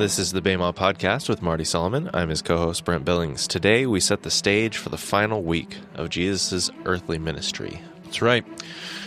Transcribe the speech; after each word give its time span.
This 0.00 0.18
is 0.18 0.32
the 0.32 0.40
Bema 0.40 0.72
Podcast 0.72 1.28
with 1.28 1.42
Marty 1.42 1.62
Solomon. 1.62 2.08
I'm 2.14 2.30
his 2.30 2.40
co 2.40 2.56
host, 2.56 2.86
Brent 2.86 3.04
Billings. 3.04 3.46
Today, 3.46 3.84
we 3.84 4.00
set 4.00 4.22
the 4.22 4.30
stage 4.30 4.78
for 4.78 4.88
the 4.88 4.96
final 4.96 5.42
week 5.42 5.76
of 5.94 6.08
Jesus' 6.08 6.70
earthly 6.86 7.18
ministry. 7.18 7.82
That's 8.04 8.22
right. 8.22 8.42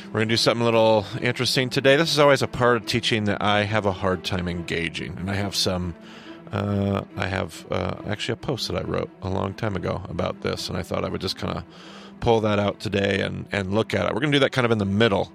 We're 0.05 0.11
going 0.11 0.29
to 0.29 0.33
do 0.33 0.37
something 0.37 0.61
a 0.61 0.65
little 0.65 1.07
interesting 1.19 1.71
today. 1.71 1.95
This 1.95 2.11
is 2.11 2.19
always 2.19 2.43
a 2.43 2.47
part 2.47 2.77
of 2.77 2.85
teaching 2.85 3.23
that 3.23 3.41
I 3.41 3.63
have 3.63 3.87
a 3.87 3.91
hard 3.91 4.23
time 4.23 4.47
engaging. 4.47 5.17
And 5.17 5.31
I 5.31 5.33
have 5.33 5.55
some, 5.55 5.95
uh, 6.51 7.05
I 7.17 7.25
have 7.25 7.65
uh, 7.71 7.95
actually 8.05 8.33
a 8.33 8.37
post 8.37 8.67
that 8.67 8.77
I 8.77 8.83
wrote 8.83 9.09
a 9.23 9.31
long 9.31 9.55
time 9.55 9.75
ago 9.75 10.03
about 10.09 10.41
this. 10.41 10.69
And 10.69 10.77
I 10.77 10.83
thought 10.83 11.03
I 11.03 11.09
would 11.09 11.21
just 11.21 11.37
kind 11.37 11.57
of 11.57 11.63
pull 12.19 12.39
that 12.41 12.59
out 12.59 12.79
today 12.79 13.21
and, 13.21 13.47
and 13.51 13.73
look 13.73 13.95
at 13.95 14.05
it. 14.05 14.13
We're 14.13 14.19
going 14.19 14.31
to 14.31 14.35
do 14.35 14.43
that 14.43 14.51
kind 14.51 14.65
of 14.65 14.71
in 14.71 14.77
the 14.77 14.85
middle 14.85 15.33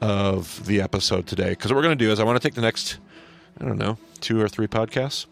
of 0.00 0.64
the 0.66 0.80
episode 0.80 1.26
today. 1.26 1.50
Because 1.50 1.72
what 1.72 1.78
we're 1.78 1.82
going 1.82 1.98
to 1.98 2.04
do 2.04 2.12
is 2.12 2.20
I 2.20 2.24
want 2.24 2.40
to 2.40 2.48
take 2.48 2.54
the 2.54 2.62
next, 2.62 2.98
I 3.60 3.64
don't 3.64 3.78
know, 3.78 3.98
two 4.20 4.40
or 4.40 4.48
three 4.48 4.66
podcasts, 4.66 5.26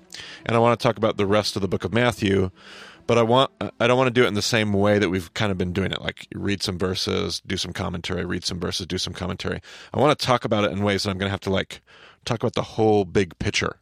and 0.47 0.57
I 0.57 0.61
want 0.61 0.79
to 0.79 0.83
talk 0.83 0.97
about 0.97 1.17
the 1.17 1.27
rest 1.27 1.57
of 1.57 1.63
the 1.63 1.69
book 1.69 1.85
of 1.85 1.93
Matthew. 1.93 2.51
But 3.07 3.19
I 3.19 3.23
want 3.23 3.51
I 3.81 3.87
don't 3.87 3.99
want 3.99 4.07
to 4.07 4.13
do 4.13 4.25
it 4.25 4.29
in 4.29 4.35
the 4.35 4.43
same 4.43 4.73
way 4.73 4.99
that 4.99 5.11
we've 5.11 5.35
kind 5.35 5.51
of 5.51 5.59
been 5.59 5.73
doing 5.73 5.91
it, 5.91 6.01
like 6.01 6.29
read 6.35 6.63
some 6.63 6.79
verses, 6.79 7.43
do 7.45 7.57
some 7.57 7.73
commentary, 7.73 8.25
read 8.25 8.45
some 8.45 8.61
verses, 8.61 8.87
do 8.87 8.97
some 8.97 9.13
commentary. 9.13 9.61
I 9.93 10.01
want 10.01 10.17
to 10.17 10.25
talk 10.25 10.45
about 10.45 10.65
it 10.65 10.71
in 10.71 10.85
ways 10.85 11.03
that 11.03 11.11
I'm 11.11 11.19
going 11.19 11.27
to 11.27 11.33
have 11.33 11.41
to 11.41 11.51
like 11.51 11.81
talk 12.25 12.41
about 12.41 12.55
the 12.55 12.63
whole 12.63 13.05
big 13.05 13.37
picture. 13.39 13.81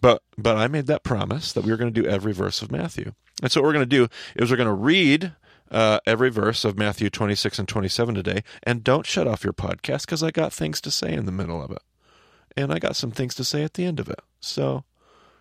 But 0.00 0.22
but 0.36 0.56
I 0.56 0.66
made 0.68 0.86
that 0.88 1.02
promise 1.02 1.52
that 1.54 1.64
we 1.64 1.70
were 1.70 1.78
going 1.78 1.92
to 1.92 2.02
do 2.02 2.06
every 2.06 2.32
verse 2.34 2.60
of 2.60 2.70
Matthew. 2.70 3.12
And 3.42 3.50
so 3.50 3.60
what 3.60 3.68
we're 3.68 3.72
going 3.72 3.88
to 3.88 3.96
do 3.96 4.08
is 4.36 4.50
we're 4.50 4.56
going 4.56 4.66
to 4.68 4.74
read 4.74 5.32
uh, 5.70 6.00
every 6.06 6.30
verse 6.30 6.64
of 6.64 6.78
Matthew 6.78 7.10
26 7.10 7.58
and 7.58 7.68
27 7.68 8.14
today. 8.14 8.44
And 8.62 8.84
don't 8.84 9.06
shut 9.06 9.26
off 9.26 9.44
your 9.44 9.54
podcast 9.54 10.02
because 10.02 10.22
I 10.22 10.30
got 10.30 10.52
things 10.52 10.80
to 10.82 10.90
say 10.90 11.12
in 11.12 11.26
the 11.26 11.32
middle 11.32 11.62
of 11.62 11.70
it. 11.70 11.82
And 12.56 12.72
I 12.72 12.78
got 12.78 12.96
some 12.96 13.10
things 13.10 13.34
to 13.36 13.44
say 13.44 13.62
at 13.62 13.74
the 13.74 13.84
end 13.84 14.00
of 14.00 14.08
it. 14.08 14.20
So 14.40 14.84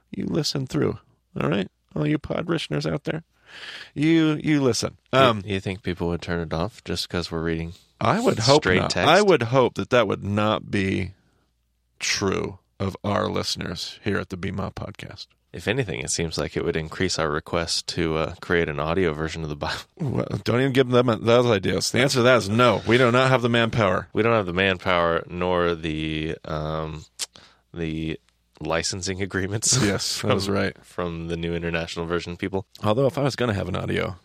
you 0.09 0.25
listen 0.25 0.67
through. 0.67 0.99
All 1.39 1.49
right? 1.49 1.69
All 1.95 2.07
you 2.07 2.17
pod 2.17 2.49
listeners 2.49 2.85
out 2.85 3.03
there. 3.03 3.23
You 3.93 4.39
you 4.41 4.61
listen. 4.61 4.97
Um, 5.11 5.41
you, 5.45 5.55
you 5.55 5.59
think 5.59 5.83
people 5.83 6.07
would 6.07 6.21
turn 6.21 6.39
it 6.39 6.53
off 6.53 6.83
just 6.83 7.07
because 7.07 7.31
we're 7.31 7.43
reading? 7.43 7.73
I 7.99 8.19
would 8.19 8.39
hope 8.39 8.63
straight 8.63 8.79
not. 8.79 8.91
text? 8.91 9.09
I 9.09 9.21
would 9.21 9.43
hope 9.43 9.75
that 9.75 9.89
that 9.89 10.07
would 10.07 10.23
not 10.23 10.71
be 10.71 11.11
true 11.99 12.59
of 12.79 12.95
our 13.03 13.27
listeners 13.27 13.99
here 14.03 14.17
at 14.17 14.29
the 14.29 14.37
Bema 14.37 14.71
podcast. 14.71 15.27
If 15.53 15.67
anything, 15.67 15.99
it 15.99 16.09
seems 16.09 16.37
like 16.37 16.55
it 16.55 16.63
would 16.63 16.77
increase 16.77 17.19
our 17.19 17.29
request 17.29 17.87
to 17.87 18.15
uh, 18.15 18.35
create 18.39 18.69
an 18.69 18.79
audio 18.79 19.11
version 19.13 19.43
of 19.43 19.49
the 19.49 19.55
Bible. 19.55 19.81
Well, 19.99 20.25
don't 20.43 20.59
even 20.61 20.71
give 20.73 20.89
them 20.89 21.07
those 21.21 21.45
ideas. 21.45 21.91
The 21.91 21.99
answer 21.99 22.19
to 22.19 22.23
that 22.23 22.37
is 22.37 22.49
no. 22.49 22.81
We 22.87 22.97
do 22.97 23.11
not 23.11 23.29
have 23.29 23.41
the 23.41 23.49
manpower. 23.49 24.07
We 24.13 24.23
don't 24.23 24.33
have 24.33 24.45
the 24.45 24.53
manpower 24.53 25.23
nor 25.29 25.75
the 25.75 26.37
um, 26.45 27.05
the 27.73 28.19
licensing 28.59 29.21
agreements. 29.21 29.77
Yes, 29.83 30.17
from, 30.17 30.29
that 30.29 30.35
was 30.35 30.49
right. 30.49 30.75
From 30.83 31.27
the 31.27 31.37
new 31.37 31.53
international 31.53 32.05
version 32.05 32.37
people. 32.37 32.65
Although, 32.83 33.07
if 33.07 33.17
I 33.17 33.21
was 33.21 33.35
going 33.35 33.49
to 33.49 33.55
have 33.55 33.67
an 33.67 33.75
audio 33.75 34.15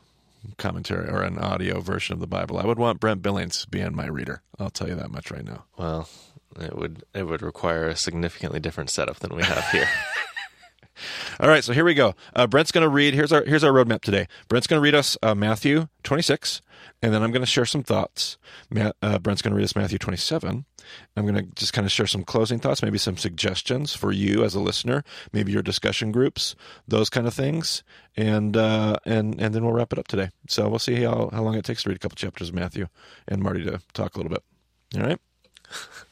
commentary 0.58 1.08
or 1.08 1.22
an 1.22 1.38
audio 1.38 1.80
version 1.80 2.14
of 2.14 2.20
the 2.20 2.27
Bible, 2.27 2.58
I 2.58 2.64
would 2.64 2.78
want 2.78 3.00
Brent 3.00 3.22
Billings 3.22 3.66
being 3.66 3.94
my 3.94 4.06
reader. 4.06 4.42
I'll 4.58 4.70
tell 4.70 4.88
you 4.88 4.94
that 4.94 5.11
much 5.11 5.30
right 5.30 5.44
now. 5.44 5.64
Well, 5.77 6.08
it 6.61 6.77
would 6.77 7.05
it 7.14 7.24
would 7.24 7.42
require 7.42 7.88
a 7.88 7.96
significantly 7.96 8.61
different 8.61 8.90
setup 8.90 9.18
than 9.18 9.34
we 9.34 9.42
have 9.42 9.68
here. 9.70 9.88
All 11.41 11.48
right, 11.48 11.62
so 11.64 11.72
here 11.72 11.84
we 11.84 11.94
go. 11.94 12.14
Uh, 12.34 12.47
Brent's 12.47 12.72
going 12.72 12.83
to 12.83 12.89
read. 12.89 13.14
Here's 13.14 13.33
our 13.33 13.44
here's 13.44 13.64
our 13.64 13.72
roadmap 13.72 14.00
today. 14.00 14.27
Brent's 14.48 14.66
going 14.66 14.78
to 14.78 14.83
read 14.83 14.94
us 14.94 15.16
uh, 15.22 15.34
Matthew 15.34 15.89
26, 16.02 16.61
and 17.02 17.12
then 17.12 17.22
I'm 17.22 17.30
going 17.30 17.42
to 17.42 17.47
share 17.47 17.66
some 17.66 17.83
thoughts. 17.83 18.39
Ma- 18.70 18.92
uh, 19.02 19.19
Brent's 19.19 19.42
going 19.42 19.52
to 19.52 19.56
read 19.56 19.64
us 19.64 19.77
Matthew 19.77 19.98
27. 19.98 20.64
I'm 21.17 21.27
going 21.27 21.34
to 21.34 21.42
just 21.55 21.72
kind 21.72 21.84
of 21.84 21.92
share 21.92 22.06
some 22.06 22.24
closing 22.24 22.58
thoughts, 22.58 22.83
maybe 22.83 22.98
some 22.98 23.17
suggestions 23.17 23.94
for 23.94 24.12
you 24.12 24.44
as 24.44 24.55
a 24.55 24.61
listener, 24.61 25.05
maybe 25.33 25.52
your 25.52 25.62
discussion 25.62 26.12
groups, 26.12 26.55
those 26.86 27.11
kind 27.11 27.27
of 27.27 27.34
things, 27.34 27.83
and 28.17 28.57
uh, 28.57 28.96
and 29.05 29.40
and 29.40 29.55
then 29.55 29.64
we'll 29.64 29.74
wrap 29.74 29.92
it 29.92 29.98
up 29.98 30.08
today. 30.08 30.30
So 30.48 30.68
we'll 30.68 30.78
see 30.78 31.02
how 31.02 31.30
how 31.33 31.42
long 31.42 31.55
it 31.55 31.64
takes 31.64 31.83
to 31.83 31.89
read 31.89 31.96
a 31.96 32.01
couple 32.01 32.17
chapters 32.17 32.48
of 32.48 32.55
Matthew, 32.55 32.86
and 33.28 33.42
Marty 33.42 33.64
to 33.64 33.80
talk 33.92 34.14
a 34.14 34.18
little 34.18 34.30
bit. 34.30 34.42
All 34.96 35.02
right. 35.07 35.20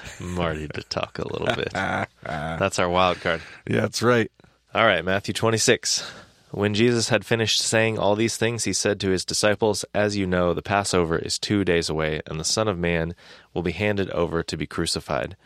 Marty 0.20 0.68
to 0.68 0.82
talk 0.82 1.18
a 1.18 1.28
little 1.28 1.54
bit. 1.54 1.72
That's 2.24 2.78
our 2.78 2.88
wild 2.88 3.20
card. 3.20 3.42
Yeah, 3.68 3.80
that's 3.82 4.02
right. 4.02 4.30
All 4.74 4.84
right, 4.84 5.04
Matthew 5.04 5.34
26. 5.34 6.08
When 6.52 6.74
Jesus 6.74 7.10
had 7.10 7.24
finished 7.24 7.60
saying 7.60 7.98
all 7.98 8.16
these 8.16 8.36
things, 8.36 8.64
he 8.64 8.72
said 8.72 8.98
to 9.00 9.10
his 9.10 9.24
disciples, 9.24 9.84
As 9.94 10.16
you 10.16 10.26
know, 10.26 10.52
the 10.52 10.62
Passover 10.62 11.16
is 11.16 11.38
two 11.38 11.64
days 11.64 11.88
away, 11.88 12.20
and 12.26 12.40
the 12.40 12.44
Son 12.44 12.66
of 12.66 12.78
Man 12.78 13.14
will 13.54 13.62
be 13.62 13.70
handed 13.70 14.10
over 14.10 14.42
to 14.42 14.56
be 14.56 14.66
crucified. 14.66 15.36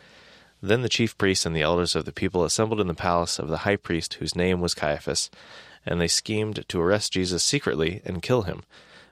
Then 0.62 0.81
the 0.81 0.89
chief 0.89 1.19
priests 1.19 1.45
and 1.45 1.55
the 1.55 1.61
elders 1.61 1.95
of 1.95 2.06
the 2.06 2.12
people 2.12 2.43
assembled 2.43 2.81
in 2.81 2.87
the 2.87 2.95
palace 2.95 3.39
of 3.39 3.49
the 3.49 3.59
high 3.59 3.77
priest, 3.77 4.15
whose 4.15 4.34
name 4.34 4.62
was 4.62 4.72
Caiaphas, 4.72 5.31
and 5.84 6.01
they 6.01 6.09
schemed 6.09 6.66
to 6.69 6.81
arrest 6.81 7.12
Jesus 7.12 7.43
secretly 7.43 8.01
and 8.06 8.22
kill 8.22 8.43
him. 8.43 8.62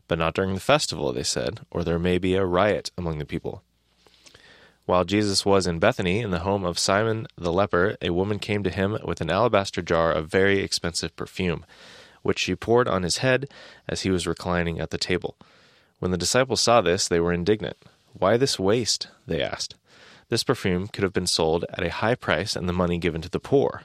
But 0.08 0.18
not 0.18 0.34
during 0.34 0.54
the 0.54 0.60
festival, 0.60 1.12
they 1.12 1.22
said, 1.22 1.60
or 1.70 1.84
there 1.84 1.98
may 1.98 2.16
be 2.16 2.34
a 2.36 2.44
riot 2.46 2.90
among 2.96 3.18
the 3.18 3.26
people. 3.26 3.62
While 4.92 5.06
Jesus 5.06 5.46
was 5.46 5.66
in 5.66 5.78
Bethany, 5.78 6.18
in 6.18 6.32
the 6.32 6.40
home 6.40 6.64
of 6.64 6.78
Simon 6.78 7.26
the 7.34 7.50
leper, 7.50 7.96
a 8.02 8.10
woman 8.10 8.38
came 8.38 8.62
to 8.62 8.68
him 8.68 8.98
with 9.02 9.22
an 9.22 9.30
alabaster 9.30 9.80
jar 9.80 10.12
of 10.12 10.28
very 10.28 10.58
expensive 10.58 11.16
perfume, 11.16 11.64
which 12.20 12.40
she 12.40 12.54
poured 12.54 12.86
on 12.86 13.02
his 13.02 13.16
head 13.24 13.48
as 13.88 14.02
he 14.02 14.10
was 14.10 14.26
reclining 14.26 14.80
at 14.80 14.90
the 14.90 14.98
table. 14.98 15.38
When 15.98 16.10
the 16.10 16.18
disciples 16.18 16.60
saw 16.60 16.82
this, 16.82 17.08
they 17.08 17.20
were 17.20 17.32
indignant. 17.32 17.78
Why 18.12 18.36
this 18.36 18.58
waste? 18.58 19.08
they 19.26 19.40
asked. 19.40 19.76
This 20.28 20.44
perfume 20.44 20.88
could 20.88 21.04
have 21.04 21.14
been 21.14 21.26
sold 21.26 21.64
at 21.70 21.82
a 21.82 21.88
high 21.88 22.14
price 22.14 22.54
and 22.54 22.68
the 22.68 22.74
money 22.74 22.98
given 22.98 23.22
to 23.22 23.30
the 23.30 23.40
poor. 23.40 23.84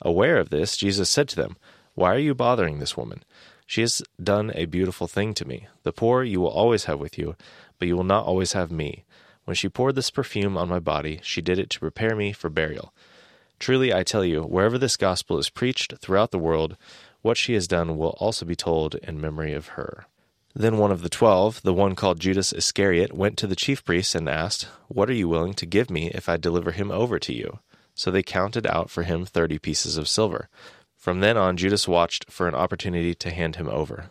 Aware 0.00 0.36
of 0.36 0.50
this, 0.50 0.76
Jesus 0.76 1.10
said 1.10 1.26
to 1.30 1.36
them, 1.36 1.56
Why 1.96 2.14
are 2.14 2.20
you 2.20 2.36
bothering 2.36 2.78
this 2.78 2.96
woman? 2.96 3.24
She 3.66 3.80
has 3.80 4.00
done 4.22 4.52
a 4.54 4.66
beautiful 4.66 5.08
thing 5.08 5.34
to 5.34 5.44
me. 5.44 5.66
The 5.82 5.92
poor 5.92 6.22
you 6.22 6.40
will 6.40 6.50
always 6.50 6.84
have 6.84 7.00
with 7.00 7.18
you, 7.18 7.34
but 7.80 7.88
you 7.88 7.96
will 7.96 8.04
not 8.04 8.26
always 8.26 8.52
have 8.52 8.70
me. 8.70 9.02
When 9.50 9.56
she 9.56 9.68
poured 9.68 9.96
this 9.96 10.12
perfume 10.12 10.56
on 10.56 10.68
my 10.68 10.78
body, 10.78 11.18
she 11.24 11.42
did 11.42 11.58
it 11.58 11.70
to 11.70 11.80
prepare 11.80 12.14
me 12.14 12.32
for 12.32 12.48
burial. 12.48 12.94
Truly, 13.58 13.92
I 13.92 14.04
tell 14.04 14.24
you, 14.24 14.42
wherever 14.42 14.78
this 14.78 14.96
gospel 14.96 15.38
is 15.38 15.50
preached 15.50 15.98
throughout 15.98 16.30
the 16.30 16.38
world, 16.38 16.76
what 17.22 17.36
she 17.36 17.54
has 17.54 17.66
done 17.66 17.98
will 17.98 18.14
also 18.20 18.46
be 18.46 18.54
told 18.54 18.94
in 18.94 19.20
memory 19.20 19.52
of 19.52 19.70
her. 19.74 20.06
Then 20.54 20.78
one 20.78 20.92
of 20.92 21.02
the 21.02 21.08
twelve, 21.08 21.62
the 21.62 21.74
one 21.74 21.96
called 21.96 22.20
Judas 22.20 22.52
Iscariot, 22.52 23.12
went 23.12 23.36
to 23.38 23.48
the 23.48 23.56
chief 23.56 23.84
priests 23.84 24.14
and 24.14 24.28
asked, 24.28 24.68
What 24.86 25.10
are 25.10 25.14
you 25.14 25.28
willing 25.28 25.54
to 25.54 25.66
give 25.66 25.90
me 25.90 26.12
if 26.14 26.28
I 26.28 26.36
deliver 26.36 26.70
him 26.70 26.92
over 26.92 27.18
to 27.18 27.34
you? 27.34 27.58
So 27.96 28.12
they 28.12 28.22
counted 28.22 28.68
out 28.68 28.88
for 28.88 29.02
him 29.02 29.26
thirty 29.26 29.58
pieces 29.58 29.96
of 29.96 30.06
silver. 30.06 30.48
From 30.96 31.18
then 31.18 31.36
on, 31.36 31.56
Judas 31.56 31.88
watched 31.88 32.30
for 32.30 32.46
an 32.46 32.54
opportunity 32.54 33.16
to 33.16 33.32
hand 33.32 33.56
him 33.56 33.68
over. 33.68 34.10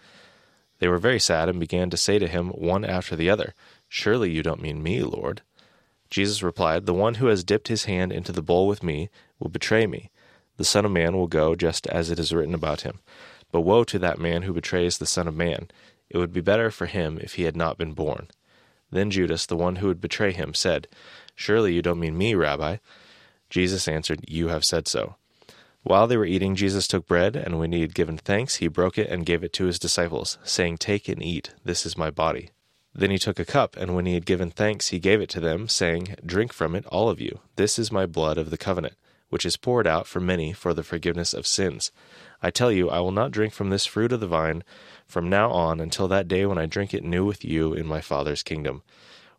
They 0.81 0.87
were 0.87 0.97
very 0.97 1.19
sad 1.19 1.47
and 1.47 1.59
began 1.59 1.91
to 1.91 1.95
say 1.97 2.17
to 2.17 2.27
him 2.27 2.49
one 2.49 2.83
after 2.83 3.15
the 3.15 3.29
other, 3.29 3.53
Surely 3.87 4.31
you 4.31 4.41
don't 4.41 4.63
mean 4.63 4.81
me, 4.81 5.03
Lord. 5.03 5.43
Jesus 6.09 6.41
replied, 6.41 6.87
The 6.87 6.93
one 6.93 7.15
who 7.15 7.27
has 7.27 7.43
dipped 7.43 7.67
his 7.67 7.85
hand 7.85 8.11
into 8.11 8.31
the 8.31 8.41
bowl 8.41 8.67
with 8.67 8.81
me 8.81 9.11
will 9.37 9.51
betray 9.51 9.85
me. 9.85 10.09
The 10.57 10.65
Son 10.65 10.83
of 10.83 10.91
Man 10.91 11.15
will 11.15 11.27
go 11.27 11.53
just 11.53 11.85
as 11.85 12.09
it 12.09 12.17
is 12.17 12.33
written 12.33 12.55
about 12.55 12.81
him. 12.81 12.99
But 13.51 13.61
woe 13.61 13.83
to 13.83 13.99
that 13.99 14.17
man 14.17 14.41
who 14.41 14.53
betrays 14.53 14.97
the 14.97 15.05
Son 15.05 15.27
of 15.27 15.35
Man. 15.35 15.69
It 16.09 16.17
would 16.17 16.33
be 16.33 16.41
better 16.41 16.71
for 16.71 16.87
him 16.87 17.19
if 17.21 17.35
he 17.35 17.43
had 17.43 17.55
not 17.55 17.77
been 17.77 17.93
born. 17.93 18.29
Then 18.89 19.11
Judas, 19.11 19.45
the 19.45 19.55
one 19.55 19.75
who 19.75 19.87
would 19.87 20.01
betray 20.01 20.31
him, 20.31 20.55
said, 20.55 20.87
Surely 21.35 21.75
you 21.75 21.83
don't 21.83 21.99
mean 21.99 22.17
me, 22.17 22.33
Rabbi. 22.33 22.77
Jesus 23.51 23.87
answered, 23.87 24.25
You 24.27 24.47
have 24.47 24.65
said 24.65 24.87
so. 24.87 25.17
While 25.83 26.07
they 26.07 26.17
were 26.17 26.25
eating, 26.25 26.55
Jesus 26.55 26.87
took 26.87 27.07
bread, 27.07 27.35
and 27.35 27.57
when 27.57 27.71
he 27.71 27.81
had 27.81 27.95
given 27.95 28.17
thanks, 28.17 28.55
he 28.55 28.67
broke 28.67 28.97
it 28.97 29.09
and 29.09 29.25
gave 29.25 29.43
it 29.43 29.51
to 29.53 29.65
his 29.65 29.79
disciples, 29.79 30.37
saying, 30.43 30.77
Take 30.77 31.09
and 31.09 31.23
eat, 31.23 31.51
this 31.63 31.85
is 31.85 31.97
my 31.97 32.11
body. 32.11 32.51
Then 32.93 33.09
he 33.09 33.17
took 33.17 33.39
a 33.39 33.45
cup, 33.45 33.77
and 33.77 33.95
when 33.95 34.05
he 34.05 34.13
had 34.13 34.25
given 34.25 34.51
thanks, 34.51 34.89
he 34.89 34.99
gave 34.99 35.21
it 35.21 35.29
to 35.29 35.39
them, 35.39 35.67
saying, 35.67 36.15
Drink 36.25 36.53
from 36.53 36.75
it, 36.75 36.85
all 36.87 37.09
of 37.09 37.19
you. 37.19 37.39
This 37.55 37.79
is 37.79 37.91
my 37.91 38.05
blood 38.05 38.37
of 38.37 38.51
the 38.51 38.57
covenant, 38.57 38.95
which 39.29 39.45
is 39.45 39.57
poured 39.57 39.87
out 39.87 40.07
for 40.07 40.19
many 40.19 40.53
for 40.53 40.73
the 40.73 40.83
forgiveness 40.83 41.33
of 41.33 41.47
sins. 41.47 41.91
I 42.43 42.51
tell 42.51 42.71
you, 42.71 42.89
I 42.89 42.99
will 42.99 43.11
not 43.11 43.31
drink 43.31 43.53
from 43.53 43.69
this 43.69 43.85
fruit 43.85 44.11
of 44.11 44.19
the 44.19 44.27
vine 44.27 44.63
from 45.07 45.29
now 45.29 45.51
on 45.51 45.79
until 45.79 46.07
that 46.09 46.27
day 46.27 46.45
when 46.45 46.57
I 46.57 46.65
drink 46.65 46.93
it 46.93 47.03
new 47.03 47.25
with 47.25 47.43
you 47.43 47.73
in 47.73 47.87
my 47.87 48.01
Father's 48.01 48.43
kingdom. 48.43 48.83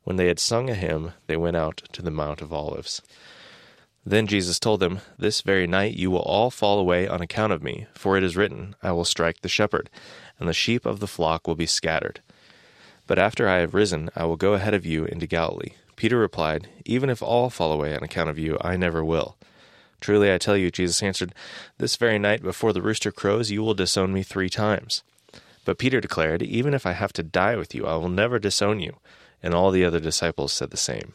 When 0.05 0.17
they 0.17 0.27
had 0.27 0.41
sung 0.41 0.69
a 0.69 0.75
hymn, 0.75 1.13
they 1.29 1.37
went 1.37 1.57
out 1.57 1.83
to 1.93 2.03
the 2.03 2.11
Mount 2.11 2.43
of 2.43 2.53
Olives. 2.53 3.01
Then 4.05 4.27
Jesus 4.27 4.59
told 4.59 4.81
them, 4.81 5.01
This 5.17 5.43
very 5.43 5.67
night 5.67 5.95
you 5.95 6.11
will 6.11 6.21
all 6.21 6.51
fall 6.51 6.79
away 6.79 7.07
on 7.07 7.21
account 7.21 7.53
of 7.53 7.63
me, 7.63 7.87
for 7.95 8.17
it 8.17 8.25
is 8.25 8.37
written, 8.37 8.75
I 8.83 8.91
will 8.93 9.05
strike 9.05 9.41
the 9.41 9.49
shepherd, 9.49 9.89
and 10.41 10.49
the 10.49 10.53
sheep 10.53 10.85
of 10.85 10.99
the 10.99 11.07
flock 11.07 11.47
will 11.47 11.55
be 11.55 11.67
scattered. 11.67 12.21
But 13.07 13.19
after 13.19 13.49
I 13.49 13.59
have 13.59 13.75
risen, 13.75 14.11
I 14.17 14.25
will 14.25 14.37
go 14.37 14.55
ahead 14.55 14.75
of 14.75 14.85
you 14.85 15.05
into 15.05 15.27
Galilee. 15.27 15.75
Peter 15.95 16.19
replied, 16.19 16.69
Even 16.85 17.11
if 17.11 17.23
all 17.23 17.49
fall 17.49 17.71
away 17.71 17.95
on 17.95 18.03
account 18.03 18.29
of 18.29 18.39
you, 18.39 18.59
I 18.61 18.77
never 18.77 19.05
will. 19.05 19.37
Truly 20.01 20.33
I 20.33 20.39
tell 20.39 20.57
you, 20.57 20.73
Jesus 20.73 21.01
answered, 21.01 21.33
This 21.79 21.95
very 21.95 22.19
night 22.19 22.43
before 22.43 22.73
the 22.73 22.83
rooster 22.83 23.13
crows, 23.13 23.53
you 23.53 23.63
will 23.63 23.75
disown 23.75 24.13
me 24.13 24.25
three 24.25 24.51
times. 24.51 25.05
But 25.65 25.79
Peter 25.79 26.01
declared, 26.01 26.43
Even 26.43 26.75
if 26.75 26.87
I 26.87 26.93
have 26.93 27.13
to 27.13 27.23
die 27.23 27.55
with 27.55 27.73
you, 27.73 27.87
I 27.87 27.95
will 27.95 28.09
never 28.09 28.41
disown 28.41 28.81
you. 28.81 28.97
And 29.45 29.55
all 29.55 29.71
the 29.71 29.85
other 29.85 30.01
disciples 30.01 30.53
said 30.53 30.71
the 30.71 30.77
same. 30.77 31.15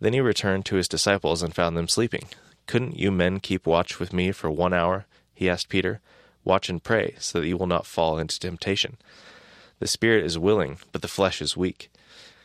Then 0.00 0.12
he 0.12 0.20
returned 0.20 0.64
to 0.66 0.76
his 0.76 0.88
disciples 0.88 1.42
and 1.42 1.54
found 1.54 1.76
them 1.76 1.88
sleeping. 1.88 2.28
Couldn't 2.66 2.98
you 2.98 3.10
men 3.10 3.40
keep 3.40 3.66
watch 3.66 3.98
with 3.98 4.12
me 4.12 4.32
for 4.32 4.50
one 4.50 4.72
hour? 4.72 5.06
He 5.34 5.48
asked 5.48 5.68
Peter. 5.68 6.00
Watch 6.44 6.68
and 6.68 6.82
pray, 6.82 7.14
so 7.18 7.40
that 7.40 7.46
you 7.46 7.56
will 7.56 7.66
not 7.66 7.86
fall 7.86 8.18
into 8.18 8.38
temptation. 8.38 8.96
The 9.80 9.86
spirit 9.86 10.24
is 10.24 10.38
willing, 10.38 10.78
but 10.92 11.02
the 11.02 11.08
flesh 11.08 11.42
is 11.42 11.56
weak. 11.56 11.90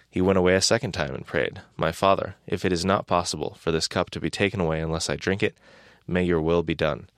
He 0.09 0.21
went 0.21 0.37
away 0.37 0.55
a 0.55 0.61
second 0.61 0.91
time 0.91 1.15
and 1.15 1.25
prayed, 1.25 1.61
My 1.75 1.91
Father, 1.91 2.35
if 2.45 2.65
it 2.65 2.71
is 2.71 2.85
not 2.85 3.07
possible 3.07 3.57
for 3.59 3.71
this 3.71 3.87
cup 3.87 4.09
to 4.11 4.19
be 4.19 4.29
taken 4.29 4.59
away 4.59 4.79
unless 4.79 5.09
I 5.09 5.15
drink 5.15 5.41
it, 5.41 5.55
may 6.07 6.23
your 6.23 6.41
will 6.41 6.63
be 6.63 6.75
done. 6.75 7.09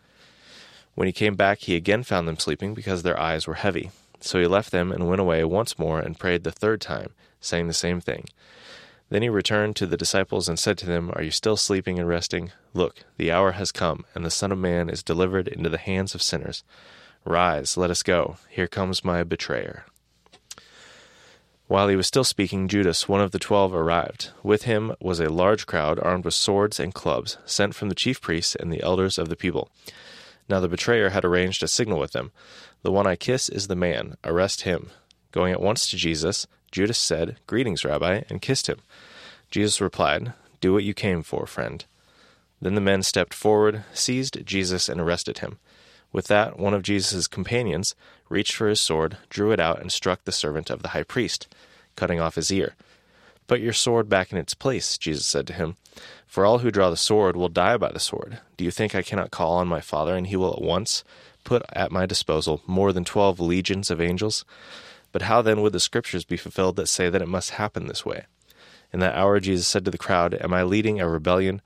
When 0.93 1.07
he 1.07 1.11
came 1.11 1.35
back, 1.35 1.59
he 1.59 1.75
again 1.75 2.03
found 2.03 2.27
them 2.27 2.39
sleeping 2.39 2.73
because 2.73 3.03
their 3.03 3.19
eyes 3.19 3.47
were 3.47 3.55
heavy. 3.55 3.91
So 4.21 4.39
he 4.39 4.47
left 4.47 4.71
them 4.71 4.91
and 4.91 5.09
went 5.09 5.19
away 5.19 5.43
once 5.43 5.77
more 5.77 5.99
and 5.99 6.17
prayed 6.17 6.43
the 6.43 6.51
third 6.51 6.79
time, 6.79 7.11
saying 7.41 7.67
the 7.67 7.73
same 7.73 7.99
thing. 7.99 8.25
Then 9.09 9.21
he 9.21 9.29
returned 9.29 9.75
to 9.75 9.85
the 9.85 9.97
disciples 9.97 10.49
and 10.49 10.57
said 10.57 10.77
to 10.79 10.85
them, 10.85 11.11
Are 11.13 11.23
you 11.23 11.31
still 11.31 11.57
sleeping 11.57 11.99
and 11.99 12.07
resting? 12.07 12.51
Look, 12.73 13.05
the 13.17 13.31
hour 13.31 13.53
has 13.53 13.71
come, 13.71 14.05
and 14.15 14.25
the 14.25 14.31
Son 14.31 14.51
of 14.51 14.57
Man 14.57 14.89
is 14.89 15.03
delivered 15.03 15.47
into 15.47 15.69
the 15.69 15.77
hands 15.77 16.15
of 16.15 16.23
sinners. 16.23 16.63
Rise, 17.23 17.77
let 17.77 17.89
us 17.91 18.03
go. 18.03 18.37
Here 18.49 18.67
comes 18.67 19.03
my 19.03 19.23
betrayer. 19.23 19.85
While 21.67 21.87
he 21.87 21.95
was 21.95 22.05
still 22.05 22.23
speaking, 22.23 22.67
Judas, 22.67 23.09
one 23.09 23.21
of 23.21 23.31
the 23.31 23.39
twelve, 23.39 23.73
arrived. 23.73 24.29
With 24.43 24.63
him 24.63 24.93
was 24.99 25.19
a 25.19 25.29
large 25.29 25.65
crowd 25.65 25.99
armed 25.99 26.23
with 26.23 26.35
swords 26.35 26.79
and 26.79 26.93
clubs, 26.93 27.39
sent 27.45 27.73
from 27.73 27.89
the 27.89 27.95
chief 27.95 28.21
priests 28.21 28.55
and 28.55 28.71
the 28.71 28.83
elders 28.83 29.17
of 29.17 29.29
the 29.29 29.35
people. 29.35 29.71
Now 30.47 30.59
the 30.59 30.67
betrayer 30.67 31.09
had 31.09 31.25
arranged 31.25 31.63
a 31.63 31.67
signal 31.67 31.99
with 31.99 32.11
them 32.11 32.31
The 32.83 32.91
one 32.91 33.07
I 33.07 33.15
kiss 33.15 33.49
is 33.49 33.67
the 33.67 33.75
man. 33.75 34.15
Arrest 34.23 34.61
him. 34.61 34.91
Going 35.31 35.51
at 35.51 35.61
once 35.61 35.89
to 35.89 35.97
Jesus, 35.97 36.45
Judas 36.75 36.97
said, 36.97 37.37
Greetings, 37.47 37.85
Rabbi, 37.85 38.23
and 38.29 38.41
kissed 38.41 38.67
him. 38.67 38.79
Jesus 39.49 39.79
replied, 39.79 40.33
Do 40.59 40.73
what 40.73 40.83
you 40.83 40.93
came 40.93 41.23
for, 41.23 41.47
friend. 41.47 41.85
Then 42.61 42.75
the 42.75 42.81
men 42.81 43.01
stepped 43.01 43.33
forward, 43.33 43.85
seized 43.93 44.45
Jesus, 44.45 44.89
and 44.89 44.99
arrested 44.99 45.37
him. 45.37 45.57
With 46.11 46.27
that, 46.27 46.59
one 46.59 46.73
of 46.73 46.83
Jesus' 46.83 47.27
companions 47.27 47.95
reached 48.27 48.55
for 48.55 48.67
his 48.67 48.81
sword, 48.81 49.15
drew 49.29 49.53
it 49.53 49.59
out, 49.61 49.79
and 49.79 49.89
struck 49.89 50.25
the 50.25 50.33
servant 50.33 50.69
of 50.69 50.81
the 50.81 50.89
high 50.89 51.03
priest, 51.03 51.47
cutting 51.95 52.19
off 52.19 52.35
his 52.35 52.51
ear. 52.51 52.75
Put 53.47 53.61
your 53.61 53.71
sword 53.71 54.09
back 54.09 54.33
in 54.33 54.37
its 54.37 54.53
place, 54.53 54.97
Jesus 54.97 55.25
said 55.25 55.47
to 55.47 55.53
him, 55.53 55.77
for 56.27 56.45
all 56.45 56.57
who 56.57 56.71
draw 56.71 56.89
the 56.89 56.97
sword 56.97 57.37
will 57.37 57.47
die 57.47 57.77
by 57.77 57.93
the 57.93 58.01
sword. 58.01 58.39
Do 58.57 58.65
you 58.65 58.71
think 58.71 58.93
I 58.93 59.01
cannot 59.01 59.31
call 59.31 59.53
on 59.53 59.69
my 59.69 59.79
Father, 59.79 60.17
and 60.17 60.27
he 60.27 60.35
will 60.35 60.51
at 60.51 60.61
once 60.61 61.05
put 61.45 61.63
at 61.71 61.93
my 61.93 62.05
disposal 62.05 62.61
more 62.67 62.91
than 62.91 63.05
twelve 63.05 63.39
legions 63.39 63.89
of 63.89 64.01
angels? 64.01 64.43
But 65.15 65.21
how 65.21 65.41
then 65.41 65.61
would 65.61 65.71
the 65.71 65.79
scriptures 65.79 66.25
be 66.25 66.35
fulfilled 66.35 66.75
that 66.75 66.89
say 66.89 67.09
that 67.09 67.21
it 67.21 67.29
must 67.29 67.51
happen 67.51 67.87
this 67.87 68.05
way? 68.05 68.25
In 68.91 68.99
that 68.99 69.15
hour 69.15 69.39
Jesus 69.39 69.65
said 69.65 69.85
to 69.85 69.91
the 69.91 69.97
crowd, 69.97 70.33
Am 70.33 70.53
I 70.53 70.63
leading 70.63 70.99
a 70.99 71.07
rebellion 71.07 71.61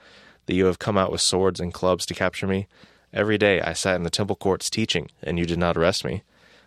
that 0.45 0.53
you 0.53 0.65
have 0.65 0.77
come 0.77 0.99
out 0.99 1.11
with 1.11 1.19
swords 1.19 1.59
and 1.59 1.73
clubs 1.73 2.05
to 2.05 2.13
capture 2.13 2.45
me? 2.45 2.67
Every 3.11 3.39
day 3.39 3.59
I 3.59 3.73
sat 3.73 3.95
in 3.95 4.03
the 4.03 4.11
temple 4.11 4.35
courts 4.35 4.69
teaching, 4.69 5.09
and 5.23 5.39
you 5.39 5.47
did 5.47 5.57
not 5.57 5.77
arrest 5.77 6.05
me. 6.05 6.21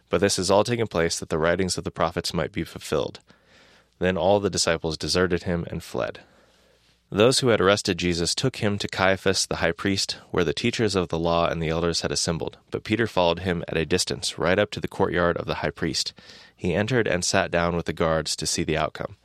But 0.09 0.21
this 0.21 0.39
has 0.39 0.51
all 0.51 0.65
taken 0.65 0.89
place 0.89 1.21
that 1.21 1.29
the 1.29 1.39
writings 1.39 1.79
of 1.79 1.85
the 1.85 1.93
prophets 1.93 2.35
might 2.35 2.51
be 2.51 2.65
fulfilled. 2.65 3.21
Then 4.01 4.17
all 4.17 4.41
the 4.41 4.51
disciples 4.51 4.99
deserted 4.99 5.45
him 5.45 5.65
and 5.71 5.85
fled. 5.85 6.23
Those 7.15 7.41
who 7.41 7.49
had 7.49 7.61
arrested 7.61 7.99
Jesus 7.99 8.35
took 8.35 8.57
him 8.57 8.79
to 8.79 8.89
Caiaphas 8.89 9.45
the 9.45 9.57
high 9.57 9.73
priest, 9.73 10.17
where 10.31 10.45
the 10.45 10.55
teachers 10.55 10.95
of 10.95 11.09
the 11.09 11.19
law 11.19 11.47
and 11.47 11.63
the 11.63 11.69
elders 11.69 12.01
had 12.01 12.11
assembled. 12.11 12.57
But 12.71 12.85
Peter 12.85 13.07
followed 13.07 13.41
him 13.41 13.63
at 13.69 13.77
a 13.77 13.85
distance, 13.85 14.39
right 14.39 14.59
up 14.59 14.71
to 14.71 14.81
the 14.81 14.89
courtyard 14.89 15.37
of 15.37 15.45
the 15.45 15.57
high 15.57 15.73
priest. 15.73 16.15
He 16.57 16.73
entered 16.73 17.07
and 17.07 17.23
sat 17.23 17.51
down 17.51 17.77
with 17.77 17.85
the 17.85 17.93
guards 17.93 18.35
to 18.37 18.47
see 18.47 18.65
the 18.65 18.79
outcome. 18.79 19.17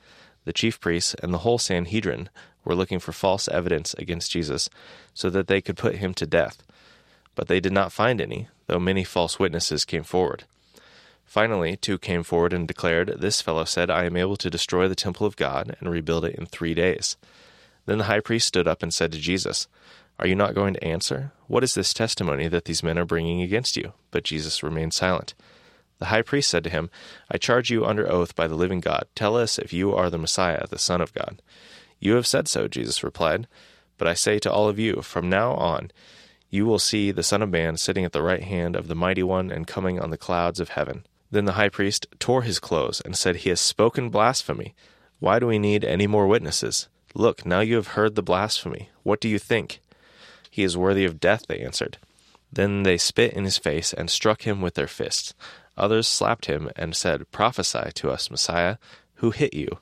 The 0.44 0.52
chief 0.52 0.82
priests 0.82 1.16
and 1.24 1.34
the 1.34 1.38
whole 1.38 1.58
Sanhedrin 1.58 2.28
were 2.66 2.76
looking 2.76 3.00
for 3.00 3.14
false 3.14 3.48
evidence 3.48 3.94
against 3.94 4.32
Jesus, 4.32 4.70
so 5.14 5.30
that 5.30 5.48
they 5.48 5.62
could 5.62 5.78
put 5.78 5.96
him 5.96 6.14
to 6.16 6.26
death. 6.26 6.62
But 7.36 7.48
they 7.48 7.62
did 7.62 7.72
not 7.72 7.94
find 7.94 8.20
any, 8.20 8.50
though 8.66 8.80
many 8.80 9.06
false 9.06 9.40
witnesses 9.40 9.86
came 9.86 10.04
forward. 10.04 10.44
Finally, 11.24 11.78
two 11.78 11.98
came 11.98 12.24
forward 12.24 12.52
and 12.52 12.68
declared, 12.68 13.16
This 13.20 13.42
fellow 13.42 13.64
said, 13.64 13.90
I 13.90 14.04
am 14.04 14.18
able 14.18 14.36
to 14.36 14.50
destroy 14.50 14.90
the 14.90 14.94
temple 14.96 15.26
of 15.26 15.38
God 15.38 15.78
and 15.80 15.90
rebuild 15.90 16.26
it 16.26 16.36
in 16.36 16.48
three 16.48 16.74
days. 16.74 17.16
Then 17.88 17.98
the 17.98 18.04
high 18.04 18.20
priest 18.20 18.48
stood 18.48 18.68
up 18.68 18.84
and 18.84 18.94
said 18.94 19.12
to 19.14 19.18
Jesus, 19.18 19.68
Are 20.20 20.28
you 20.28 20.36
not 20.36 20.54
going 20.54 20.76
to 20.76 20.84
answer? 20.84 21.32
What 21.48 21.64
is 21.64 21.74
this 21.74 21.94
testimony 21.94 22.48
that 22.50 22.66
these 22.66 22.84
men 22.84 23.00
are 23.00 23.06
bringing 23.06 23.42
against 23.42 23.76
you? 23.76 23.94
But 24.12 24.26
Jesus 24.26 24.62
remained 24.62 24.94
silent. 24.94 25.34
The 26.00 26.08
high 26.08 26.22
priest 26.22 26.50
said 26.50 26.64
to 26.66 26.70
him, 26.70 26.92
I 27.32 27.38
charge 27.38 27.72
you 27.72 27.86
under 27.86 28.12
oath 28.12 28.36
by 28.36 28.48
the 28.48 28.56
living 28.56 28.82
God, 28.82 29.08
tell 29.16 29.36
us 29.36 29.58
if 29.58 29.74
you 29.74 29.96
are 29.96 30.10
the 30.10 30.20
Messiah, 30.20 30.68
the 30.68 30.78
Son 30.78 31.02
of 31.02 31.14
God. 31.14 31.42
You 32.00 32.14
have 32.16 32.28
said 32.28 32.48
so, 32.48 32.68
Jesus 32.68 33.04
replied. 33.04 33.48
But 33.98 34.08
I 34.08 34.14
say 34.14 34.38
to 34.40 34.52
all 34.52 34.70
of 34.70 34.78
you, 34.78 35.02
from 35.02 35.30
now 35.30 35.54
on, 35.54 35.90
you 36.50 36.66
will 36.66 36.80
see 36.80 37.12
the 37.12 37.24
Son 37.24 37.42
of 37.42 37.50
Man 37.50 37.78
sitting 37.78 38.06
at 38.06 38.12
the 38.12 38.22
right 38.22 38.44
hand 38.44 38.76
of 38.76 38.88
the 38.88 38.96
Mighty 38.96 39.24
One 39.24 39.50
and 39.50 39.66
coming 39.66 40.00
on 40.00 40.12
the 40.12 40.18
clouds 40.18 40.60
of 40.60 40.70
heaven. 40.70 41.06
Then 41.32 41.46
the 41.46 41.54
high 41.54 41.70
priest 41.70 42.06
tore 42.20 42.44
his 42.44 42.60
clothes 42.60 43.02
and 43.02 43.18
said, 43.18 43.38
He 43.38 43.50
has 43.50 43.60
spoken 43.60 44.10
blasphemy. 44.10 44.76
Why 45.20 45.40
do 45.40 45.48
we 45.48 45.58
need 45.58 45.84
any 45.84 46.06
more 46.06 46.28
witnesses? 46.28 46.88
Look, 47.18 47.48
now 47.48 47.62
you 47.62 47.78
have 47.78 47.98
heard 47.98 48.14
the 48.14 48.22
blasphemy. 48.22 48.92
What 49.02 49.20
do 49.20 49.28
you 49.28 49.40
think? 49.40 49.82
He 50.52 50.62
is 50.62 50.78
worthy 50.78 51.04
of 51.04 51.20
death, 51.20 51.48
they 51.48 51.58
answered. 51.58 51.98
Then 52.54 52.84
they 52.84 53.00
spit 53.00 53.34
in 53.34 53.44
his 53.44 53.58
face 53.58 53.92
and 53.92 54.08
struck 54.08 54.44
him 54.44 54.62
with 54.62 54.76
their 54.76 54.86
fists. 54.86 55.34
Others 55.76 56.08
slapped 56.08 56.46
him 56.46 56.70
and 56.76 56.96
said, 56.96 57.32
Prophesy 57.32 57.90
to 57.96 58.12
us, 58.12 58.30
Messiah. 58.30 58.78
Who 59.16 59.32
hit 59.32 59.56
you? 59.56 59.80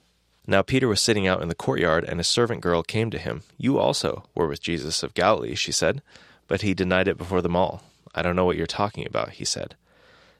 Now 0.48 0.62
Peter 0.62 0.88
was 0.88 1.02
sitting 1.02 1.28
out 1.28 1.42
in 1.42 1.50
the 1.50 1.56
courtyard, 1.56 2.06
and 2.06 2.22
a 2.22 2.24
servant 2.24 2.62
girl 2.62 2.84
came 2.84 3.12
to 3.12 3.18
him. 3.18 3.42
You 3.58 3.80
also 3.80 4.24
were 4.34 4.48
with 4.48 4.62
Jesus 4.62 5.04
of 5.04 5.14
Galilee, 5.14 5.56
she 5.56 5.74
said. 5.74 6.02
But 6.48 6.62
he 6.62 6.74
denied 6.74 7.10
it 7.10 7.18
before 7.18 7.42
them 7.42 7.58
all. 7.58 7.84
I 8.14 8.22
don't 8.22 8.38
know 8.38 8.46
what 8.46 8.56
you're 8.56 8.66
talking 8.66 9.06
about, 9.06 9.32
he 9.32 9.44
said. 9.44 9.76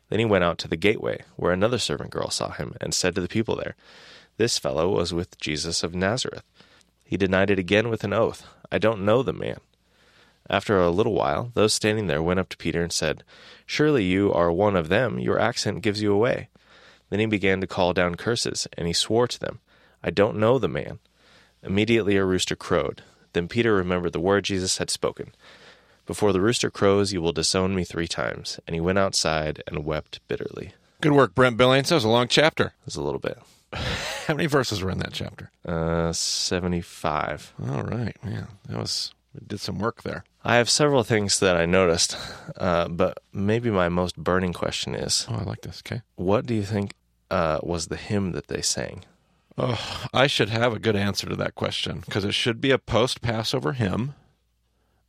Then 0.08 0.20
he 0.20 0.26
went 0.26 0.46
out 0.46 0.58
to 0.60 0.70
the 0.70 0.78
gateway, 0.78 1.24
where 1.36 1.52
another 1.52 1.78
servant 1.78 2.12
girl 2.12 2.30
saw 2.30 2.52
him, 2.52 2.74
and 2.80 2.94
said 2.94 3.16
to 3.16 3.22
the 3.22 3.28
people 3.28 3.58
there, 3.58 3.76
This 4.38 4.58
fellow 4.58 4.90
was 4.96 5.14
with 5.14 5.38
Jesus 5.40 5.84
of 5.84 5.94
Nazareth. 5.94 6.44
He 7.06 7.18
denied 7.18 7.52
it 7.52 7.60
again 7.60 7.90
with 7.90 8.04
an 8.04 8.14
oath. 8.14 8.46
I 8.72 8.80
don't 8.80 9.06
know 9.06 9.24
the 9.24 9.32
man. 9.32 9.60
After 10.50 10.80
a 10.80 10.90
little 10.90 11.14
while, 11.14 11.52
those 11.54 11.74
standing 11.74 12.08
there 12.08 12.22
went 12.22 12.40
up 12.40 12.50
to 12.50 12.58
Peter 12.58 12.82
and 12.82 12.92
said, 12.92 13.24
Surely 13.66 14.04
you 14.04 14.34
are 14.34 14.52
one 14.52 14.76
of 14.76 14.90
them. 14.90 15.20
Your 15.20 15.40
accent 15.40 15.82
gives 15.82 16.02
you 16.02 16.12
away. 16.12 16.50
Then 17.10 17.20
he 17.20 17.26
began 17.28 17.62
to 17.62 17.68
call 17.68 17.94
down 17.94 18.16
curses, 18.16 18.68
and 18.78 18.88
he 18.88 18.94
swore 18.94 19.28
to 19.28 19.40
them, 19.40 19.60
I 20.04 20.10
don't 20.10 20.38
know 20.38 20.60
the 20.60 20.68
man. 20.68 21.00
Immediately 21.64 22.18
a 22.18 22.26
rooster 22.26 22.56
crowed. 22.56 23.04
Then 23.34 23.48
Peter 23.48 23.74
remembered 23.74 24.14
the 24.14 24.20
word 24.20 24.46
Jesus 24.46 24.78
had 24.78 24.90
spoken 24.90 25.34
Before 26.06 26.32
the 26.32 26.42
rooster 26.42 26.70
crows, 26.70 27.12
you 27.12 27.22
will 27.22 27.34
disown 27.34 27.76
me 27.76 27.84
three 27.84 28.08
times. 28.08 28.60
And 28.68 28.76
he 28.76 28.82
went 28.82 29.00
outside 29.00 29.64
and 29.68 29.86
wept 29.86 30.20
bitterly. 30.28 30.74
Good 31.02 31.14
work, 31.14 31.36
Brent 31.36 31.58
Billings. 31.58 31.90
That 31.90 31.96
was 31.96 32.04
a 32.04 32.10
long 32.10 32.28
chapter. 32.28 32.66
It 32.66 32.86
was 32.86 32.96
a 32.96 33.02
little 33.02 33.20
bit. 33.20 33.40
How 34.28 34.34
many 34.34 34.48
verses 34.48 34.82
were 34.84 34.90
in 34.92 35.00
that 35.00 35.14
chapter? 35.14 35.52
Uh, 35.66 36.12
75. 36.12 37.54
All 37.70 37.84
right. 37.84 38.16
Yeah, 38.26 38.46
that 38.70 38.78
was, 38.78 39.14
we 39.34 39.42
did 39.46 39.60
some 39.60 39.80
work 39.80 40.04
there. 40.04 40.24
I 40.44 40.56
have 40.56 40.70
several 40.70 41.04
things 41.04 41.40
that 41.40 41.56
I 41.56 41.66
noticed, 41.66 42.18
uh, 42.58 42.88
but 42.88 43.20
maybe 43.34 43.70
my 43.70 43.90
most 43.90 44.18
burning 44.18 44.54
question 44.54 44.96
is 44.96 45.26
Oh, 45.30 45.36
I 45.36 45.44
like 45.44 45.62
this. 45.62 45.82
Okay. 45.86 46.02
what 46.16 46.46
do 46.46 46.54
you 46.54 46.64
think 46.64 46.94
uh, 47.32 47.60
was 47.64 47.88
the 47.88 47.98
hymn 47.98 48.32
that 48.34 48.48
they 48.48 48.62
sang? 48.62 49.04
Oh, 49.58 50.08
I 50.14 50.28
should 50.28 50.50
have 50.50 50.74
a 50.74 50.80
good 50.80 50.96
answer 50.98 51.30
to 51.30 51.36
that 51.38 51.56
question 51.56 52.02
because 52.06 52.26
it 52.26 52.34
should 52.34 52.60
be 52.60 52.72
a 52.72 52.78
post 52.78 53.22
Passover 53.22 53.74
hymn. 53.74 54.14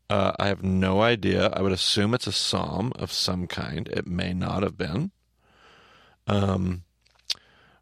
Uh, 0.09 0.33
I 0.39 0.47
have 0.47 0.63
no 0.63 1.01
idea. 1.03 1.49
I 1.49 1.63
would 1.63 1.73
assume 1.73 2.15
it's 2.15 2.29
a 2.29 2.33
psalm 2.33 2.93
of 2.97 3.11
some 3.13 3.49
kind. 3.49 3.89
It 3.89 4.07
may 4.07 4.33
not 4.33 4.63
have 4.63 4.79
been. 4.79 5.11
Um, 6.29 6.85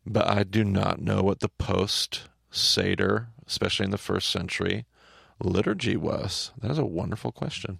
but 0.07 0.27
I 0.29 0.43
do 0.45 0.65
not 0.65 1.01
know 1.01 1.23
what 1.23 1.41
the 1.41 1.49
post 1.49 2.23
Seder, 2.51 3.29
especially 3.47 3.85
in 3.85 3.91
the 3.91 3.99
first 3.99 4.31
century, 4.31 4.85
liturgy 5.43 5.97
was. 5.97 6.53
That 6.61 6.71
is 6.71 6.79
a 6.79 6.85
wonderful 6.85 7.33
question. 7.33 7.79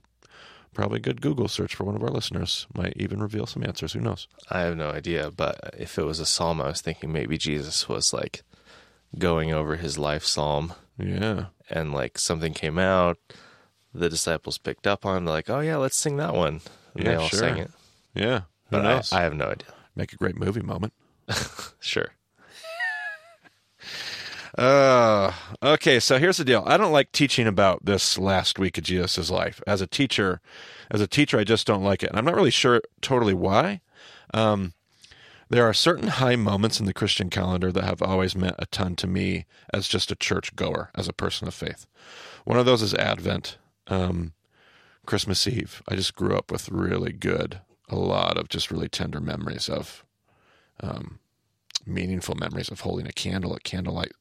Probably 0.75 0.97
a 0.97 1.03
good 1.03 1.21
Google 1.21 1.47
search 1.47 1.75
for 1.77 1.85
one 1.85 1.95
of 1.95 2.03
our 2.03 2.09
listeners 2.11 2.67
might 2.75 2.95
even 2.97 3.23
reveal 3.23 3.47
some 3.47 3.63
answers. 3.63 3.93
Who 3.93 4.01
knows? 4.01 4.27
I 4.51 4.61
have 4.63 4.77
no 4.77 4.91
idea, 4.91 5.31
but 5.31 5.75
if 5.79 5.97
it 5.99 6.03
was 6.05 6.19
a 6.19 6.27
psalm, 6.27 6.61
I 6.61 6.67
was 6.69 6.81
thinking 6.81 7.13
maybe 7.13 7.39
Jesus 7.39 7.89
was 7.89 8.13
like 8.13 8.43
going 9.17 9.53
over 9.53 9.77
his 9.77 9.97
life 9.99 10.25
psalm 10.25 10.73
Yeah. 10.99 11.47
and 11.71 11.93
like 11.93 12.19
something 12.19 12.53
came 12.53 12.79
out, 12.79 13.19
the 13.95 14.09
disciples 14.09 14.59
picked 14.59 14.89
up 14.89 15.07
on, 15.07 15.25
like, 15.25 15.49
oh 15.49 15.61
yeah, 15.61 15.77
let's 15.77 15.97
sing 15.97 16.17
that 16.17 16.35
one. 16.35 16.61
And 16.97 17.07
they 17.07 17.13
Yeah, 17.13 17.19
all 17.19 17.29
sure. 17.29 17.39
sang 17.39 17.59
it. 17.59 17.71
Yeah. 18.13 18.39
Who 18.71 18.79
But 18.79 18.83
knows? 18.83 19.13
I, 19.13 19.21
I 19.21 19.23
have 19.23 19.35
no 19.35 19.45
idea. 19.51 19.69
Make 19.95 20.13
a 20.13 20.17
great 20.17 20.37
movie 20.37 20.63
moment. 20.63 20.93
Sure. 21.81 22.09
Uh, 24.57 25.33
okay, 25.63 25.99
so 26.01 26.19
here's 26.19 26.37
the 26.37 26.45
deal. 26.45 26.63
I 26.67 26.77
don't 26.77 26.93
like 26.93 27.13
teaching 27.13 27.47
about 27.47 27.85
this 27.85 28.19
last 28.19 28.59
week 28.59 28.79
of 28.79 28.85
Jesus' 28.85 29.31
life. 29.31 29.61
As 29.67 29.81
a 29.81 29.87
teacher, 29.87 30.41
as 30.91 31.01
a 31.01 31.07
teacher, 31.07 31.39
I 31.39 31.45
just 31.45 31.67
don't 31.67 31.83
like 31.83 32.03
it. 32.03 32.11
And 32.11 32.19
I'm 32.19 32.25
not 32.25 32.37
really 32.37 32.51
sure 32.51 32.81
totally 33.01 33.35
why. 33.35 33.81
Um, 34.33 34.73
there 35.51 35.69
are 35.69 35.75
certain 35.75 36.09
high 36.09 36.37
moments 36.37 36.81
in 36.81 36.87
the 36.87 36.95
Christian 36.95 37.31
calendar 37.31 37.71
that 37.73 37.85
have 37.85 38.01
always 38.01 38.37
meant 38.37 38.57
a 38.59 38.67
ton 38.67 38.97
to 38.97 39.07
me 39.07 39.45
as 39.73 39.89
just 39.89 40.11
a 40.11 40.17
church 40.17 40.55
goer, 40.57 40.91
as 40.95 41.09
a 41.09 41.13
person 41.13 41.49
of 41.49 41.55
faith. 41.55 41.87
One 42.45 42.59
of 42.59 42.67
those 42.67 42.83
is 42.83 42.95
Advent, 42.95 43.59
um, 43.89 44.33
Christmas 45.05 45.47
Eve. 45.47 45.83
I 45.89 45.97
just 45.97 46.15
grew 46.15 46.37
up 46.37 46.51
with 46.51 46.71
really 46.71 47.13
good, 47.13 47.61
a 47.89 47.97
lot 47.97 48.39
of 48.39 48.49
just 48.49 48.71
really 48.71 48.89
tender 48.89 49.21
memories 49.21 49.69
of 49.69 50.04
um, 50.81 51.19
meaningful 51.87 52.35
memories 52.35 52.71
of 52.71 52.81
holding 52.81 53.07
a 53.07 53.13
candle 53.13 53.55
at 53.55 53.65
candlelight 53.65 54.13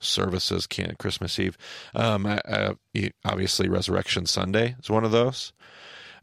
services, 0.00 0.66
can 0.66 0.94
Christmas 0.98 1.38
Eve. 1.38 1.58
Um, 1.94 2.26
I, 2.26 2.40
I, 2.48 3.10
obviously, 3.24 3.68
Resurrection 3.68 4.26
Sunday 4.26 4.76
is 4.80 4.90
one 4.90 5.04
of 5.04 5.10
those. 5.10 5.52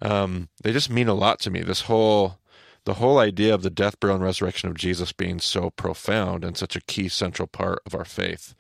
Um, 0.02 0.50
they 0.64 0.72
just 0.72 0.90
mean 0.90 1.08
a 1.08 1.14
lot 1.14 1.40
to 1.42 1.52
me. 1.52 1.62
This 1.62 1.82
whole, 1.82 2.40
the 2.86 2.96
whole 2.96 3.20
idea 3.20 3.54
of 3.54 3.64
the 3.64 3.70
death, 3.70 4.00
burial, 4.00 4.16
and 4.16 4.24
resurrection 4.24 4.70
of 4.70 4.76
Jesus 4.78 5.12
being 5.12 5.40
so 5.40 5.70
profound 5.70 6.44
and 6.44 6.58
such 6.58 6.76
a 6.76 6.82
key 6.82 7.10
central 7.10 7.48
part 7.48 7.80
of 7.86 7.96
our 7.96 8.06
faith. 8.06 8.56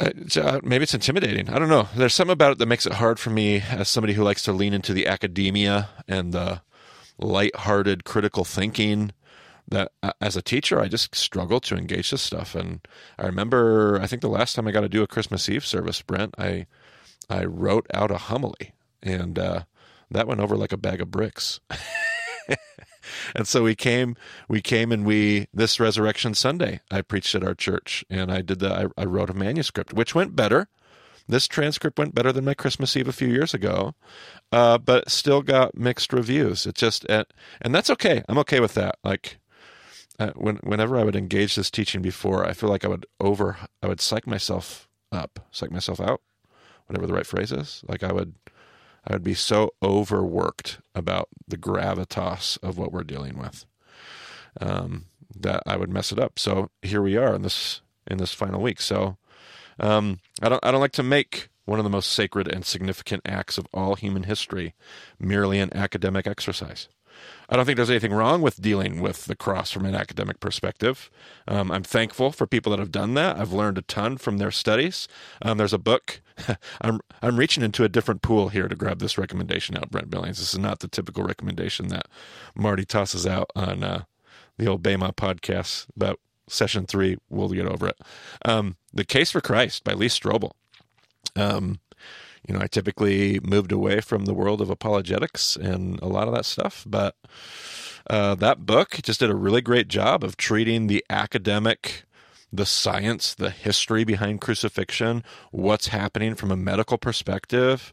Uh, 0.00 0.10
uh, 0.36 0.60
maybe 0.62 0.84
it's 0.84 0.94
intimidating. 0.94 1.50
I 1.50 1.58
don't 1.58 1.68
know. 1.68 1.88
There's 1.96 2.14
something 2.14 2.32
about 2.32 2.52
it 2.52 2.58
that 2.58 2.66
makes 2.66 2.86
it 2.86 2.94
hard 2.94 3.18
for 3.18 3.30
me 3.30 3.62
as 3.68 3.88
somebody 3.88 4.12
who 4.12 4.22
likes 4.22 4.44
to 4.44 4.52
lean 4.52 4.72
into 4.72 4.94
the 4.94 5.08
academia 5.08 5.88
and 6.06 6.32
the 6.32 6.62
light-hearted 7.18 8.04
critical 8.04 8.44
thinking 8.44 9.10
that 9.70 9.92
uh, 10.02 10.12
as 10.20 10.36
a 10.36 10.42
teacher 10.42 10.80
I 10.80 10.88
just 10.88 11.14
struggle 11.14 11.60
to 11.60 11.76
engage 11.76 12.10
this 12.10 12.22
stuff 12.22 12.54
and 12.54 12.86
I 13.18 13.26
remember 13.26 13.98
I 14.00 14.06
think 14.06 14.22
the 14.22 14.28
last 14.28 14.54
time 14.54 14.66
I 14.66 14.72
got 14.72 14.80
to 14.80 14.88
do 14.88 15.02
a 15.02 15.06
Christmas 15.06 15.48
Eve 15.48 15.66
service 15.66 16.02
Brent 16.02 16.34
I 16.38 16.66
I 17.28 17.44
wrote 17.44 17.86
out 17.92 18.10
a 18.10 18.18
homily 18.18 18.72
and 19.02 19.38
uh, 19.38 19.62
that 20.10 20.26
went 20.26 20.40
over 20.40 20.56
like 20.56 20.72
a 20.72 20.78
bag 20.78 21.00
of 21.00 21.10
bricks 21.10 21.60
and 23.34 23.46
so 23.46 23.62
we 23.62 23.74
came 23.74 24.16
we 24.48 24.60
came 24.60 24.92
and 24.92 25.04
we 25.04 25.48
this 25.52 25.78
resurrection 25.78 26.34
Sunday 26.34 26.80
I 26.90 27.02
preached 27.02 27.34
at 27.34 27.44
our 27.44 27.54
church 27.54 28.04
and 28.10 28.32
I 28.32 28.42
did 28.42 28.58
the 28.60 28.90
I, 28.96 29.02
I 29.02 29.04
wrote 29.04 29.30
a 29.30 29.34
manuscript 29.34 29.92
which 29.92 30.14
went 30.14 30.36
better 30.36 30.68
this 31.28 31.46
transcript 31.46 31.98
went 31.98 32.14
better 32.14 32.32
than 32.32 32.46
my 32.46 32.54
Christmas 32.54 32.96
Eve 32.96 33.08
a 33.08 33.12
few 33.12 33.28
years 33.28 33.52
ago, 33.52 33.94
uh, 34.50 34.78
but 34.78 35.10
still 35.10 35.42
got 35.42 35.76
mixed 35.76 36.12
reviews. 36.12 36.64
It 36.64 36.74
just 36.74 37.04
and 37.04 37.74
that's 37.74 37.90
okay. 37.90 38.22
I'm 38.28 38.38
okay 38.38 38.60
with 38.60 38.74
that. 38.74 38.96
Like 39.04 39.38
uh, 40.18 40.32
when 40.34 40.56
whenever 40.56 40.98
I 40.98 41.04
would 41.04 41.16
engage 41.16 41.54
this 41.54 41.70
teaching 41.70 42.02
before, 42.02 42.44
I 42.44 42.52
feel 42.52 42.68
like 42.68 42.84
I 42.84 42.88
would 42.88 43.06
over 43.20 43.58
I 43.82 43.88
would 43.88 44.00
psych 44.00 44.26
myself 44.26 44.88
up, 45.12 45.40
psych 45.50 45.70
myself 45.70 46.00
out, 46.00 46.20
whatever 46.86 47.06
the 47.06 47.12
right 47.14 47.26
phrase 47.26 47.52
is. 47.52 47.82
Like 47.86 48.02
I 48.02 48.12
would 48.12 48.34
I 49.06 49.12
would 49.12 49.24
be 49.24 49.34
so 49.34 49.72
overworked 49.82 50.80
about 50.94 51.28
the 51.46 51.56
gravitas 51.56 52.58
of 52.62 52.76
what 52.76 52.92
we're 52.92 53.04
dealing 53.04 53.38
with 53.38 53.64
um, 54.60 55.06
that 55.34 55.62
I 55.66 55.76
would 55.76 55.90
mess 55.90 56.12
it 56.12 56.18
up. 56.18 56.38
So 56.38 56.70
here 56.82 57.02
we 57.02 57.16
are 57.16 57.34
in 57.34 57.42
this 57.42 57.80
in 58.06 58.18
this 58.18 58.34
final 58.34 58.60
week. 58.60 58.80
So 58.80 59.16
um, 59.78 60.20
I 60.42 60.48
don't 60.48 60.64
I 60.64 60.70
don't 60.70 60.80
like 60.80 60.92
to 60.92 61.02
make 61.02 61.48
one 61.64 61.78
of 61.78 61.84
the 61.84 61.90
most 61.90 62.10
sacred 62.10 62.48
and 62.48 62.64
significant 62.64 63.22
acts 63.26 63.58
of 63.58 63.66
all 63.74 63.94
human 63.94 64.22
history 64.24 64.74
merely 65.20 65.60
an 65.60 65.74
academic 65.76 66.26
exercise. 66.26 66.88
I 67.48 67.56
don't 67.56 67.64
think 67.64 67.76
there's 67.76 67.90
anything 67.90 68.12
wrong 68.12 68.42
with 68.42 68.60
dealing 68.60 69.00
with 69.00 69.24
the 69.24 69.36
cross 69.36 69.70
from 69.70 69.86
an 69.86 69.94
academic 69.94 70.38
perspective. 70.40 71.10
Um, 71.46 71.70
I'm 71.70 71.82
thankful 71.82 72.30
for 72.30 72.46
people 72.46 72.70
that 72.70 72.78
have 72.78 72.92
done 72.92 73.14
that. 73.14 73.38
I've 73.38 73.52
learned 73.52 73.78
a 73.78 73.82
ton 73.82 74.18
from 74.18 74.38
their 74.38 74.50
studies. 74.50 75.08
Um, 75.40 75.58
there's 75.58 75.72
a 75.72 75.78
book. 75.78 76.20
I'm 76.80 77.00
I'm 77.22 77.36
reaching 77.36 77.62
into 77.62 77.84
a 77.84 77.88
different 77.88 78.22
pool 78.22 78.50
here 78.50 78.68
to 78.68 78.76
grab 78.76 78.98
this 78.98 79.18
recommendation 79.18 79.76
out, 79.76 79.90
Brent 79.90 80.10
Billings. 80.10 80.38
This 80.38 80.52
is 80.52 80.58
not 80.58 80.80
the 80.80 80.88
typical 80.88 81.24
recommendation 81.24 81.88
that 81.88 82.06
Marty 82.54 82.84
tosses 82.84 83.26
out 83.26 83.50
on 83.56 83.82
uh, 83.82 84.04
the 84.58 84.66
old 84.66 84.82
Bema 84.82 85.12
podcast 85.12 85.86
about 85.96 86.20
session 86.48 86.86
three. 86.86 87.16
We'll 87.28 87.48
get 87.48 87.66
over 87.66 87.88
it. 87.88 87.98
Um, 88.44 88.76
the 88.92 89.04
Case 89.04 89.30
for 89.30 89.40
Christ 89.40 89.84
by 89.84 89.94
Lee 89.94 90.08
Strobel. 90.08 90.52
Um, 91.36 91.80
you 92.46 92.54
know, 92.54 92.60
I 92.60 92.66
typically 92.66 93.40
moved 93.42 93.72
away 93.72 94.00
from 94.00 94.24
the 94.24 94.34
world 94.34 94.60
of 94.60 94.70
apologetics 94.70 95.56
and 95.56 96.00
a 96.00 96.06
lot 96.06 96.28
of 96.28 96.34
that 96.34 96.44
stuff, 96.44 96.84
but 96.86 97.16
uh, 98.08 98.34
that 98.36 98.64
book 98.64 98.98
just 99.02 99.20
did 99.20 99.30
a 99.30 99.34
really 99.34 99.60
great 99.60 99.88
job 99.88 100.24
of 100.24 100.36
treating 100.36 100.86
the 100.86 101.04
academic, 101.10 102.04
the 102.52 102.66
science, 102.66 103.34
the 103.34 103.50
history 103.50 104.04
behind 104.04 104.40
crucifixion, 104.40 105.22
what's 105.50 105.88
happening 105.88 106.34
from 106.34 106.50
a 106.50 106.56
medical 106.56 106.96
perspective. 106.96 107.92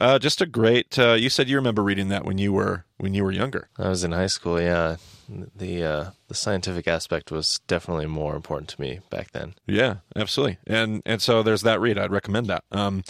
Uh, 0.00 0.18
just 0.18 0.40
a 0.40 0.46
great. 0.46 0.98
Uh, 0.98 1.14
you 1.14 1.30
said 1.30 1.48
you 1.48 1.56
remember 1.56 1.82
reading 1.82 2.08
that 2.08 2.24
when 2.24 2.36
you 2.36 2.52
were 2.52 2.84
when 2.98 3.14
you 3.14 3.24
were 3.24 3.32
younger. 3.32 3.68
I 3.78 3.88
was 3.88 4.04
in 4.04 4.12
high 4.12 4.26
school, 4.26 4.60
yeah. 4.60 4.96
The 5.28 5.82
uh, 5.84 6.10
the 6.28 6.34
scientific 6.34 6.86
aspect 6.88 7.30
was 7.30 7.60
definitely 7.66 8.06
more 8.06 8.36
important 8.36 8.68
to 8.70 8.80
me 8.80 9.00
back 9.10 9.32
then. 9.32 9.54
Yeah, 9.66 9.96
absolutely. 10.16 10.58
And 10.66 11.02
and 11.06 11.20
so 11.22 11.42
there's 11.42 11.62
that 11.62 11.80
read. 11.80 11.98
I'd 11.98 12.10
recommend 12.10 12.46
that. 12.46 12.64
Um, 12.72 13.04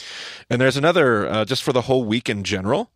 and 0.49 0.61
there's 0.61 0.77
another 0.77 1.27
uh, 1.27 1.45
just 1.45 1.63
for 1.63 1.73
the 1.73 1.83
whole 1.83 2.05
week 2.05 2.29
in 2.29 2.45
general. 2.45 2.91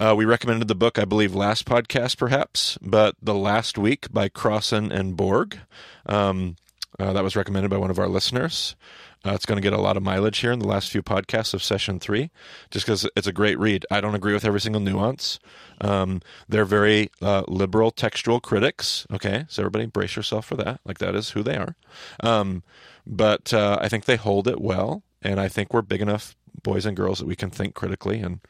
Uh, 0.00 0.14
we 0.16 0.24
recommended 0.24 0.66
the 0.66 0.74
book, 0.74 0.98
I 0.98 1.04
believe, 1.04 1.34
last 1.34 1.66
podcast 1.66 2.18
perhaps, 2.18 2.78
but 2.82 3.14
the 3.22 3.34
last 3.34 3.78
week 3.78 4.12
by 4.12 4.28
Crossan 4.28 4.90
and 4.90 5.16
Borg. 5.16 5.58
Um, 6.06 6.56
uh, 6.98 7.12
that 7.12 7.24
was 7.24 7.36
recommended 7.36 7.70
by 7.70 7.76
one 7.76 7.90
of 7.90 7.98
our 7.98 8.08
listeners. 8.08 8.76
Uh, 9.24 9.32
it's 9.32 9.46
going 9.46 9.56
to 9.56 9.62
get 9.62 9.72
a 9.72 9.80
lot 9.80 9.96
of 9.96 10.02
mileage 10.02 10.38
here 10.38 10.52
in 10.52 10.58
the 10.58 10.66
last 10.66 10.90
few 10.90 11.02
podcasts 11.02 11.54
of 11.54 11.62
session 11.62 11.98
three, 11.98 12.30
just 12.70 12.84
because 12.84 13.08
it's 13.16 13.26
a 13.26 13.32
great 13.32 13.58
read. 13.58 13.86
I 13.90 14.00
don't 14.00 14.14
agree 14.14 14.34
with 14.34 14.44
every 14.44 14.60
single 14.60 14.80
nuance. 14.80 15.38
Um, 15.80 16.20
they're 16.48 16.64
very 16.64 17.10
uh, 17.22 17.44
liberal 17.48 17.90
textual 17.90 18.40
critics. 18.40 19.06
Okay, 19.12 19.46
so 19.48 19.62
everybody 19.62 19.86
brace 19.86 20.16
yourself 20.16 20.46
for 20.46 20.56
that. 20.56 20.80
Like 20.84 20.98
that 20.98 21.14
is 21.14 21.30
who 21.30 21.42
they 21.42 21.56
are. 21.56 21.76
Um, 22.20 22.62
but 23.06 23.52
uh, 23.52 23.78
I 23.80 23.88
think 23.88 24.04
they 24.04 24.16
hold 24.16 24.48
it 24.48 24.60
well, 24.60 25.02
and 25.22 25.40
I 25.40 25.48
think 25.48 25.72
we're 25.72 25.82
big 25.82 26.02
enough 26.02 26.36
boys 26.62 26.86
and 26.86 26.96
girls 26.96 27.18
that 27.18 27.26
we 27.26 27.36
can 27.36 27.50
think 27.50 27.74
critically 27.74 28.20
and 28.20 28.40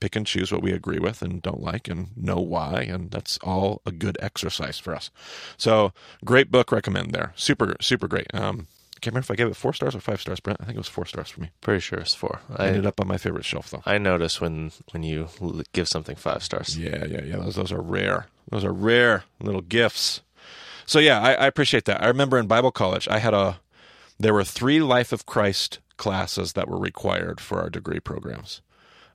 pick 0.00 0.16
and 0.16 0.26
choose 0.26 0.52
what 0.52 0.62
we 0.62 0.72
agree 0.72 0.98
with 0.98 1.22
and 1.22 1.40
don't 1.40 1.62
like 1.62 1.88
and 1.88 2.10
know 2.16 2.36
why 2.36 2.82
and 2.82 3.10
that's 3.10 3.38
all 3.42 3.80
a 3.86 3.92
good 3.92 4.18
exercise 4.20 4.78
for 4.78 4.94
us 4.94 5.10
so 5.56 5.92
great 6.24 6.50
book 6.50 6.70
recommend 6.72 7.12
there 7.12 7.32
super 7.36 7.74
super 7.80 8.06
great 8.08 8.26
um 8.34 8.66
can't 9.04 9.14
remember 9.14 9.26
if 9.26 9.30
I 9.30 9.36
gave 9.36 9.46
it 9.48 9.56
four 9.56 9.72
stars 9.72 9.94
or 9.94 10.00
five 10.00 10.20
stars, 10.20 10.40
Brent. 10.40 10.60
I 10.60 10.64
think 10.64 10.76
it 10.76 10.80
was 10.80 10.88
four 10.88 11.06
stars 11.06 11.30
for 11.30 11.40
me. 11.40 11.50
Pretty 11.60 11.80
sure 11.80 11.98
it's 11.98 12.14
four. 12.14 12.40
I 12.56 12.64
I 12.64 12.66
ended 12.68 12.86
up 12.86 13.00
on 13.00 13.06
my 13.06 13.18
favorite 13.18 13.44
shelf 13.44 13.70
though. 13.70 13.82
I 13.84 13.98
notice 13.98 14.40
when 14.40 14.72
when 14.92 15.02
you 15.02 15.28
give 15.72 15.88
something 15.88 16.16
five 16.16 16.42
stars. 16.42 16.78
Yeah, 16.78 17.04
yeah, 17.04 17.22
yeah. 17.22 17.36
Those 17.36 17.56
those 17.56 17.72
are 17.72 17.82
rare. 17.82 18.26
Those 18.50 18.64
are 18.64 18.72
rare 18.72 19.24
little 19.40 19.60
gifts. 19.60 20.22
So 20.86 20.98
yeah, 20.98 21.20
I, 21.20 21.32
I 21.34 21.46
appreciate 21.46 21.84
that. 21.86 22.02
I 22.02 22.08
remember 22.08 22.38
in 22.38 22.46
Bible 22.46 22.72
college, 22.72 23.08
I 23.08 23.18
had 23.18 23.34
a 23.34 23.60
there 24.18 24.34
were 24.34 24.44
three 24.44 24.80
Life 24.80 25.12
of 25.12 25.26
Christ 25.26 25.80
classes 25.96 26.54
that 26.54 26.68
were 26.68 26.78
required 26.78 27.40
for 27.40 27.60
our 27.60 27.70
degree 27.70 28.00
programs. 28.00 28.62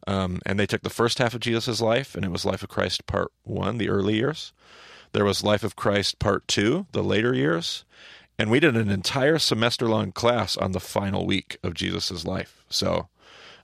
Um, 0.07 0.39
and 0.45 0.59
they 0.59 0.65
took 0.65 0.81
the 0.81 0.89
first 0.89 1.19
half 1.19 1.33
of 1.33 1.41
Jesus' 1.41 1.81
life, 1.81 2.15
and 2.15 2.23
it 2.25 2.31
was 2.31 2.45
Life 2.45 2.63
of 2.63 2.69
Christ 2.69 3.05
Part 3.05 3.31
One, 3.43 3.77
the 3.77 3.89
early 3.89 4.15
years. 4.15 4.53
There 5.11 5.25
was 5.25 5.43
Life 5.43 5.63
of 5.63 5.75
Christ 5.75 6.19
Part 6.19 6.47
Two, 6.47 6.85
the 6.91 7.03
later 7.03 7.33
years, 7.33 7.85
and 8.39 8.49
we 8.49 8.59
did 8.59 8.75
an 8.75 8.89
entire 8.89 9.37
semester 9.37 9.87
long 9.87 10.11
class 10.11 10.57
on 10.57 10.71
the 10.71 10.79
final 10.79 11.25
week 11.27 11.57
of 11.61 11.75
Jesus' 11.75 12.25
life. 12.25 12.63
So 12.69 13.09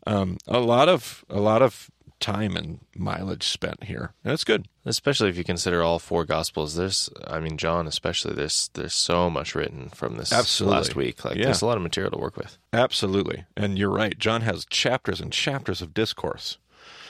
um, 0.05 0.37
a 0.47 0.59
lot 0.59 0.87
of 0.89 1.25
a 1.29 1.39
lot 1.39 1.61
of 1.63 1.89
time 2.19 2.55
and 2.55 2.79
mileage 2.95 3.43
spent 3.47 3.83
here, 3.85 4.13
and 4.23 4.33
it's 4.33 4.43
good. 4.45 4.67
Especially 4.85 5.29
if 5.29 5.37
you 5.37 5.43
consider 5.43 5.81
all 5.81 5.99
four 5.99 6.23
gospels, 6.25 6.75
there's, 6.75 7.09
I 7.27 7.39
mean, 7.39 7.57
John 7.57 7.87
especially. 7.87 8.33
There's 8.35 8.69
there's 8.73 8.93
so 8.93 9.29
much 9.29 9.55
written 9.55 9.89
from 9.89 10.17
this 10.17 10.31
Absolutely. 10.31 10.77
last 10.77 10.95
week. 10.95 11.25
Like, 11.25 11.37
Yeah. 11.37 11.45
there's 11.45 11.61
a 11.61 11.65
lot 11.65 11.77
of 11.77 11.83
material 11.83 12.11
to 12.11 12.17
work 12.19 12.37
with. 12.37 12.57
Absolutely. 12.71 13.45
And 13.57 13.77
you're 13.79 13.89
right. 13.89 14.17
John 14.19 14.41
has 14.41 14.65
chapters 14.65 15.19
and 15.19 15.31
chapters 15.31 15.81
of 15.81 15.93
discourse. 15.93 16.57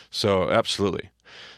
So, 0.10 0.50
absolutely. 0.50 1.10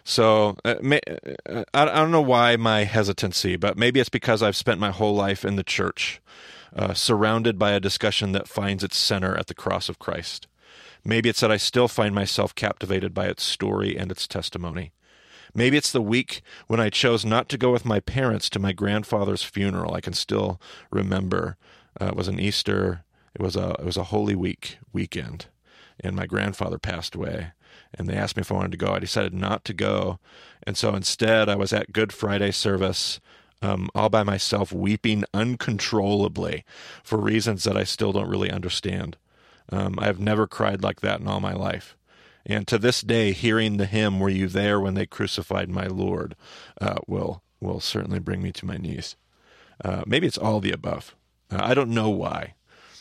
So, 0.09 0.55
uh, 0.63 0.75
may, 0.81 1.01
uh, 1.49 1.65
I, 1.73 1.81
I 1.81 1.95
don't 1.95 2.11
know 2.11 2.21
why 2.21 2.55
my 2.55 2.85
hesitancy, 2.85 3.57
but 3.57 3.77
maybe 3.77 3.99
it's 3.99 4.07
because 4.07 4.41
I've 4.41 4.55
spent 4.55 4.79
my 4.79 4.89
whole 4.89 5.13
life 5.13 5.43
in 5.43 5.57
the 5.57 5.65
church, 5.65 6.21
uh, 6.73 6.93
surrounded 6.93 7.59
by 7.59 7.71
a 7.71 7.81
discussion 7.81 8.31
that 8.31 8.47
finds 8.47 8.85
its 8.85 8.95
center 8.95 9.35
at 9.35 9.47
the 9.47 9.53
cross 9.53 9.89
of 9.89 9.99
Christ. 9.99 10.47
Maybe 11.03 11.27
it's 11.27 11.41
that 11.41 11.51
I 11.51 11.57
still 11.57 11.89
find 11.89 12.15
myself 12.15 12.55
captivated 12.55 13.13
by 13.13 13.25
its 13.25 13.43
story 13.43 13.97
and 13.97 14.09
its 14.09 14.27
testimony. 14.27 14.93
Maybe 15.53 15.75
it's 15.75 15.91
the 15.91 16.01
week 16.01 16.41
when 16.67 16.79
I 16.79 16.89
chose 16.89 17.25
not 17.25 17.49
to 17.49 17.57
go 17.57 17.73
with 17.73 17.83
my 17.83 17.99
parents 17.99 18.49
to 18.51 18.59
my 18.59 18.71
grandfather's 18.71 19.43
funeral. 19.43 19.93
I 19.93 19.99
can 19.99 20.13
still 20.13 20.61
remember 20.89 21.57
uh, 21.99 22.05
it 22.05 22.15
was 22.15 22.29
an 22.29 22.39
Easter. 22.39 23.03
It 23.35 23.41
was 23.41 23.57
a 23.57 23.71
it 23.71 23.83
was 23.83 23.97
a 23.97 24.05
Holy 24.05 24.35
Week 24.35 24.77
weekend, 24.93 25.47
and 25.99 26.15
my 26.15 26.25
grandfather 26.25 26.77
passed 26.77 27.13
away. 27.13 27.51
And 27.93 28.07
they 28.07 28.15
asked 28.15 28.36
me 28.36 28.41
if 28.41 28.51
I 28.51 28.55
wanted 28.55 28.71
to 28.71 28.77
go. 28.77 28.93
I 28.93 29.00
decided 29.00 29.33
not 29.33 29.63
to 29.65 29.74
go, 29.74 30.19
and 30.65 30.77
so 30.77 30.93
instead 30.93 31.50
I 31.50 31.55
was 31.55 31.71
at 31.74 31.93
Good 31.93 32.12
Friday 32.12 32.51
service, 32.51 33.19
um, 33.62 33.89
all 33.95 34.09
by 34.09 34.24
myself, 34.24 34.71
weeping 34.71 35.24
uncontrollably 35.33 36.63
for 37.03 37.17
reasons 37.17 37.63
that 37.63 37.77
I 37.77 37.83
still 37.86 38.12
don't 38.12 38.29
really 38.29 38.51
understand. 38.51 39.17
Um, 39.71 39.95
I've 40.00 40.19
never 40.19 40.47
cried 40.47 40.83
like 40.83 41.01
that 41.01 41.19
in 41.19 41.27
all 41.27 41.39
my 41.39 41.53
life. 41.53 41.95
And 42.45 42.67
to 42.67 42.77
this 42.77 43.01
day, 43.01 43.33
hearing 43.33 43.77
the 43.77 43.86
hymn 43.86 44.19
"Were 44.19 44.29
you 44.29 44.47
there 44.47 44.79
when 44.79 44.93
they 44.93 45.05
crucified 45.05 45.69
my 45.69 45.88
Lord?" 45.88 46.36
Uh, 46.79 46.95
will 47.07 47.41
will 47.59 47.79
certainly 47.79 48.19
bring 48.19 48.41
me 48.41 48.51
to 48.53 48.65
my 48.65 48.77
knees. 48.77 49.15
Uh, 49.83 50.03
maybe 50.05 50.27
it's 50.27 50.38
all 50.38 50.59
the 50.59 50.71
above. 50.71 51.15
Uh, 51.51 51.59
I 51.62 51.74
don't 51.74 51.89
know 51.89 52.09
why, 52.09 52.53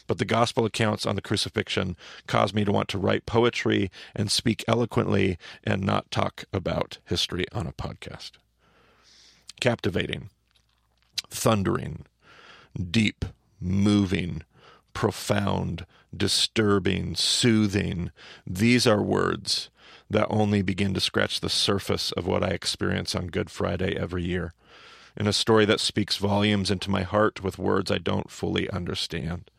but 0.07 0.19
the 0.19 0.25
gospel 0.25 0.65
accounts 0.65 1.07
on 1.07 1.17
the 1.17 1.23
crucifixion 1.23 1.97
caused 2.27 2.55
me 2.55 2.65
to 2.65 2.73
want 2.73 2.89
to 2.89 2.99
write 2.99 3.27
poetry 3.27 3.91
and 4.15 4.31
speak 4.31 4.65
eloquently 4.69 5.39
and 5.65 5.83
not 5.83 6.11
talk 6.11 6.45
about 6.53 6.99
history 7.05 7.47
on 7.53 7.67
a 7.67 7.73
podcast. 7.73 8.33
Captivating, 9.61 10.31
thundering, 11.31 12.05
deep, 12.91 13.25
moving, 13.61 14.43
profound, 14.93 15.87
disturbing, 16.17 17.15
soothing. 17.15 18.11
These 18.47 18.87
are 18.87 19.03
words 19.03 19.71
that 20.09 20.27
only 20.31 20.63
begin 20.63 20.95
to 20.95 21.01
scratch 21.01 21.41
the 21.41 21.49
surface 21.49 22.13
of 22.13 22.27
what 22.27 22.43
I 22.43 22.49
experience 22.49 23.15
on 23.15 23.27
Good 23.27 23.51
Friday 23.51 23.97
every 23.97 24.25
year, 24.25 24.55
in 25.17 25.27
a 25.27 25.33
story 25.33 25.65
that 25.65 25.81
speaks 25.81 26.17
volumes 26.17 26.71
into 26.71 26.91
my 26.91 27.03
heart 27.03 27.43
with 27.43 27.59
words 27.59 27.91
I 27.91 27.99
don't 27.99 28.31
fully 28.31 28.71
understand. 28.71 29.51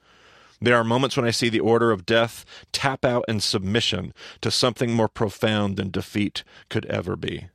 There 0.59 0.75
are 0.75 0.83
moments 0.83 1.15
when 1.15 1.25
I 1.25 1.31
see 1.31 1.49
the 1.49 1.59
order 1.59 1.91
of 1.91 2.05
death 2.05 2.43
tap 2.71 3.05
out 3.05 3.25
in 3.27 3.39
submission 3.39 4.13
to 4.41 4.49
something 4.49 4.91
more 4.91 5.07
profound 5.07 5.77
than 5.77 5.91
defeat 5.91 6.43
could 6.69 6.85
ever 6.85 7.15
be. 7.15 7.49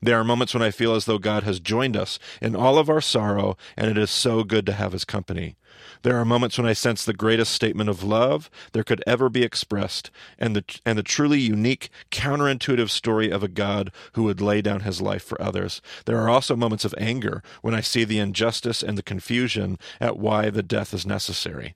There 0.00 0.18
are 0.18 0.24
moments 0.24 0.54
when 0.54 0.62
I 0.62 0.70
feel 0.70 0.94
as 0.94 1.04
though 1.04 1.18
God 1.18 1.42
has 1.42 1.58
joined 1.60 1.96
us 1.96 2.18
in 2.40 2.54
all 2.54 2.78
of 2.78 2.88
our 2.88 3.00
sorrow, 3.00 3.56
and 3.76 3.90
it 3.90 3.98
is 3.98 4.10
so 4.10 4.44
good 4.44 4.64
to 4.66 4.72
have 4.72 4.92
his 4.92 5.04
company. 5.04 5.56
There 6.02 6.16
are 6.18 6.24
moments 6.24 6.56
when 6.58 6.66
I 6.66 6.74
sense 6.74 7.04
the 7.04 7.12
greatest 7.12 7.52
statement 7.52 7.90
of 7.90 8.02
love 8.02 8.50
there 8.72 8.84
could 8.84 9.02
ever 9.06 9.28
be 9.28 9.42
expressed, 9.42 10.10
and 10.38 10.54
the, 10.54 10.64
and 10.84 10.98
the 10.98 11.02
truly 11.02 11.40
unique, 11.40 11.90
counterintuitive 12.10 12.90
story 12.90 13.30
of 13.30 13.42
a 13.42 13.48
God 13.48 13.90
who 14.12 14.22
would 14.24 14.40
lay 14.40 14.62
down 14.62 14.80
his 14.80 15.00
life 15.00 15.24
for 15.24 15.40
others. 15.40 15.82
There 16.04 16.18
are 16.18 16.28
also 16.28 16.56
moments 16.56 16.84
of 16.84 16.94
anger 16.98 17.42
when 17.62 17.74
I 17.74 17.80
see 17.80 18.04
the 18.04 18.18
injustice 18.18 18.82
and 18.82 18.96
the 18.96 19.02
confusion 19.02 19.78
at 20.00 20.18
why 20.18 20.50
the 20.50 20.62
death 20.62 20.94
is 20.94 21.06
necessary. 21.06 21.74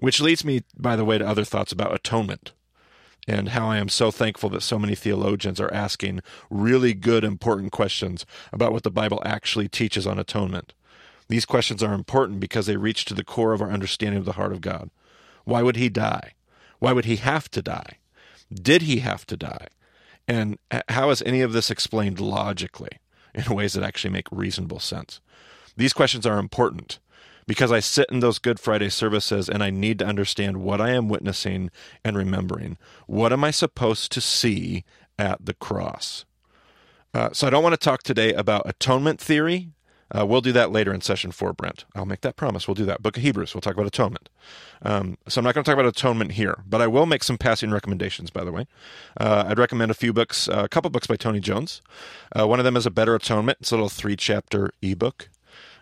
Which 0.00 0.20
leads 0.20 0.44
me, 0.44 0.62
by 0.76 0.96
the 0.96 1.04
way, 1.04 1.18
to 1.18 1.26
other 1.26 1.44
thoughts 1.44 1.72
about 1.72 1.94
atonement 1.94 2.52
and 3.26 3.50
how 3.50 3.68
I 3.68 3.78
am 3.78 3.88
so 3.88 4.10
thankful 4.10 4.50
that 4.50 4.62
so 4.62 4.78
many 4.78 4.94
theologians 4.94 5.60
are 5.60 5.72
asking 5.72 6.20
really 6.50 6.92
good, 6.94 7.24
important 7.24 7.72
questions 7.72 8.26
about 8.52 8.72
what 8.72 8.82
the 8.82 8.90
Bible 8.90 9.22
actually 9.24 9.68
teaches 9.68 10.06
on 10.06 10.18
atonement. 10.18 10.74
These 11.28 11.46
questions 11.46 11.82
are 11.82 11.94
important 11.94 12.40
because 12.40 12.66
they 12.66 12.76
reach 12.76 13.06
to 13.06 13.14
the 13.14 13.24
core 13.24 13.54
of 13.54 13.62
our 13.62 13.70
understanding 13.70 14.18
of 14.18 14.26
the 14.26 14.32
heart 14.32 14.52
of 14.52 14.60
God. 14.60 14.90
Why 15.44 15.62
would 15.62 15.76
he 15.76 15.88
die? 15.88 16.32
Why 16.80 16.92
would 16.92 17.06
he 17.06 17.16
have 17.16 17.50
to 17.52 17.62
die? 17.62 17.98
Did 18.52 18.82
he 18.82 18.98
have 18.98 19.26
to 19.26 19.36
die? 19.36 19.68
And 20.28 20.58
how 20.90 21.10
is 21.10 21.22
any 21.22 21.40
of 21.40 21.52
this 21.52 21.70
explained 21.70 22.20
logically 22.20 22.98
in 23.34 23.54
ways 23.54 23.72
that 23.72 23.84
actually 23.84 24.10
make 24.10 24.26
reasonable 24.30 24.80
sense? 24.80 25.20
These 25.76 25.92
questions 25.94 26.26
are 26.26 26.38
important 26.38 26.98
because 27.46 27.72
I 27.72 27.80
sit 27.80 28.08
in 28.10 28.20
those 28.20 28.38
Good 28.38 28.60
Friday 28.60 28.88
services 28.88 29.48
and 29.48 29.62
I 29.62 29.70
need 29.70 29.98
to 29.98 30.06
understand 30.06 30.58
what 30.58 30.80
I 30.80 30.90
am 30.90 31.08
witnessing 31.08 31.70
and 32.04 32.16
remembering. 32.16 32.78
What 33.06 33.32
am 33.32 33.44
I 33.44 33.50
supposed 33.50 34.12
to 34.12 34.20
see 34.20 34.84
at 35.18 35.44
the 35.44 35.54
cross? 35.54 36.24
Uh, 37.12 37.30
so 37.32 37.46
I 37.46 37.50
don't 37.50 37.62
want 37.62 37.74
to 37.74 37.84
talk 37.84 38.02
today 38.02 38.32
about 38.32 38.68
atonement 38.68 39.20
theory. 39.20 39.68
Uh, 40.16 40.24
we'll 40.24 40.40
do 40.40 40.52
that 40.52 40.70
later 40.70 40.92
in 40.92 41.00
session 41.00 41.32
four, 41.32 41.52
Brent. 41.52 41.84
I'll 41.94 42.04
make 42.04 42.20
that 42.20 42.36
promise. 42.36 42.68
We'll 42.68 42.74
do 42.74 42.84
that. 42.84 43.02
Book 43.02 43.16
of 43.16 43.22
Hebrews, 43.22 43.54
we'll 43.54 43.62
talk 43.62 43.72
about 43.74 43.86
atonement. 43.86 44.28
Um, 44.82 45.16
so 45.28 45.40
I'm 45.40 45.44
not 45.44 45.54
going 45.54 45.64
to 45.64 45.68
talk 45.68 45.78
about 45.78 45.88
atonement 45.88 46.32
here, 46.32 46.62
but 46.66 46.80
I 46.80 46.86
will 46.86 47.06
make 47.06 47.24
some 47.24 47.38
passing 47.38 47.70
recommendations, 47.70 48.30
by 48.30 48.44
the 48.44 48.52
way. 48.52 48.66
Uh, 49.18 49.44
I'd 49.48 49.58
recommend 49.58 49.90
a 49.90 49.94
few 49.94 50.12
books, 50.12 50.48
uh, 50.48 50.62
a 50.64 50.68
couple 50.68 50.90
books 50.90 51.06
by 51.06 51.16
Tony 51.16 51.40
Jones. 51.40 51.82
Uh, 52.38 52.46
one 52.46 52.60
of 52.60 52.64
them 52.64 52.76
is 52.76 52.86
A 52.86 52.90
Better 52.90 53.14
Atonement. 53.14 53.58
It's 53.60 53.72
a 53.72 53.76
little 53.76 53.88
three 53.88 54.14
chapter 54.14 54.70
ebook. 54.82 55.30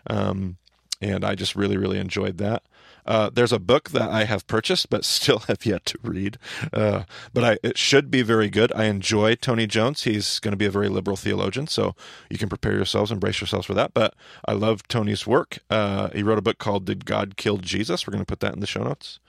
Um, 0.09 0.57
and 1.03 1.23
I 1.25 1.35
just 1.35 1.55
really, 1.55 1.77
really 1.77 1.99
enjoyed 1.99 2.37
that. 2.37 2.63
Uh, 3.05 3.29
there's 3.29 3.51
a 3.51 3.59
book 3.59 3.89
that 3.89 4.09
I 4.09 4.23
have 4.23 4.47
purchased 4.47 4.89
but 4.89 5.03
still 5.05 5.39
have 5.39 5.65
yet 5.65 5.85
to 5.87 5.99
read, 6.01 6.37
uh, 6.71 7.03
but 7.33 7.43
I, 7.43 7.57
it 7.63 7.77
should 7.77 8.09
be 8.09 8.21
very 8.21 8.49
good. 8.49 8.71
I 8.73 8.85
enjoy 8.85 9.35
Tony 9.35 9.67
Jones. 9.67 10.03
He's 10.03 10.39
going 10.39 10.53
to 10.53 10.57
be 10.57 10.65
a 10.65 10.71
very 10.71 10.89
liberal 10.89 11.17
theologian, 11.17 11.67
so 11.67 11.95
you 12.29 12.37
can 12.37 12.49
prepare 12.49 12.73
yourselves 12.73 13.11
and 13.11 13.19
brace 13.19 13.41
yourselves 13.41 13.65
for 13.65 13.73
that. 13.73 13.93
But 13.93 14.13
I 14.45 14.53
love 14.53 14.87
Tony's 14.87 15.27
work. 15.27 15.59
Uh, 15.69 16.09
he 16.09 16.23
wrote 16.23 16.37
a 16.37 16.43
book 16.43 16.57
called 16.57 16.85
"Did 16.85 17.05
God 17.05 17.35
Kill 17.37 17.57
Jesus?" 17.57 18.07
We're 18.07 18.13
going 18.13 18.25
to 18.25 18.29
put 18.29 18.39
that 18.39 18.53
in 18.53 18.59
the 18.59 18.67
show 18.67 18.83
notes. 18.83 19.19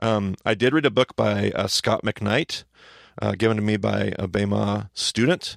Um, 0.00 0.36
I 0.44 0.54
did 0.54 0.72
read 0.72 0.86
a 0.86 0.90
book 0.90 1.16
by 1.16 1.50
uh, 1.50 1.66
Scot 1.66 2.02
McKnight, 2.02 2.64
uh, 3.20 3.32
given 3.32 3.56
to 3.56 3.62
me 3.62 3.76
by 3.76 4.12
a 4.18 4.28
Bema 4.28 4.90
student. 4.94 5.56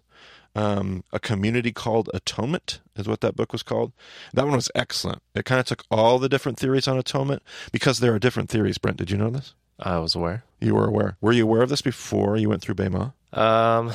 Um, 0.54 1.06
a 1.14 1.20
community 1.20 1.72
called 1.72 2.10
Atonement 2.14 2.82
is 3.02 3.08
what 3.08 3.22
that 3.22 3.36
book 3.36 3.52
was 3.52 3.64
called. 3.64 3.92
That 4.34 4.46
one 4.46 4.56
was 4.56 4.72
excellent. 4.74 5.22
It 5.36 5.46
kind 5.46 5.60
of 5.60 5.66
took 5.66 5.84
all 5.92 6.20
the 6.20 6.30
different 6.30 6.58
theories 6.58 6.88
on 6.88 6.98
atonement 6.98 7.44
because 7.72 8.00
there 8.00 8.14
are 8.14 8.20
different 8.20 8.50
theories. 8.50 8.78
Brent, 8.78 8.98
did 8.98 9.12
you 9.12 9.18
know 9.18 9.30
this? 9.30 9.54
I 9.80 9.98
was 9.98 10.16
aware. 10.16 10.44
You 10.60 10.76
were 10.76 10.86
aware. 10.86 11.18
Were 11.22 11.32
you 11.32 11.44
aware 11.44 11.64
of 11.64 11.70
this 11.70 11.82
before 11.82 12.38
you 12.38 12.50
went 12.50 12.62
through 12.62 12.76
Bema? 12.76 13.14
Um, 13.34 13.92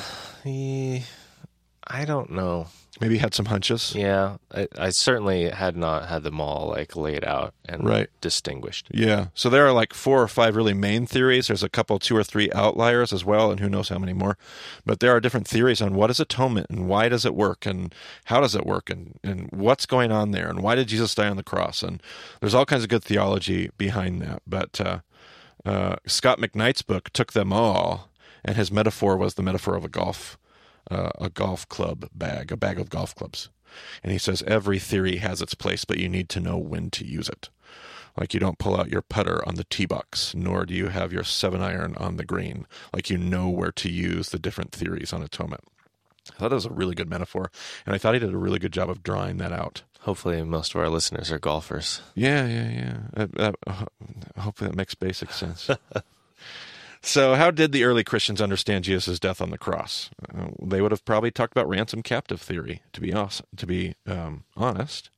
I 1.89 2.05
don't 2.05 2.31
know. 2.31 2.67
Maybe 2.99 3.13
you 3.13 3.19
had 3.19 3.35
some 3.35 3.45
hunches. 3.45 3.93
Yeah, 3.95 4.37
I, 4.51 4.67
I 4.77 4.89
certainly 4.89 5.49
had 5.51 5.77
not 5.77 6.09
had 6.09 6.23
them 6.23 6.41
all 6.41 6.69
like 6.69 6.95
laid 6.95 7.23
out 7.23 7.53
and 7.69 7.85
Right. 7.85 8.09
distinguished. 8.21 8.87
Yeah. 8.91 9.27
So 9.35 9.51
there 9.51 9.67
are 9.67 9.71
like 9.71 9.93
four 9.93 10.19
or 10.21 10.27
five 10.27 10.55
really 10.55 10.73
main 10.73 11.05
theories. 11.05 11.45
There's 11.47 11.61
a 11.61 11.69
couple, 11.69 11.99
two 11.99 12.17
or 12.17 12.23
three 12.23 12.51
outliers 12.53 13.13
as 13.13 13.23
well, 13.23 13.51
and 13.51 13.59
who 13.59 13.69
knows 13.69 13.89
how 13.89 13.99
many 13.99 14.13
more. 14.13 14.35
But 14.83 14.99
there 14.99 15.11
are 15.15 15.19
different 15.19 15.47
theories 15.47 15.79
on 15.79 15.93
what 15.93 16.09
is 16.09 16.19
atonement 16.19 16.67
and 16.71 16.87
why 16.89 17.07
does 17.07 17.23
it 17.23 17.35
work 17.35 17.67
and 17.67 17.93
how 18.25 18.41
does 18.41 18.55
it 18.55 18.65
work 18.65 18.89
and, 18.89 19.19
and 19.23 19.47
what's 19.51 19.85
going 19.85 20.11
on 20.11 20.31
there 20.31 20.49
and 20.49 20.63
why 20.63 20.73
did 20.73 20.87
Jesus 20.87 21.13
die 21.13 21.29
on 21.29 21.37
the 21.37 21.43
cross. 21.43 21.83
And 21.83 22.01
there's 22.41 22.55
all 22.55 22.65
kinds 22.65 22.81
of 22.83 22.89
good 22.89 23.03
theology 23.03 23.69
behind 23.77 24.23
that. 24.23 24.41
But 24.47 24.81
uh, 24.81 24.99
uh, 25.63 25.97
Scot 26.07 26.39
McKnight's 26.39 26.81
book 26.81 27.11
took 27.11 27.33
them 27.33 27.53
all, 27.53 28.09
and 28.43 28.55
his 28.57 28.71
metaphor 28.71 29.17
was 29.17 29.35
the 29.35 29.43
metaphor 29.43 29.75
of 29.75 29.85
a 29.85 29.89
golf. 29.89 30.35
Uh, 30.89 31.09
a 31.19 31.29
golf 31.29 31.67
club 31.67 32.07
bag, 32.13 32.51
a 32.51 32.57
bag 32.57 32.79
of 32.79 32.89
golf 32.89 33.13
clubs. 33.13 33.49
And 34.03 34.11
he 34.11 34.17
says 34.17 34.43
every 34.47 34.79
theory 34.79 35.17
has 35.17 35.41
its 35.41 35.53
place, 35.53 35.83
but 35.85 35.99
you 35.99 36.07
need 36.07 36.29
to 36.29 36.39
know 36.39 36.57
when 36.57 36.89
to 36.91 37.05
use 37.05 37.27
it. 37.27 37.49
Like 38.17 38.33
you 38.33 38.39
don't 38.39 38.57
pull 38.57 38.79
out 38.79 38.89
your 38.89 39.01
putter 39.03 39.47
on 39.47 39.55
the 39.55 39.63
tee 39.65 39.85
box, 39.85 40.33
nor 40.33 40.65
do 40.65 40.73
you 40.73 40.87
have 40.87 41.13
your 41.13 41.23
seven 41.23 41.61
iron 41.61 41.95
on 41.97 42.17
the 42.17 42.25
green. 42.25 42.65
Like 42.93 43.09
you 43.09 43.17
know 43.17 43.49
where 43.49 43.71
to 43.73 43.89
use 43.89 44.29
the 44.29 44.39
different 44.39 44.71
theories 44.71 45.13
on 45.13 45.21
atonement. 45.21 45.63
I 46.31 46.39
thought 46.39 46.49
that 46.49 46.55
was 46.55 46.65
a 46.65 46.71
really 46.71 46.95
good 46.95 47.09
metaphor, 47.09 47.51
and 47.85 47.95
I 47.95 47.97
thought 47.97 48.13
he 48.13 48.19
did 48.19 48.33
a 48.33 48.37
really 48.37 48.59
good 48.59 48.73
job 48.73 48.89
of 48.89 49.03
drawing 49.03 49.37
that 49.37 49.53
out. 49.53 49.83
Hopefully, 50.01 50.41
most 50.43 50.73
of 50.73 50.81
our 50.81 50.89
listeners 50.89 51.31
are 51.31 51.39
golfers. 51.39 52.01
Yeah, 52.15 52.45
yeah, 52.47 52.69
yeah. 53.15 53.27
Uh, 53.37 53.51
uh, 53.65 53.85
hopefully 54.37 54.69
that 54.69 54.75
makes 54.75 54.95
basic 54.95 55.31
sense. 55.31 55.69
so, 57.07 57.35
how 57.35 57.51
did 57.51 57.71
the 57.71 57.85
early 57.85 58.03
Christians 58.03 58.41
understand 58.41 58.83
Jesus' 58.83 59.19
death 59.19 59.41
on 59.41 59.49
the 59.49 59.57
cross? 59.57 60.09
Uh, 60.33 60.47
they 60.61 60.81
would 60.81 60.91
have 60.91 61.05
probably 61.05 61.31
talked 61.31 61.53
about 61.53 61.69
ransom 61.69 62.03
captive 62.03 62.41
theory. 62.41 62.81
To 62.91 63.01
be 63.01 63.13
honest, 63.13 63.41
to 63.55 63.65
be 63.65 63.95
um, 64.05 64.43
honest, 64.57 65.09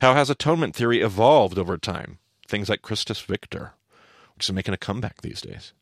how 0.00 0.14
has 0.14 0.30
atonement 0.30 0.74
theory 0.74 1.00
evolved 1.00 1.58
over 1.58 1.78
time? 1.78 2.18
Things 2.48 2.68
like 2.68 2.82
Christus 2.82 3.20
Victor. 3.20 3.74
which 4.34 4.48
is 4.48 4.52
making 4.52 4.74
a 4.74 4.78
comeback 4.78 5.22
these 5.22 5.40
days. 5.40 5.72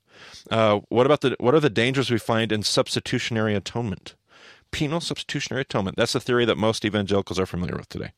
Uh, 0.50 0.80
what 0.88 1.06
about 1.06 1.20
the 1.22 1.36
what 1.38 1.54
are 1.54 1.60
the 1.60 1.70
dangers 1.70 2.10
we 2.10 2.18
find 2.18 2.52
in 2.52 2.62
substitutionary 2.62 3.54
atonement? 3.54 4.14
Penal 4.70 5.00
substitutionary 5.00 5.62
atonement. 5.62 5.96
That's 5.96 6.12
the 6.12 6.20
theory 6.20 6.44
that 6.44 6.58
most 6.58 6.84
evangelicals 6.84 7.38
are 7.38 7.46
familiar 7.46 7.76
with 7.76 7.88
today. 7.88 8.12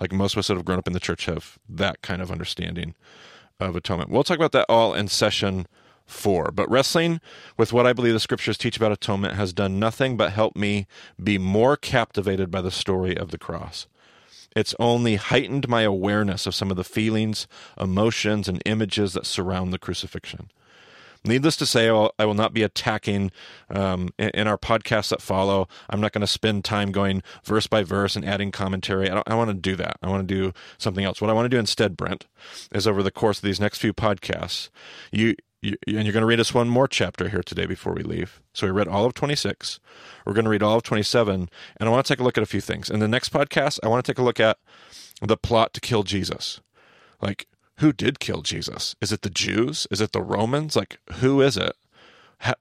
Like 0.00 0.12
most 0.12 0.34
of 0.34 0.38
us 0.38 0.48
that 0.48 0.54
have 0.54 0.64
grown 0.64 0.78
up 0.78 0.86
in 0.86 0.92
the 0.92 1.00
church 1.00 1.26
have 1.26 1.58
that 1.68 2.02
kind 2.02 2.22
of 2.22 2.30
understanding 2.30 2.94
of 3.60 3.76
atonement. 3.76 4.10
We'll 4.10 4.24
talk 4.24 4.38
about 4.38 4.52
that 4.52 4.66
all 4.68 4.94
in 4.94 5.08
session 5.08 5.66
four. 6.10 6.50
But 6.52 6.70
wrestling 6.70 7.20
with 7.56 7.72
what 7.72 7.86
I 7.86 7.92
believe 7.92 8.14
the 8.14 8.20
scriptures 8.20 8.58
teach 8.58 8.76
about 8.76 8.92
atonement 8.92 9.34
has 9.34 9.52
done 9.52 9.78
nothing 9.78 10.16
but 10.16 10.32
help 10.32 10.56
me 10.56 10.86
be 11.22 11.38
more 11.38 11.76
captivated 11.76 12.50
by 12.50 12.60
the 12.60 12.70
story 12.70 13.16
of 13.16 13.30
the 13.30 13.38
cross. 13.38 13.86
It's 14.56 14.74
only 14.80 15.16
heightened 15.16 15.68
my 15.68 15.82
awareness 15.82 16.46
of 16.46 16.54
some 16.54 16.70
of 16.70 16.76
the 16.76 16.84
feelings, 16.84 17.46
emotions, 17.80 18.48
and 18.48 18.60
images 18.64 19.12
that 19.12 19.26
surround 19.26 19.72
the 19.72 19.78
crucifixion. 19.78 20.50
Needless 21.22 21.56
to 21.58 21.66
say, 21.66 21.88
I 21.88 22.24
will 22.24 22.34
not 22.34 22.54
be 22.54 22.62
attacking 22.62 23.30
um, 23.68 24.08
in 24.18 24.48
our 24.48 24.56
podcasts 24.56 25.10
that 25.10 25.20
follow. 25.20 25.68
I'm 25.90 26.00
not 26.00 26.12
going 26.12 26.22
to 26.22 26.26
spend 26.26 26.64
time 26.64 26.92
going 26.92 27.22
verse 27.44 27.66
by 27.66 27.82
verse 27.82 28.16
and 28.16 28.24
adding 28.24 28.50
commentary. 28.50 29.10
I 29.10 29.14
don't, 29.14 29.28
I 29.28 29.34
want 29.34 29.50
to 29.50 29.54
do 29.54 29.76
that. 29.76 29.98
I 30.02 30.08
want 30.08 30.26
to 30.26 30.34
do 30.34 30.54
something 30.78 31.04
else. 31.04 31.20
What 31.20 31.28
I 31.28 31.34
want 31.34 31.44
to 31.44 31.50
do 31.50 31.58
instead, 31.58 31.94
Brent, 31.94 32.26
is 32.72 32.86
over 32.86 33.02
the 33.02 33.10
course 33.10 33.36
of 33.38 33.42
these 33.42 33.60
next 33.60 33.78
few 33.78 33.92
podcasts, 33.92 34.70
you 35.12 35.34
and 35.62 35.76
you're 35.86 36.12
going 36.12 36.22
to 36.22 36.26
read 36.26 36.40
us 36.40 36.54
one 36.54 36.68
more 36.68 36.88
chapter 36.88 37.28
here 37.28 37.42
today 37.42 37.66
before 37.66 37.92
we 37.92 38.02
leave. 38.02 38.40
So 38.54 38.66
we 38.66 38.72
read 38.72 38.88
all 38.88 39.04
of 39.04 39.14
26. 39.14 39.80
We're 40.24 40.32
going 40.32 40.44
to 40.44 40.50
read 40.50 40.62
all 40.62 40.76
of 40.76 40.82
27, 40.82 41.50
and 41.78 41.88
I 41.88 41.92
want 41.92 42.06
to 42.06 42.12
take 42.12 42.20
a 42.20 42.24
look 42.24 42.38
at 42.38 42.42
a 42.42 42.46
few 42.46 42.60
things. 42.60 42.88
In 42.88 43.00
the 43.00 43.08
next 43.08 43.32
podcast, 43.32 43.78
I 43.82 43.88
want 43.88 44.04
to 44.04 44.10
take 44.10 44.18
a 44.18 44.22
look 44.22 44.40
at 44.40 44.58
the 45.20 45.36
plot 45.36 45.74
to 45.74 45.80
kill 45.80 46.02
Jesus. 46.02 46.60
Like, 47.20 47.46
who 47.78 47.92
did 47.92 48.20
kill 48.20 48.42
Jesus? 48.42 48.94
Is 49.00 49.12
it 49.12 49.22
the 49.22 49.30
Jews? 49.30 49.86
Is 49.90 50.00
it 50.00 50.12
the 50.12 50.22
Romans? 50.22 50.76
Like, 50.76 50.98
who 51.14 51.40
is 51.40 51.56
it? 51.56 51.74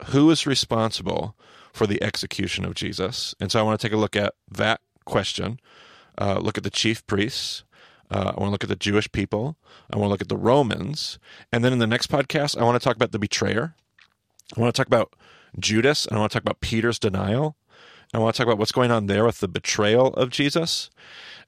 who 0.07 0.29
is 0.29 0.45
responsible 0.45 1.35
for 1.73 1.87
the 1.87 2.01
execution 2.03 2.65
of 2.65 2.75
Jesus? 2.75 3.33
And 3.39 3.51
so 3.51 3.59
I 3.59 3.63
want 3.63 3.79
to 3.79 3.87
take 3.87 3.93
a 3.93 3.97
look 3.99 4.15
at 4.15 4.33
that 4.51 4.81
question. 5.05 5.59
Uh, 6.17 6.39
look 6.39 6.57
at 6.57 6.63
the 6.63 6.69
chief 6.69 7.05
priests. 7.07 7.63
Uh, 8.11 8.33
I 8.35 8.39
want 8.39 8.47
to 8.47 8.51
look 8.51 8.63
at 8.63 8.69
the 8.69 8.75
Jewish 8.75 9.11
people. 9.11 9.55
I 9.91 9.97
want 9.97 10.07
to 10.07 10.11
look 10.11 10.21
at 10.21 10.29
the 10.29 10.37
Romans. 10.37 11.19
And 11.51 11.63
then 11.63 11.73
in 11.73 11.79
the 11.79 11.87
next 11.87 12.09
podcast, 12.09 12.59
I 12.59 12.63
want 12.63 12.79
to 12.79 12.83
talk 12.83 12.95
about 12.95 13.11
the 13.11 13.19
betrayer. 13.19 13.75
I 14.57 14.59
want 14.59 14.73
to 14.73 14.79
talk 14.79 14.87
about 14.87 15.13
Judas, 15.59 16.05
and 16.05 16.17
I 16.17 16.19
want 16.19 16.31
to 16.31 16.35
talk 16.37 16.43
about 16.43 16.61
Peter's 16.61 16.99
denial. 16.99 17.55
I 18.13 18.17
want 18.17 18.35
to 18.35 18.37
talk 18.37 18.47
about 18.47 18.57
what's 18.57 18.71
going 18.71 18.89
on 18.89 19.05
there 19.05 19.23
with 19.23 19.39
the 19.39 19.47
betrayal 19.47 20.07
of 20.15 20.31
Jesus. 20.31 20.89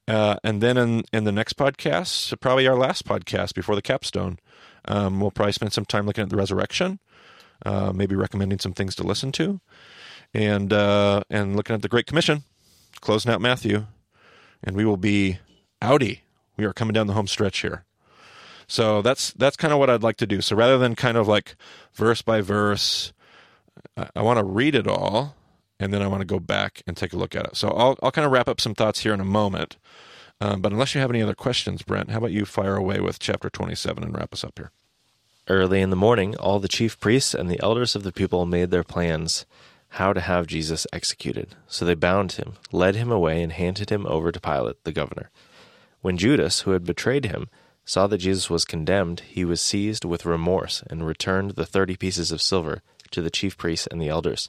Uh, 0.06 0.36
and 0.44 0.60
then 0.60 0.76
in, 0.76 1.04
in 1.12 1.24
the 1.24 1.32
next 1.32 1.56
podcast, 1.56 2.38
probably 2.40 2.66
our 2.66 2.76
last 2.76 3.04
podcast 3.04 3.54
before 3.54 3.74
the 3.74 3.82
capstone, 3.82 4.38
um, 4.86 5.20
we'll 5.20 5.30
probably 5.30 5.52
spend 5.52 5.72
some 5.72 5.84
time 5.84 6.06
looking 6.06 6.22
at 6.22 6.30
the 6.30 6.36
resurrection, 6.36 6.98
uh, 7.64 7.92
maybe 7.92 8.14
recommending 8.14 8.58
some 8.58 8.72
things 8.72 8.94
to 8.96 9.02
listen 9.02 9.32
to, 9.32 9.60
and 10.34 10.72
uh, 10.72 11.22
and 11.30 11.56
looking 11.56 11.74
at 11.74 11.82
the 11.82 11.88
Great 11.88 12.06
Commission, 12.06 12.44
closing 13.00 13.30
out 13.30 13.40
Matthew, 13.40 13.86
and 14.62 14.74
we 14.74 14.84
will 14.84 14.96
be 14.96 15.38
outie. 15.80 16.20
We 16.56 16.64
are 16.64 16.72
coming 16.72 16.92
down 16.92 17.06
the 17.06 17.14
home 17.14 17.26
stretch 17.26 17.60
here. 17.60 17.84
So 18.66 19.02
that's 19.02 19.32
that's 19.32 19.56
kind 19.56 19.72
of 19.72 19.78
what 19.78 19.90
I'd 19.90 20.02
like 20.02 20.16
to 20.18 20.26
do. 20.26 20.40
So 20.40 20.56
rather 20.56 20.78
than 20.78 20.94
kind 20.94 21.16
of 21.16 21.28
like 21.28 21.56
verse 21.94 22.22
by 22.22 22.40
verse, 22.40 23.12
I, 23.96 24.08
I 24.16 24.22
want 24.22 24.38
to 24.38 24.44
read 24.44 24.74
it 24.74 24.86
all 24.86 25.34
and 25.82 25.92
then 25.92 26.00
I 26.00 26.06
want 26.06 26.20
to 26.20 26.26
go 26.26 26.38
back 26.38 26.82
and 26.86 26.96
take 26.96 27.12
a 27.12 27.16
look 27.16 27.34
at 27.34 27.44
it. 27.44 27.56
So 27.56 27.68
I'll, 27.68 27.98
I'll 28.02 28.12
kind 28.12 28.24
of 28.24 28.32
wrap 28.32 28.48
up 28.48 28.60
some 28.60 28.74
thoughts 28.74 29.00
here 29.00 29.12
in 29.12 29.20
a 29.20 29.24
moment. 29.24 29.76
Um, 30.40 30.60
but 30.60 30.72
unless 30.72 30.94
you 30.94 31.00
have 31.00 31.10
any 31.10 31.22
other 31.22 31.34
questions, 31.34 31.82
Brent, 31.82 32.10
how 32.10 32.18
about 32.18 32.32
you 32.32 32.44
fire 32.44 32.76
away 32.76 33.00
with 33.00 33.18
chapter 33.18 33.50
27 33.50 34.02
and 34.02 34.16
wrap 34.16 34.32
us 34.32 34.44
up 34.44 34.58
here? 34.58 34.70
Early 35.48 35.80
in 35.80 35.90
the 35.90 35.96
morning, 35.96 36.36
all 36.36 36.60
the 36.60 36.68
chief 36.68 36.98
priests 37.00 37.34
and 37.34 37.50
the 37.50 37.60
elders 37.60 37.96
of 37.96 38.04
the 38.04 38.12
people 38.12 38.46
made 38.46 38.70
their 38.70 38.84
plans 38.84 39.44
how 39.90 40.12
to 40.12 40.20
have 40.20 40.46
Jesus 40.46 40.86
executed. 40.92 41.54
So 41.66 41.84
they 41.84 41.94
bound 41.94 42.32
him, 42.32 42.54
led 42.70 42.94
him 42.94 43.10
away, 43.10 43.42
and 43.42 43.52
handed 43.52 43.90
him 43.90 44.06
over 44.06 44.32
to 44.32 44.40
Pilate, 44.40 44.82
the 44.84 44.92
governor. 44.92 45.30
When 46.02 46.18
Judas, 46.18 46.60
who 46.62 46.72
had 46.72 46.84
betrayed 46.84 47.26
him, 47.26 47.48
saw 47.84 48.06
that 48.08 48.18
Jesus 48.18 48.50
was 48.50 48.64
condemned, 48.64 49.20
he 49.20 49.44
was 49.44 49.60
seized 49.60 50.04
with 50.04 50.26
remorse 50.26 50.82
and 50.90 51.06
returned 51.06 51.52
the 51.52 51.64
thirty 51.64 51.96
pieces 51.96 52.30
of 52.32 52.42
silver 52.42 52.82
to 53.12 53.22
the 53.22 53.30
chief 53.30 53.56
priests 53.56 53.86
and 53.86 54.02
the 54.02 54.08
elders. 54.08 54.48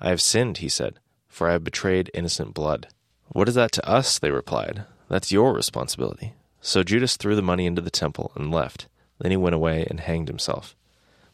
I 0.00 0.08
have 0.08 0.22
sinned, 0.22 0.58
he 0.58 0.68
said, 0.68 0.98
for 1.28 1.48
I 1.48 1.52
have 1.52 1.62
betrayed 1.62 2.10
innocent 2.14 2.54
blood. 2.54 2.88
What 3.28 3.48
is 3.48 3.54
that 3.54 3.72
to 3.72 3.88
us? 3.88 4.18
They 4.18 4.30
replied. 4.30 4.84
That's 5.08 5.30
your 5.30 5.52
responsibility. 5.52 6.32
So 6.62 6.82
Judas 6.82 7.16
threw 7.16 7.36
the 7.36 7.42
money 7.42 7.66
into 7.66 7.82
the 7.82 7.90
temple 7.90 8.32
and 8.34 8.50
left. 8.50 8.88
Then 9.18 9.30
he 9.30 9.36
went 9.36 9.54
away 9.54 9.86
and 9.90 10.00
hanged 10.00 10.28
himself. 10.28 10.74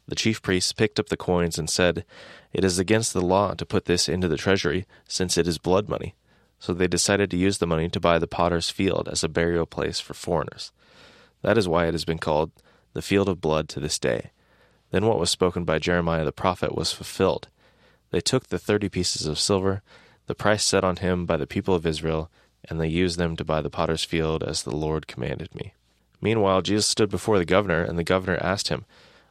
The 0.09 0.17
chief 0.17 0.43
priests 0.43 0.73
picked 0.73 0.99
up 0.99 1.09
the 1.09 1.17
coins 1.17 1.59
and 1.59 1.71
said, 1.71 2.05
It 2.53 2.65
is 2.65 2.79
against 2.79 3.13
the 3.13 3.23
law 3.23 3.55
to 3.55 3.65
put 3.65 3.85
this 3.85 4.09
into 4.09 4.29
the 4.29 4.37
treasury, 4.37 4.85
since 5.07 5.39
it 5.39 5.47
is 5.47 5.59
blood 5.59 5.89
money. 5.89 6.15
So 6.65 6.73
they 6.73 6.89
decided 6.89 7.31
to 7.31 7.37
use 7.37 7.59
the 7.59 7.67
money 7.67 7.91
to 7.91 8.01
buy 8.01 8.19
the 8.19 8.27
potter's 8.27 8.71
field 8.71 9.07
as 9.13 9.23
a 9.23 9.29
burial 9.29 9.67
place 9.67 10.01
for 10.01 10.15
foreigners. 10.15 10.73
That 11.43 11.59
is 11.59 11.69
why 11.69 11.85
it 11.85 11.93
has 11.93 12.07
been 12.07 12.17
called 12.17 12.53
the 12.95 13.03
field 13.03 13.29
of 13.29 13.43
blood 13.43 13.69
to 13.69 13.81
this 13.81 13.99
day. 13.99 14.31
Then 14.91 15.05
what 15.05 15.19
was 15.19 15.29
spoken 15.29 15.65
by 15.65 15.79
Jeremiah 15.79 16.25
the 16.25 16.33
prophet 16.33 16.75
was 16.75 16.91
fulfilled. 16.91 17.49
They 18.13 18.23
took 18.23 18.47
the 18.47 18.59
thirty 18.59 18.89
pieces 18.89 19.27
of 19.27 19.39
silver, 19.39 19.83
the 20.25 20.35
price 20.35 20.65
set 20.65 20.85
on 20.85 20.97
him 20.97 21.27
by 21.27 21.37
the 21.37 21.47
people 21.47 21.75
of 21.75 21.85
Israel, 21.85 22.31
and 22.67 22.81
they 22.81 22.89
used 22.89 23.19
them 23.19 23.37
to 23.37 23.45
buy 23.45 23.61
the 23.61 23.69
potter's 23.69 24.05
field 24.05 24.43
as 24.43 24.63
the 24.63 24.75
Lord 24.75 25.07
commanded 25.07 25.55
me. 25.55 25.75
Meanwhile, 26.23 26.63
Jesus 26.63 26.87
stood 26.87 27.11
before 27.11 27.37
the 27.37 27.45
governor, 27.45 27.83
and 27.83 27.99
the 27.99 28.05
governor 28.05 28.39
asked 28.41 28.69
him, 28.69 28.87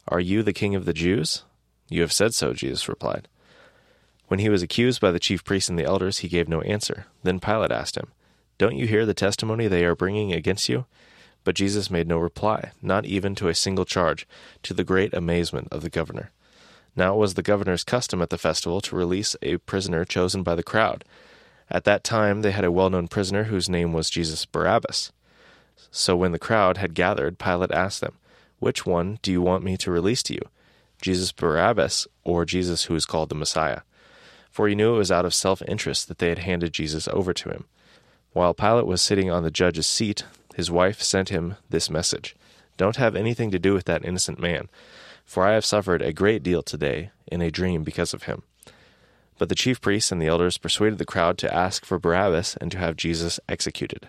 Are 0.08 0.20
you 0.20 0.44
the 0.44 0.54
king 0.54 0.76
of 0.76 0.86
the 0.86 0.94
Jews? 0.94 1.46
You 1.90 2.02
have 2.02 2.14
said 2.14 2.36
so, 2.36 2.54
Jesus 2.54 2.88
replied. 2.88 3.28
When 4.34 4.40
he 4.40 4.50
was 4.50 4.64
accused 4.64 5.00
by 5.00 5.12
the 5.12 5.20
chief 5.20 5.44
priests 5.44 5.70
and 5.70 5.78
the 5.78 5.86
elders, 5.86 6.18
he 6.18 6.28
gave 6.28 6.50
no 6.50 6.62
answer. 6.62 7.06
Then 7.22 7.40
Pilate 7.40 7.72
asked 7.72 7.96
him, 7.96 8.08
Don't 8.58 8.76
you 8.76 8.88
hear 8.88 9.06
the 9.06 9.14
testimony 9.14 9.68
they 9.68 9.86
are 9.86 9.96
bringing 9.96 10.34
against 10.34 10.68
you? 10.68 10.88
But 11.44 11.54
Jesus 11.54 11.92
made 11.92 12.08
no 12.08 12.18
reply, 12.18 12.72
not 12.82 13.06
even 13.06 13.36
to 13.36 13.48
a 13.48 13.54
single 13.54 13.86
charge, 13.86 14.28
to 14.64 14.74
the 14.74 14.84
great 14.84 15.14
amazement 15.14 15.68
of 15.70 15.84
the 15.84 15.90
governor. 15.92 16.32
Now 16.96 17.14
it 17.14 17.20
was 17.20 17.36
the 17.36 17.44
governor's 17.44 17.84
custom 17.84 18.24
at 18.24 18.32
the 18.32 18.40
festival 18.40 18.82
to 18.82 18.96
release 18.96 19.36
a 19.44 19.58
prisoner 19.58 20.04
chosen 20.04 20.42
by 20.42 20.56
the 20.56 20.64
crowd. 20.64 21.06
At 21.70 21.84
that 21.84 22.04
time 22.04 22.42
they 22.42 22.54
had 22.54 22.66
a 22.66 22.72
well 22.72 22.90
known 22.90 23.10
prisoner 23.10 23.44
whose 23.44 23.70
name 23.70 23.94
was 23.94 24.10
Jesus 24.10 24.48
Barabbas. 24.48 25.12
So 25.92 26.16
when 26.16 26.32
the 26.32 26.40
crowd 26.40 26.78
had 26.78 26.96
gathered, 26.96 27.38
Pilate 27.38 27.72
asked 27.72 28.02
them, 28.02 28.18
Which 28.58 28.84
one 28.84 29.20
do 29.22 29.32
you 29.32 29.44
want 29.44 29.64
me 29.64 29.78
to 29.78 29.92
release 29.92 30.24
to 30.24 30.34
you? 30.34 30.42
Jesus 31.04 31.32
Barabbas 31.32 32.08
or 32.24 32.46
Jesus 32.46 32.86
who 32.86 32.96
is 32.96 33.06
called 33.06 33.30
the 33.30 33.36
Messiah? 33.36 33.82
For 34.54 34.70
he 34.70 34.76
knew 34.76 34.96
it 34.96 35.00
was 35.00 35.12
out 35.12 35.26
of 35.26 35.34
self 35.34 35.62
interest 35.68 36.08
that 36.08 36.20
they 36.20 36.30
had 36.30 36.40
handed 36.40 36.72
Jesus 36.72 37.10
over 37.10 37.34
to 37.34 37.50
him. 37.50 37.66
While 38.32 38.54
Pilate 38.54 38.88
was 38.88 39.02
sitting 39.02 39.30
on 39.30 39.44
the 39.44 39.52
judge's 39.52 39.88
seat, 39.88 40.24
his 40.56 40.72
wife 40.72 41.02
sent 41.02 41.28
him 41.28 41.58
this 41.70 41.90
message 41.90 42.38
Don't 42.78 42.96
have 42.96 43.18
anything 43.18 43.52
to 43.52 43.60
do 43.60 43.74
with 43.74 43.84
that 43.86 44.06
innocent 44.06 44.40
man 44.40 44.70
for 45.26 45.46
I 45.46 45.54
have 45.54 45.66
suffered 45.66 46.02
a 46.02 46.14
great 46.14 46.44
deal 46.44 46.62
today 46.62 47.12
in 47.28 47.42
a 47.42 47.52
dream 47.52 47.84
because 47.84 48.14
of 48.14 48.24
him. 48.24 48.44
But 49.38 49.50
the 49.50 49.56
chief 49.56 49.82
priests 49.82 50.12
and 50.12 50.22
the 50.22 50.28
elders 50.28 50.58
persuaded 50.58 51.00
the 51.00 51.06
crowd 51.06 51.38
to 51.40 51.54
ask 51.54 51.86
for 51.86 51.98
Barabbas 51.98 52.56
and 52.58 52.72
to 52.72 52.78
have 52.78 52.96
Jesus 52.96 53.40
executed. 53.50 54.08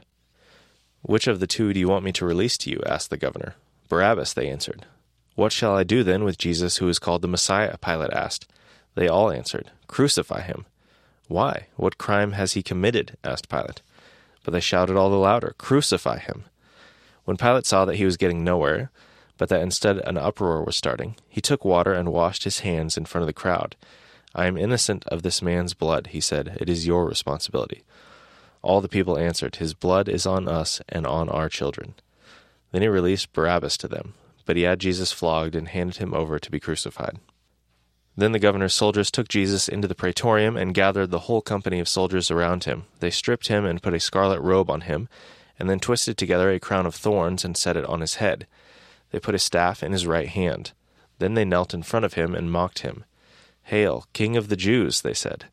Which 1.03 1.27
of 1.27 1.41
the 1.41 1.47
two 1.47 1.73
do 1.73 1.81
you 1.81 1.89
want 1.89 2.05
me 2.05 2.13
to 2.13 2.27
release 2.27 2.59
to 2.59 2.71
you? 2.71 2.81
asked 2.87 3.11
the 3.11 3.17
governor. 3.17 3.55
Barabbas, 3.89 4.35
they 4.35 4.49
answered. 4.49 4.87
What 5.35 5.53
shall 5.53 5.75
I 5.75 5.83
do 5.83 6.03
then 6.03 6.25
with 6.25 6.39
Jesus 6.39 6.77
who 6.77 6.89
is 6.89 6.99
called 6.99 7.23
the 7.23 7.29
Messiah? 7.29 7.77
Pilate 7.79 8.13
asked. 8.13 8.47
They 8.95 9.09
all 9.09 9.31
answered, 9.31 9.71
Crucify 9.87 10.43
him. 10.43 10.67
Why? 11.29 11.67
What 11.77 11.99
crime 11.99 12.33
has 12.33 12.53
he 12.53 12.63
committed? 12.63 13.17
asked 13.25 13.49
Pilate. 13.49 13.83
But 14.45 14.53
they 14.53 14.61
shouted 14.61 14.97
all 14.97 15.11
the 15.11 15.17
louder, 15.17 15.55
Crucify 15.59 16.19
him. 16.19 16.45
When 17.25 17.37
Pilate 17.37 17.67
saw 17.67 17.85
that 17.85 17.97
he 17.97 18.05
was 18.05 18.17
getting 18.17 18.45
nowhere, 18.45 18.91
but 19.39 19.49
that 19.49 19.63
instead 19.63 19.99
an 19.99 20.17
uproar 20.17 20.63
was 20.63 20.77
starting. 20.77 21.17
He 21.29 21.41
took 21.41 21.65
water 21.65 21.93
and 21.93 22.13
washed 22.13 22.45
his 22.45 22.61
hands 22.61 22.97
in 22.97 23.05
front 23.05 23.23
of 23.23 23.27
the 23.27 23.33
crowd. 23.33 23.75
I 24.35 24.47
am 24.47 24.57
innocent 24.57 25.05
of 25.09 25.23
this 25.23 25.43
man's 25.43 25.75
blood, 25.75 26.09
he 26.09 26.21
said. 26.21 26.57
It 26.61 26.69
is 26.69 26.87
your 26.87 27.07
responsibility. 27.07 27.83
All 28.63 28.81
the 28.81 28.89
people 28.89 29.19
answered, 29.19 29.57
His 29.57 29.75
blood 29.75 30.09
is 30.09 30.27
on 30.27 30.49
us 30.49 30.81
and 30.89 31.07
on 31.07 31.29
our 31.29 31.49
children. 31.49 31.95
Then 32.73 32.83
he 32.83 32.89
released 32.89 33.33
Barabbas 33.33 33.77
to 33.79 33.89
them, 33.89 34.15
but 34.47 34.57
he 34.57 34.63
had 34.63 34.81
Jesus 34.81 35.13
flogged 35.13 35.55
and 35.55 35.69
handed 35.69 35.99
him 35.99 36.15
over 36.15 36.39
to 36.39 36.51
be 36.51 36.61
crucified. 36.61 37.19
Then 38.17 38.33
the 38.33 38.39
governor's 38.39 38.75
soldiers 38.75 39.11
took 39.11 39.29
Jesus 39.29 39.69
into 39.69 39.89
the 39.89 39.95
praetorium 39.95 40.57
and 40.57 40.75
gathered 40.75 41.11
the 41.11 41.21
whole 41.21 41.41
company 41.41 41.81
of 41.81 41.89
soldiers 41.89 42.31
around 42.31 42.65
him. 42.65 42.85
They 43.01 43.11
stripped 43.11 43.49
him 43.49 43.65
and 43.65 43.83
put 43.83 43.95
a 43.95 44.01
scarlet 44.01 44.41
robe 44.41 44.71
on 44.71 44.83
him, 44.83 45.09
and 45.59 45.69
then 45.69 45.81
twisted 45.81 46.17
together 46.17 46.51
a 46.51 46.61
crown 46.61 46.87
of 46.87 46.95
thorns 46.95 47.45
and 47.45 47.57
set 47.57 47.77
it 47.77 47.85
on 47.87 48.01
his 48.01 48.17
head. 48.17 48.47
They 49.11 49.19
put 49.19 49.35
a 49.35 49.39
staff 49.41 49.83
in 49.83 49.93
his 49.93 50.07
right 50.07 50.29
hand. 50.29 50.73
Then 51.19 51.35
they 51.35 51.45
knelt 51.45 51.75
in 51.75 51.83
front 51.83 52.05
of 52.05 52.15
him 52.15 52.35
and 52.35 52.51
mocked 52.51 52.81
him. 52.81 53.05
Hail, 53.65 54.07
King 54.13 54.37
of 54.37 54.49
the 54.49 54.57
Jews, 54.57 55.01
they 55.01 55.15
said. 55.15 55.47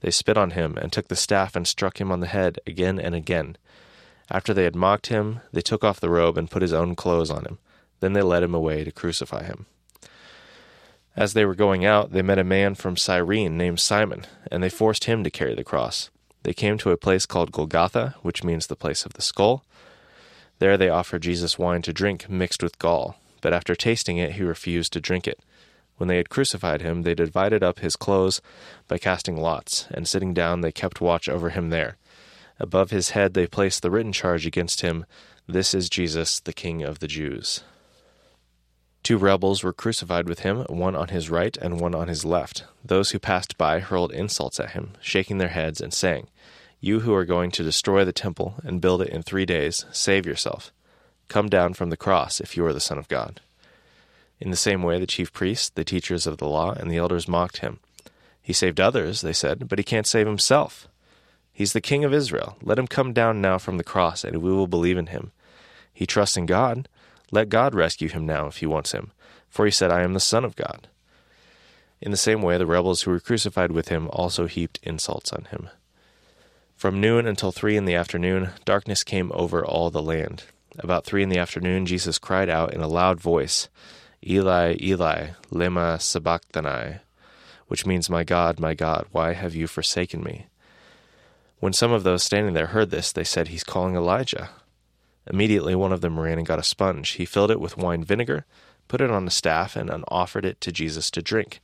They 0.00 0.10
spit 0.10 0.38
on 0.38 0.52
him 0.52 0.78
and 0.78 0.92
took 0.92 1.08
the 1.08 1.16
staff 1.16 1.56
and 1.56 1.66
struck 1.66 2.00
him 2.00 2.10
on 2.10 2.20
the 2.20 2.26
head 2.26 2.58
again 2.66 2.98
and 2.98 3.14
again. 3.14 3.56
After 4.30 4.54
they 4.54 4.64
had 4.64 4.76
mocked 4.76 5.08
him, 5.08 5.40
they 5.52 5.60
took 5.60 5.84
off 5.84 6.00
the 6.00 6.10
robe 6.10 6.38
and 6.38 6.50
put 6.50 6.62
his 6.62 6.72
own 6.72 6.94
clothes 6.94 7.30
on 7.30 7.44
him. 7.44 7.58
Then 8.00 8.12
they 8.12 8.22
led 8.22 8.42
him 8.42 8.54
away 8.54 8.84
to 8.84 8.92
crucify 8.92 9.44
him. 9.44 9.66
As 11.20 11.34
they 11.34 11.44
were 11.44 11.54
going 11.54 11.84
out, 11.84 12.12
they 12.12 12.22
met 12.22 12.38
a 12.38 12.44
man 12.44 12.74
from 12.74 12.96
Cyrene 12.96 13.58
named 13.58 13.78
Simon, 13.78 14.24
and 14.50 14.62
they 14.62 14.70
forced 14.70 15.04
him 15.04 15.22
to 15.22 15.28
carry 15.28 15.54
the 15.54 15.62
cross. 15.62 16.08
They 16.44 16.54
came 16.54 16.78
to 16.78 16.92
a 16.92 16.96
place 16.96 17.26
called 17.26 17.52
Golgotha, 17.52 18.14
which 18.22 18.42
means 18.42 18.68
the 18.68 18.74
place 18.74 19.04
of 19.04 19.12
the 19.12 19.20
skull. 19.20 19.62
There 20.60 20.78
they 20.78 20.88
offered 20.88 21.20
Jesus 21.20 21.58
wine 21.58 21.82
to 21.82 21.92
drink 21.92 22.30
mixed 22.30 22.62
with 22.62 22.78
gall, 22.78 23.16
but 23.42 23.52
after 23.52 23.74
tasting 23.74 24.16
it, 24.16 24.32
he 24.32 24.42
refused 24.42 24.94
to 24.94 25.00
drink 25.02 25.28
it. 25.28 25.38
When 25.98 26.08
they 26.08 26.16
had 26.16 26.30
crucified 26.30 26.80
him, 26.80 27.02
they 27.02 27.14
divided 27.14 27.62
up 27.62 27.80
his 27.80 27.96
clothes 27.96 28.40
by 28.88 28.96
casting 28.96 29.36
lots, 29.36 29.88
and 29.90 30.08
sitting 30.08 30.32
down, 30.32 30.62
they 30.62 30.72
kept 30.72 31.02
watch 31.02 31.28
over 31.28 31.50
him 31.50 31.68
there. 31.68 31.98
Above 32.58 32.92
his 32.92 33.10
head, 33.10 33.34
they 33.34 33.46
placed 33.46 33.82
the 33.82 33.90
written 33.90 34.14
charge 34.14 34.46
against 34.46 34.80
him 34.80 35.04
This 35.46 35.74
is 35.74 35.90
Jesus, 35.90 36.40
the 36.40 36.54
King 36.54 36.82
of 36.82 37.00
the 37.00 37.08
Jews. 37.08 37.62
Two 39.02 39.16
rebels 39.16 39.62
were 39.62 39.72
crucified 39.72 40.28
with 40.28 40.40
him, 40.40 40.64
one 40.68 40.94
on 40.94 41.08
his 41.08 41.30
right 41.30 41.56
and 41.56 41.80
one 41.80 41.94
on 41.94 42.08
his 42.08 42.24
left. 42.24 42.64
Those 42.84 43.10
who 43.10 43.18
passed 43.18 43.56
by 43.56 43.80
hurled 43.80 44.12
insults 44.12 44.60
at 44.60 44.70
him, 44.70 44.92
shaking 45.00 45.38
their 45.38 45.48
heads 45.48 45.80
and 45.80 45.92
saying, 45.92 46.28
You 46.80 47.00
who 47.00 47.14
are 47.14 47.24
going 47.24 47.50
to 47.52 47.62
destroy 47.62 48.04
the 48.04 48.12
temple 48.12 48.56
and 48.62 48.80
build 48.80 49.02
it 49.02 49.08
in 49.08 49.22
three 49.22 49.46
days, 49.46 49.86
save 49.90 50.26
yourself. 50.26 50.72
Come 51.28 51.48
down 51.48 51.74
from 51.74 51.90
the 51.90 51.96
cross 51.96 52.40
if 52.40 52.56
you 52.56 52.64
are 52.66 52.72
the 52.72 52.80
Son 52.80 52.98
of 52.98 53.08
God. 53.08 53.40
In 54.38 54.50
the 54.50 54.56
same 54.56 54.82
way, 54.82 54.98
the 54.98 55.06
chief 55.06 55.32
priests, 55.32 55.68
the 55.68 55.84
teachers 55.84 56.26
of 56.26 56.38
the 56.38 56.48
law, 56.48 56.72
and 56.72 56.90
the 56.90 56.96
elders 56.96 57.28
mocked 57.28 57.58
him. 57.58 57.78
He 58.42 58.52
saved 58.52 58.80
others, 58.80 59.20
they 59.20 59.32
said, 59.32 59.68
but 59.68 59.78
he 59.78 59.84
can't 59.84 60.06
save 60.06 60.26
himself. 60.26 60.88
He's 61.52 61.72
the 61.74 61.80
King 61.80 62.04
of 62.04 62.14
Israel. 62.14 62.56
Let 62.62 62.78
him 62.78 62.86
come 62.86 63.12
down 63.12 63.40
now 63.40 63.58
from 63.58 63.76
the 63.76 63.84
cross, 63.84 64.24
and 64.24 64.38
we 64.38 64.50
will 64.50 64.66
believe 64.66 64.96
in 64.96 65.08
him. 65.08 65.32
He 65.92 66.06
trusts 66.06 66.38
in 66.38 66.46
God. 66.46 66.88
Let 67.30 67.48
God 67.48 67.74
rescue 67.74 68.08
him 68.08 68.26
now 68.26 68.46
if 68.46 68.58
he 68.58 68.66
wants 68.66 68.92
him, 68.92 69.12
for 69.48 69.64
he 69.64 69.70
said, 69.70 69.90
I 69.90 70.02
am 70.02 70.14
the 70.14 70.20
Son 70.20 70.44
of 70.44 70.56
God. 70.56 70.88
In 72.00 72.10
the 72.10 72.16
same 72.16 72.42
way, 72.42 72.56
the 72.56 72.66
rebels 72.66 73.02
who 73.02 73.10
were 73.10 73.20
crucified 73.20 73.72
with 73.72 73.88
him 73.88 74.08
also 74.12 74.46
heaped 74.46 74.80
insults 74.82 75.32
on 75.32 75.44
him. 75.46 75.68
From 76.76 77.00
noon 77.00 77.26
until 77.26 77.52
three 77.52 77.76
in 77.76 77.84
the 77.84 77.94
afternoon, 77.94 78.50
darkness 78.64 79.04
came 79.04 79.30
over 79.34 79.64
all 79.64 79.90
the 79.90 80.02
land. 80.02 80.44
About 80.78 81.04
three 81.04 81.22
in 81.22 81.28
the 81.28 81.38
afternoon, 81.38 81.84
Jesus 81.84 82.18
cried 82.18 82.48
out 82.48 82.72
in 82.72 82.80
a 82.80 82.88
loud 82.88 83.20
voice, 83.20 83.68
Eli, 84.26 84.76
Eli, 84.80 85.28
lema 85.50 86.00
sabachthani, 86.00 87.00
which 87.68 87.84
means, 87.84 88.08
My 88.08 88.24
God, 88.24 88.58
my 88.58 88.72
God, 88.72 89.06
why 89.12 89.34
have 89.34 89.54
you 89.54 89.66
forsaken 89.66 90.22
me? 90.22 90.46
When 91.58 91.74
some 91.74 91.92
of 91.92 92.02
those 92.02 92.22
standing 92.22 92.54
there 92.54 92.68
heard 92.68 92.90
this, 92.90 93.12
they 93.12 93.24
said, 93.24 93.48
He's 93.48 93.64
calling 93.64 93.94
Elijah. 93.94 94.48
Immediately 95.26 95.74
one 95.74 95.92
of 95.92 96.00
them 96.00 96.18
ran 96.18 96.38
and 96.38 96.46
got 96.46 96.58
a 96.58 96.64
sponge. 96.64 97.10
He 97.10 97.24
filled 97.24 97.50
it 97.50 97.60
with 97.60 97.76
wine 97.76 98.04
vinegar, 98.04 98.46
put 98.88 99.00
it 99.00 99.10
on 99.10 99.26
a 99.26 99.30
staff, 99.30 99.76
and 99.76 99.90
offered 100.08 100.44
it 100.44 100.60
to 100.62 100.72
Jesus 100.72 101.10
to 101.12 101.22
drink. 101.22 101.60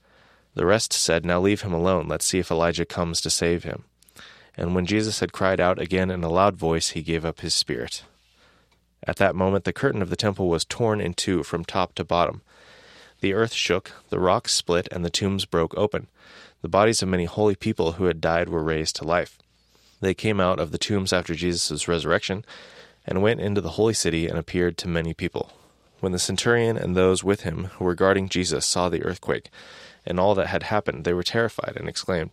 The 0.55 0.66
rest 0.66 0.92
said, 0.92 1.25
Now 1.25 1.40
leave 1.40 1.62
him 1.62 1.73
alone. 1.73 2.09
Let's 2.09 2.25
see 2.25 2.38
if 2.38 2.51
Elijah 2.51 2.85
comes 2.85 3.21
to 3.21 3.31
save 3.31 3.64
him. 3.64 3.85
And 4.57 4.75
when 4.75 4.87
Jesus 4.87 5.21
had 5.21 5.33
cried 5.33 5.61
out 5.61 5.79
again 5.79 6.11
in 6.11 6.25
a 6.25 6.31
loud 6.31 6.57
voice, 6.57 6.90
he 6.90 7.03
gave 7.03 7.25
up 7.25 7.40
his 7.40 7.55
spirit. 7.55 8.05
At 9.07 9.16
that 9.16 9.37
moment, 9.37 9.64
the 9.64 9.73
curtain 9.73 10.01
of 10.01 10.11
the 10.11 10.16
temple 10.16 10.49
was 10.49 10.64
torn 10.64 11.01
in 11.01 11.14
two 11.14 11.42
from 11.42 11.64
top 11.64 11.95
to 11.97 12.05
bottom. 12.05 12.40
The 13.21 13.35
earth 13.35 13.53
shook, 13.53 13.92
the 14.09 14.19
rocks 14.19 14.55
split, 14.55 14.88
and 14.90 15.05
the 15.05 15.11
tombs 15.11 15.45
broke 15.45 15.77
open. 15.77 16.07
The 16.62 16.69
bodies 16.69 17.03
of 17.03 17.09
many 17.09 17.25
holy 17.25 17.55
people 17.55 17.92
who 17.92 18.05
had 18.05 18.21
died 18.21 18.49
were 18.49 18.62
raised 18.62 18.97
to 18.97 19.05
life. 19.05 19.38
They 20.01 20.14
came 20.14 20.40
out 20.40 20.59
of 20.59 20.71
the 20.71 20.79
tombs 20.79 21.12
after 21.12 21.35
Jesus' 21.35 21.88
resurrection 21.88 22.45
and 23.07 23.23
went 23.23 23.40
into 23.40 23.61
the 23.61 23.71
holy 23.71 23.95
city 23.95 24.27
and 24.27 24.38
appeared 24.38 24.77
to 24.79 24.88
many 24.88 25.14
people. 25.14 25.53
When 26.01 26.12
the 26.12 26.19
centurion 26.19 26.77
and 26.77 26.95
those 26.95 27.25
with 27.25 27.42
him 27.42 27.64
who 27.75 27.85
were 27.85 27.95
guarding 27.95 28.29
Jesus 28.29 28.66
saw 28.66 28.88
the 28.88 29.03
earthquake 29.03 29.51
and 30.05 30.21
all 30.21 30.35
that 30.35 30.49
had 30.49 30.64
happened, 30.64 31.05
they 31.05 31.14
were 31.14 31.23
terrified 31.23 31.75
and 31.77 31.88
exclaimed, 31.88 32.31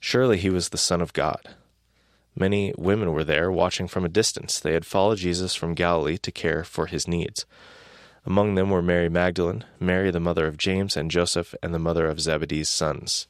Surely 0.00 0.36
he 0.36 0.50
was 0.50 0.68
the 0.68 0.78
Son 0.78 1.00
of 1.00 1.12
God. 1.12 1.40
Many 2.36 2.72
women 2.76 3.12
were 3.12 3.24
there, 3.24 3.50
watching 3.50 3.88
from 3.88 4.04
a 4.04 4.08
distance. 4.08 4.60
They 4.60 4.74
had 4.74 4.86
followed 4.86 5.18
Jesus 5.18 5.54
from 5.54 5.74
Galilee 5.74 6.18
to 6.18 6.30
care 6.30 6.62
for 6.62 6.86
his 6.86 7.08
needs. 7.08 7.46
Among 8.24 8.54
them 8.54 8.70
were 8.70 8.82
Mary 8.82 9.08
Magdalene, 9.08 9.64
Mary 9.80 10.10
the 10.10 10.20
mother 10.20 10.46
of 10.46 10.56
James 10.56 10.96
and 10.96 11.10
Joseph, 11.10 11.54
and 11.62 11.74
the 11.74 11.78
mother 11.80 12.06
of 12.06 12.20
Zebedee's 12.20 12.68
sons. 12.68 13.26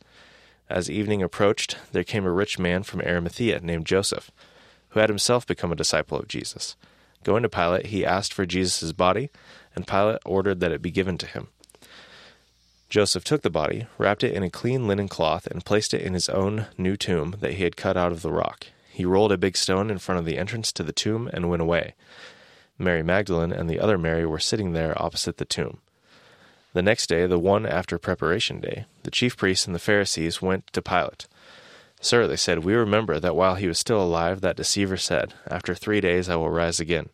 As 0.69 0.91
evening 0.91 1.23
approached, 1.23 1.79
there 1.93 2.05
came 2.05 2.27
a 2.27 2.33
rich 2.33 2.59
man 2.59 2.83
from 2.83 3.01
Arimathea 3.01 3.61
named 3.61 3.87
Joseph 3.87 4.31
had 4.99 5.09
himself 5.09 5.47
become 5.47 5.73
a 5.73 5.77
disciple 5.77 6.19
of 6.19 6.29
Jesus. 6.29 6.77
Going 7.25 7.43
to 7.43 7.49
Pilate, 7.49 7.87
he 7.87 8.07
asked 8.07 8.33
for 8.33 8.47
Jesus' 8.47 8.93
body, 8.93 9.31
and 9.75 9.87
Pilate 9.87 10.21
ordered 10.25 10.61
that 10.61 10.73
it 10.73 10.83
be 10.83 10.91
given 10.91 11.19
to 11.19 11.27
him. 11.27 11.49
Joseph 12.89 13.25
took 13.25 13.43
the 13.43 13.51
body, 13.51 13.87
wrapped 13.99 14.25
it 14.25 14.33
in 14.33 14.43
a 14.43 14.51
clean 14.51 14.87
linen 14.87 15.09
cloth, 15.09 15.47
and 15.47 15.65
placed 15.65 15.93
it 15.93 16.01
in 16.01 16.15
his 16.15 16.29
own 16.29 16.67
new 16.79 16.97
tomb 16.97 17.37
that 17.41 17.55
he 17.55 17.65
had 17.65 17.77
cut 17.77 17.97
out 17.97 18.13
of 18.13 18.23
the 18.23 18.33
rock. 18.33 18.69
He 18.91 19.05
rolled 19.05 19.31
a 19.31 19.39
big 19.39 19.57
stone 19.57 19.91
in 19.91 19.99
front 19.99 20.19
of 20.19 20.25
the 20.25 20.39
entrance 20.39 20.73
to 20.73 20.83
the 20.83 20.93
tomb 20.93 21.29
and 21.33 21.51
went 21.51 21.63
away. 21.63 21.95
Mary 22.79 23.03
Magdalene 23.03 23.53
and 23.53 23.69
the 23.69 23.81
other 23.81 23.99
Mary 23.99 24.25
were 24.25 24.39
sitting 24.39 24.73
there 24.73 25.01
opposite 25.01 25.37
the 25.37 25.45
tomb. 25.45 25.79
The 26.73 26.83
next 26.83 27.09
day, 27.09 27.27
the 27.27 27.39
one 27.39 27.67
after 27.67 27.99
preparation 27.99 28.61
day, 28.61 28.87
the 29.03 29.11
chief 29.11 29.37
priests 29.37 29.67
and 29.67 29.75
the 29.75 29.81
Pharisees 29.81 30.41
went 30.41 30.67
to 30.73 30.83
Pilate. 30.83 31.27
Sir, 32.01 32.27
they 32.27 32.37
said, 32.37 32.65
we 32.65 32.75
remember 32.75 33.19
that 33.19 33.35
while 33.35 33.57
he 33.57 33.67
was 33.67 33.79
still 33.79 34.01
alive, 34.01 34.41
that 34.41 34.57
deceiver 34.57 34.97
said, 34.97 35.35
After 35.47 35.75
three 35.75 36.01
days 36.01 36.29
I 36.29 36.37
will 36.37 36.51
rise 36.51 36.79
again. 36.79 37.09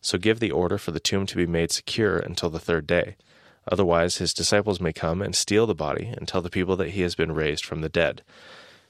So 0.00 0.18
give 0.18 0.40
the 0.40 0.50
order 0.50 0.78
for 0.78 0.90
the 0.90 1.00
tomb 1.00 1.26
to 1.26 1.36
be 1.36 1.46
made 1.46 1.72
secure 1.72 2.16
until 2.16 2.50
the 2.50 2.60
third 2.60 2.86
day. 2.86 3.16
Otherwise, 3.70 4.18
his 4.18 4.34
disciples 4.34 4.80
may 4.80 4.92
come 4.92 5.22
and 5.22 5.34
steal 5.34 5.66
the 5.66 5.74
body 5.74 6.12
and 6.16 6.28
tell 6.28 6.42
the 6.42 6.50
people 6.50 6.76
that 6.76 6.90
he 6.90 7.02
has 7.02 7.14
been 7.14 7.32
raised 7.32 7.64
from 7.64 7.80
the 7.80 7.88
dead. 7.88 8.22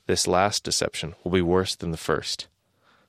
This 0.06 0.26
last 0.26 0.64
deception 0.64 1.14
will 1.22 1.30
be 1.30 1.42
worse 1.42 1.74
than 1.74 1.90
the 1.90 1.96
first. 1.96 2.48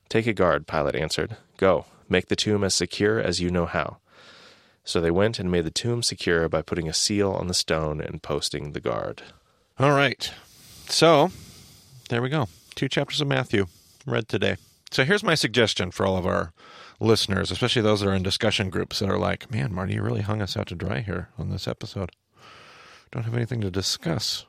Take 0.08 0.28
a 0.28 0.34
guard, 0.34 0.68
Pilate 0.68 0.96
answered. 0.96 1.38
Go, 1.58 1.86
make 2.08 2.28
the 2.28 2.36
tomb 2.36 2.64
as 2.64 2.76
secure 2.76 3.20
as 3.20 3.40
you 3.42 3.50
know 3.50 3.66
how. 3.66 3.98
So 4.84 5.02
they 5.02 5.12
went 5.12 5.40
and 5.40 5.52
made 5.52 5.66
the 5.66 5.72
tomb 5.72 6.04
secure 6.04 6.48
by 6.48 6.62
putting 6.62 6.88
a 6.88 6.94
seal 6.94 7.32
on 7.32 7.48
the 7.48 7.56
stone 7.56 8.00
and 8.00 8.22
posting 8.22 8.72
the 8.72 8.80
guard. 8.80 9.24
All 9.80 9.92
right. 9.92 10.32
So 10.88 11.32
there 12.10 12.22
we 12.22 12.30
go. 12.30 12.48
Two 12.76 12.88
chapters 12.90 13.22
of 13.22 13.28
Matthew 13.28 13.68
read 14.06 14.28
today. 14.28 14.58
So 14.92 15.04
here's 15.04 15.24
my 15.24 15.36
suggestion 15.36 15.92
for 15.92 16.06
all 16.06 16.18
of 16.18 16.26
our 16.26 16.54
listeners, 17.00 17.52
especially 17.52 17.82
those 17.82 18.02
that 18.02 18.10
are 18.10 18.14
in 18.14 18.24
discussion 18.24 18.70
groups 18.70 19.00
that 19.00 19.10
are 19.10 19.18
like, 19.18 19.52
man, 19.52 19.74
Marty, 19.74 19.96
you 19.96 20.02
really 20.02 20.22
hung 20.22 20.42
us 20.42 20.56
out 20.56 20.68
to 20.68 20.76
dry 20.76 21.02
here 21.02 21.30
on 21.38 21.50
this 21.50 21.68
episode. 21.68 22.12
Don't 23.12 23.24
have 23.24 23.36
anything 23.36 23.62
to 23.62 23.72
discuss. 23.72 24.46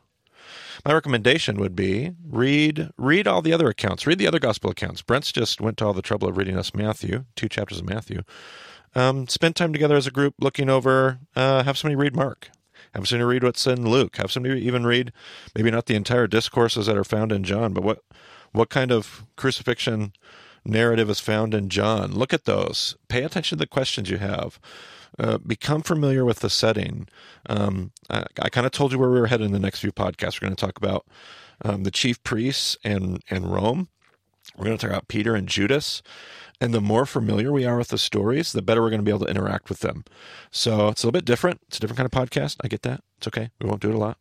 My 0.85 0.93
recommendation 0.93 1.57
would 1.57 1.75
be 1.75 2.13
read 2.25 2.91
read 2.97 3.27
all 3.27 3.43
the 3.43 3.53
other 3.53 3.69
accounts, 3.69 4.07
read 4.07 4.19
the 4.19 4.27
other 4.27 4.39
gospel 4.39 4.71
accounts. 4.71 5.03
Brent's 5.03 5.33
just 5.33 5.61
went 5.61 5.79
to 5.79 5.87
all 5.87 5.93
the 5.93 6.03
trouble 6.03 6.29
of 6.29 6.37
reading 6.37 6.57
us 6.57 6.75
Matthew, 6.75 7.25
two 7.35 7.49
chapters 7.49 7.81
of 7.81 7.89
Matthew. 7.89 8.23
Um, 8.95 9.29
spend 9.29 9.57
time 9.57 9.73
together 9.73 9.97
as 9.97 10.07
a 10.07 10.11
group 10.13 10.35
looking 10.41 10.71
over. 10.71 11.19
Uh, 11.35 11.63
have 11.65 11.77
somebody 11.77 11.97
read 11.97 12.15
Mark. 12.15 12.51
Have 12.97 13.07
somebody 13.07 13.27
read 13.27 13.45
what's 13.45 13.67
in 13.67 13.89
Luke. 13.89 14.17
Have 14.17 14.33
somebody 14.33 14.61
even 14.63 14.87
read 14.87 15.13
maybe 15.55 15.71
not 15.71 15.85
the 15.85 15.95
entire 15.95 16.27
discourses 16.27 16.87
that 16.87 16.97
are 16.97 17.05
found 17.05 17.31
in 17.31 17.45
John, 17.45 17.75
but 17.75 17.85
what 17.85 18.03
what 18.53 18.71
kind 18.71 18.91
of 18.91 19.27
crucifixion 19.37 20.15
narrative 20.65 21.11
is 21.11 21.21
found 21.21 21.53
in 21.53 21.69
John. 21.69 22.13
Look 22.13 22.33
at 22.33 22.47
those. 22.47 22.97
Pay 23.09 23.23
attention 23.23 23.59
to 23.59 23.63
the 23.63 23.69
questions 23.69 24.09
you 24.09 24.17
have. 24.17 24.59
Uh, 25.19 25.39
become 25.39 25.83
familiar 25.83 26.25
with 26.25 26.41
the 26.41 26.51
setting. 26.51 27.07
Um, 27.49 27.93
I, 28.11 28.25
I 28.41 28.49
kind 28.49 28.67
of 28.67 28.73
told 28.73 28.93
you 28.93 28.99
where 28.99 29.11
we 29.11 29.21
were 29.21 29.29
headed 29.29 29.47
in 29.47 29.53
the 29.53 29.59
next 29.59 29.81
few 29.81 29.93
podcasts. 29.93 30.41
We're 30.41 30.47
going 30.47 30.57
to 30.57 30.67
talk 30.67 30.79
about 30.79 31.07
um, 31.65 31.85
the 31.85 31.91
chief 31.91 32.23
priests 32.23 32.79
and 32.83 33.23
and 33.29 33.53
Rome. 33.53 33.89
We're 34.57 34.65
going 34.65 34.79
to 34.79 34.87
talk 34.87 34.91
about 34.91 35.09
Peter 35.09 35.35
and 35.35 35.49
Judas. 35.49 36.03
And 36.61 36.73
the 36.73 36.81
more 36.81 37.05
familiar 37.05 37.53
we 37.53 37.67
are 37.67 37.77
with 37.77 37.89
the 37.89 37.99
stories, 37.99 38.53
the 38.53 38.63
better 38.63 38.81
we're 38.81 38.91
going 38.91 39.01
to 39.01 39.05
be 39.05 39.11
able 39.11 39.27
to 39.27 39.31
interact 39.31 39.69
with 39.69 39.81
them. 39.81 40.05
So 40.51 40.89
it's 40.89 41.03
a 41.03 41.07
little 41.07 41.19
bit 41.19 41.27
different. 41.27 41.61
It's 41.69 41.77
a 41.77 41.81
different 41.81 41.99
kind 41.99 42.07
of 42.07 42.31
podcast. 42.31 42.57
I 42.63 42.69
get 42.69 42.83
that. 42.83 43.03
It's 43.19 43.29
okay. 43.29 43.51
We 43.61 43.69
won't 43.69 43.83
do 43.83 43.91
it 43.91 43.95
a 43.95 43.99
lot. 43.99 44.17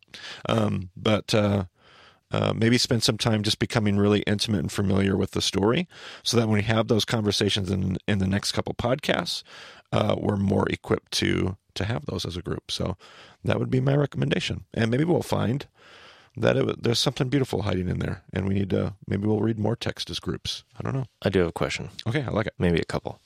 Um, 0.49 0.89
but 0.97 1.33
uh, 1.33 1.65
uh, 2.31 2.53
maybe 2.53 2.77
spend 2.77 3.03
some 3.03 3.17
time 3.17 3.43
just 3.43 3.59
becoming 3.59 3.97
really 3.97 4.19
intimate 4.21 4.59
and 4.59 4.71
familiar 4.71 5.15
with 5.15 5.31
the 5.31 5.41
story 5.41 5.87
so 6.23 6.35
that 6.35 6.47
when 6.47 6.57
we 6.57 6.63
have 6.63 6.89
those 6.89 7.05
conversations 7.05 7.71
in, 7.71 7.97
in 8.07 8.17
the 8.17 8.27
next 8.27 8.51
couple 8.51 8.73
podcasts, 8.73 9.43
uh, 9.93 10.15
we're 10.17 10.35
more 10.35 10.67
equipped 10.69 11.11
to 11.13 11.57
to 11.75 11.85
have 11.85 12.05
those 12.05 12.25
as 12.25 12.37
a 12.37 12.41
group. 12.41 12.71
So 12.71 12.95
that 13.43 13.59
would 13.59 13.69
be 13.69 13.81
my 13.81 13.95
recommendation. 13.95 14.63
And 14.73 14.89
maybe 14.89 15.03
we'll 15.03 15.21
find 15.21 15.67
that 16.37 16.57
it, 16.57 16.83
there's 16.83 16.99
something 16.99 17.29
beautiful 17.29 17.63
hiding 17.63 17.89
in 17.89 17.99
there, 17.99 18.23
and 18.33 18.47
we 18.47 18.53
need 18.53 18.69
to 18.71 18.93
maybe 19.07 19.27
we'll 19.27 19.39
read 19.39 19.59
more 19.59 19.75
text 19.75 20.09
as 20.09 20.19
groups. 20.19 20.63
I 20.79 20.83
don't 20.83 20.93
know. 20.93 21.05
I 21.21 21.29
do 21.29 21.39
have 21.39 21.49
a 21.49 21.53
question. 21.53 21.89
Okay, 22.07 22.23
I 22.23 22.29
like 22.29 22.47
it. 22.47 22.53
Maybe 22.59 22.79
a 22.79 22.85
couple. 22.85 23.19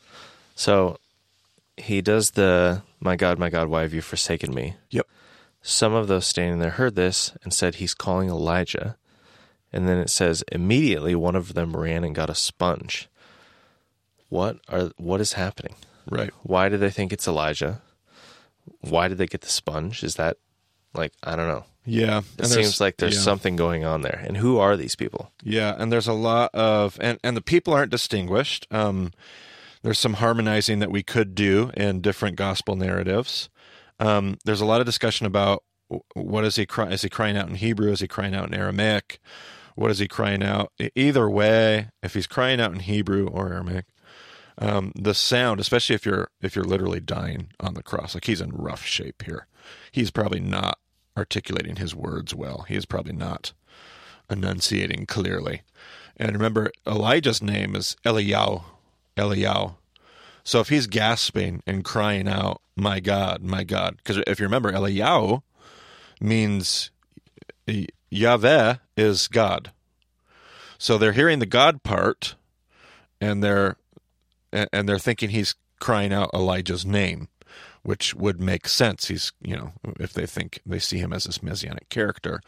So 0.55 0.97
he 1.77 2.01
does 2.01 2.31
the 2.31 2.83
"My 2.99 3.15
God, 3.15 3.39
my 3.39 3.49
God, 3.49 3.67
why 3.67 3.81
have 3.81 3.93
you 3.93 4.01
forsaken 4.01 4.53
me?" 4.53 4.75
Yep. 4.91 5.07
Some 5.61 5.93
of 5.93 6.07
those 6.07 6.25
standing 6.25 6.59
there 6.59 6.71
heard 6.71 6.95
this 6.95 7.33
and 7.43 7.53
said, 7.53 7.75
"He's 7.75 7.93
calling 7.93 8.29
Elijah." 8.29 8.97
And 9.71 9.87
then 9.87 9.99
it 9.99 10.09
says, 10.09 10.43
immediately 10.51 11.13
one 11.13 11.35
of 11.35 11.53
them 11.53 11.77
ran 11.77 12.03
and 12.03 12.15
got 12.15 12.31
a 12.31 12.33
sponge. 12.33 13.07
What 14.27 14.57
are 14.67 14.89
what 14.97 15.21
is 15.21 15.33
happening? 15.33 15.75
Right. 16.09 16.31
Why 16.41 16.69
do 16.69 16.77
they 16.77 16.89
think 16.89 17.13
it's 17.13 17.27
Elijah? 17.27 17.83
why 18.81 19.07
did 19.07 19.17
they 19.17 19.27
get 19.27 19.41
the 19.41 19.49
sponge? 19.49 20.03
Is 20.03 20.15
that 20.15 20.37
like 20.93 21.13
I 21.23 21.35
don't 21.35 21.47
know. 21.47 21.65
Yeah, 21.85 22.21
It 22.37 22.45
seems 22.47 22.79
like 22.81 22.97
there's 22.97 23.15
yeah. 23.15 23.21
something 23.21 23.55
going 23.55 23.83
on 23.83 24.01
there. 24.01 24.23
And 24.27 24.37
who 24.37 24.57
are 24.59 24.77
these 24.77 24.95
people? 24.95 25.31
Yeah, 25.43 25.75
and 25.77 25.91
there's 25.91 26.07
a 26.07 26.13
lot 26.13 26.51
of 26.53 26.97
and 27.01 27.19
and 27.23 27.35
the 27.35 27.41
people 27.41 27.73
aren't 27.73 27.91
distinguished. 27.91 28.67
Um, 28.69 29.11
there's 29.81 29.99
some 29.99 30.15
harmonizing 30.15 30.79
that 30.79 30.91
we 30.91 31.03
could 31.03 31.35
do 31.35 31.71
in 31.75 32.01
different 32.01 32.35
gospel 32.35 32.75
narratives. 32.75 33.49
Um, 33.99 34.37
there's 34.45 34.61
a 34.61 34.65
lot 34.65 34.81
of 34.81 34.85
discussion 34.85 35.25
about 35.25 35.63
what 36.13 36.45
is 36.45 36.57
he 36.57 36.65
crying? 36.65 36.91
Is 36.91 37.01
he 37.01 37.09
crying 37.09 37.37
out 37.37 37.49
in 37.49 37.55
Hebrew? 37.55 37.91
Is 37.91 38.01
he 38.01 38.07
crying 38.07 38.35
out 38.35 38.47
in 38.47 38.53
Aramaic? 38.53 39.19
What 39.75 39.91
is 39.91 39.99
he 39.99 40.07
crying 40.07 40.43
out? 40.43 40.71
Either 40.95 41.29
way, 41.29 41.89
if 42.03 42.13
he's 42.13 42.27
crying 42.27 42.59
out 42.59 42.73
in 42.73 42.81
Hebrew 42.81 43.27
or 43.27 43.53
Aramaic, 43.53 43.85
um, 44.57 44.91
the 44.95 45.13
sound, 45.13 45.59
especially 45.59 45.95
if 45.95 46.05
you're 46.05 46.29
if 46.41 46.55
you're 46.55 46.65
literally 46.65 46.99
dying 46.99 47.51
on 47.59 47.73
the 47.73 47.83
cross, 47.83 48.13
like 48.13 48.25
he's 48.25 48.41
in 48.41 48.51
rough 48.51 48.85
shape 48.85 49.23
here. 49.25 49.47
He's 49.91 50.11
probably 50.11 50.41
not 50.41 50.77
articulating 51.19 51.75
his 51.75 51.93
words 51.93 52.33
well. 52.33 52.65
He 52.67 52.75
is 52.75 52.85
probably 52.85 53.13
not 53.13 53.53
enunciating 54.29 55.05
clearly. 55.05 55.61
And 56.17 56.31
remember, 56.33 56.71
Elijah's 56.87 57.41
name 57.41 57.75
is 57.75 57.95
Eliyahu. 58.05 58.63
Eliyahu. 59.17 59.75
So 60.43 60.59
if 60.59 60.69
he's 60.69 60.87
gasping 60.87 61.61
and 61.67 61.83
crying 61.83 62.27
out, 62.27 62.61
"My 62.75 62.99
God, 62.99 63.43
my 63.43 63.63
God," 63.63 63.97
because 63.97 64.23
if 64.25 64.39
you 64.39 64.45
remember, 64.45 64.71
Eliyahu 64.71 65.43
means 66.19 66.89
Yahweh 68.09 68.75
is 68.97 69.27
God. 69.27 69.71
So 70.77 70.97
they're 70.97 71.11
hearing 71.11 71.39
the 71.39 71.45
God 71.45 71.83
part, 71.83 72.35
and 73.21 73.43
they're 73.43 73.75
and 74.51 74.89
they're 74.89 74.97
thinking 74.97 75.29
he's 75.29 75.55
crying 75.79 76.11
out 76.11 76.31
Elijah's 76.33 76.85
name, 76.85 77.27
which 77.83 78.13
would 78.15 78.39
make 78.39 78.67
sense. 78.67 79.07
He's 79.07 79.31
you 79.41 79.55
know 79.55 79.71
if 79.99 80.13
they 80.13 80.25
think 80.25 80.61
they 80.65 80.79
see 80.79 80.97
him 80.97 81.13
as 81.13 81.25
this 81.25 81.43
messianic 81.43 81.89
character, 81.89 82.41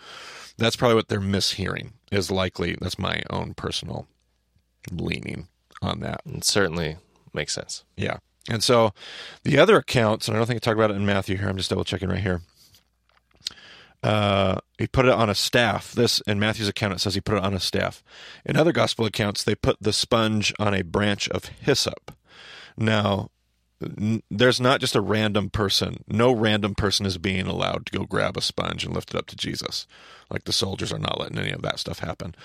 that's 0.57 0.75
probably 0.75 0.95
what 0.95 1.07
they're 1.07 1.19
mishearing. 1.19 1.91
Is 2.11 2.31
likely 2.31 2.75
that's 2.79 2.99
my 2.99 3.23
own 3.29 3.53
personal 3.53 4.07
leaning 4.91 5.47
on 5.81 5.99
that. 6.01 6.21
It 6.25 6.43
certainly 6.43 6.97
makes 7.33 7.53
sense. 7.53 7.83
Yeah. 7.95 8.17
And 8.49 8.63
so 8.63 8.93
the 9.43 9.59
other 9.59 9.77
accounts, 9.77 10.27
and 10.27 10.35
I 10.35 10.39
don't 10.39 10.47
think 10.47 10.57
I 10.57 10.59
talked 10.59 10.77
about 10.77 10.91
it 10.91 10.95
in 10.95 11.05
Matthew 11.05 11.37
here, 11.37 11.47
I'm 11.47 11.57
just 11.57 11.69
double 11.69 11.83
checking 11.83 12.09
right 12.09 12.19
here. 12.19 12.41
Uh, 14.03 14.59
he 14.79 14.87
put 14.87 15.05
it 15.05 15.11
on 15.11 15.29
a 15.29 15.35
staff. 15.35 15.91
This 15.91 16.21
in 16.21 16.39
Matthew's 16.39 16.67
account, 16.67 16.93
it 16.93 16.99
says 16.99 17.13
he 17.13 17.21
put 17.21 17.37
it 17.37 17.43
on 17.43 17.53
a 17.53 17.59
staff. 17.59 18.03
In 18.45 18.57
other 18.57 18.71
gospel 18.71 19.05
accounts, 19.05 19.43
they 19.43 19.53
put 19.53 19.77
the 19.79 19.93
sponge 19.93 20.53
on 20.57 20.73
a 20.73 20.81
branch 20.81 21.29
of 21.29 21.45
hyssop. 21.45 22.11
Now, 22.75 23.29
there's 24.29 24.61
not 24.61 24.79
just 24.79 24.95
a 24.95 25.01
random 25.01 25.49
person. 25.49 26.03
No 26.07 26.31
random 26.31 26.75
person 26.75 27.05
is 27.05 27.17
being 27.17 27.47
allowed 27.47 27.85
to 27.87 27.97
go 27.97 28.05
grab 28.05 28.37
a 28.37 28.41
sponge 28.41 28.83
and 28.83 28.93
lift 28.93 29.11
it 29.11 29.17
up 29.17 29.27
to 29.27 29.35
Jesus. 29.35 29.87
Like 30.29 30.45
the 30.45 30.53
soldiers 30.53 30.93
are 30.93 30.99
not 30.99 31.19
letting 31.19 31.37
any 31.37 31.51
of 31.51 31.61
that 31.63 31.79
stuff 31.79 31.99
happen. 31.99 32.35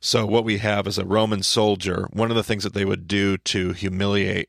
So, 0.00 0.24
what 0.24 0.44
we 0.44 0.58
have 0.58 0.86
is 0.86 0.98
a 0.98 1.04
Roman 1.04 1.42
soldier. 1.42 2.08
One 2.12 2.30
of 2.30 2.36
the 2.36 2.42
things 2.42 2.64
that 2.64 2.74
they 2.74 2.84
would 2.84 3.06
do 3.06 3.36
to 3.38 3.72
humiliate 3.72 4.48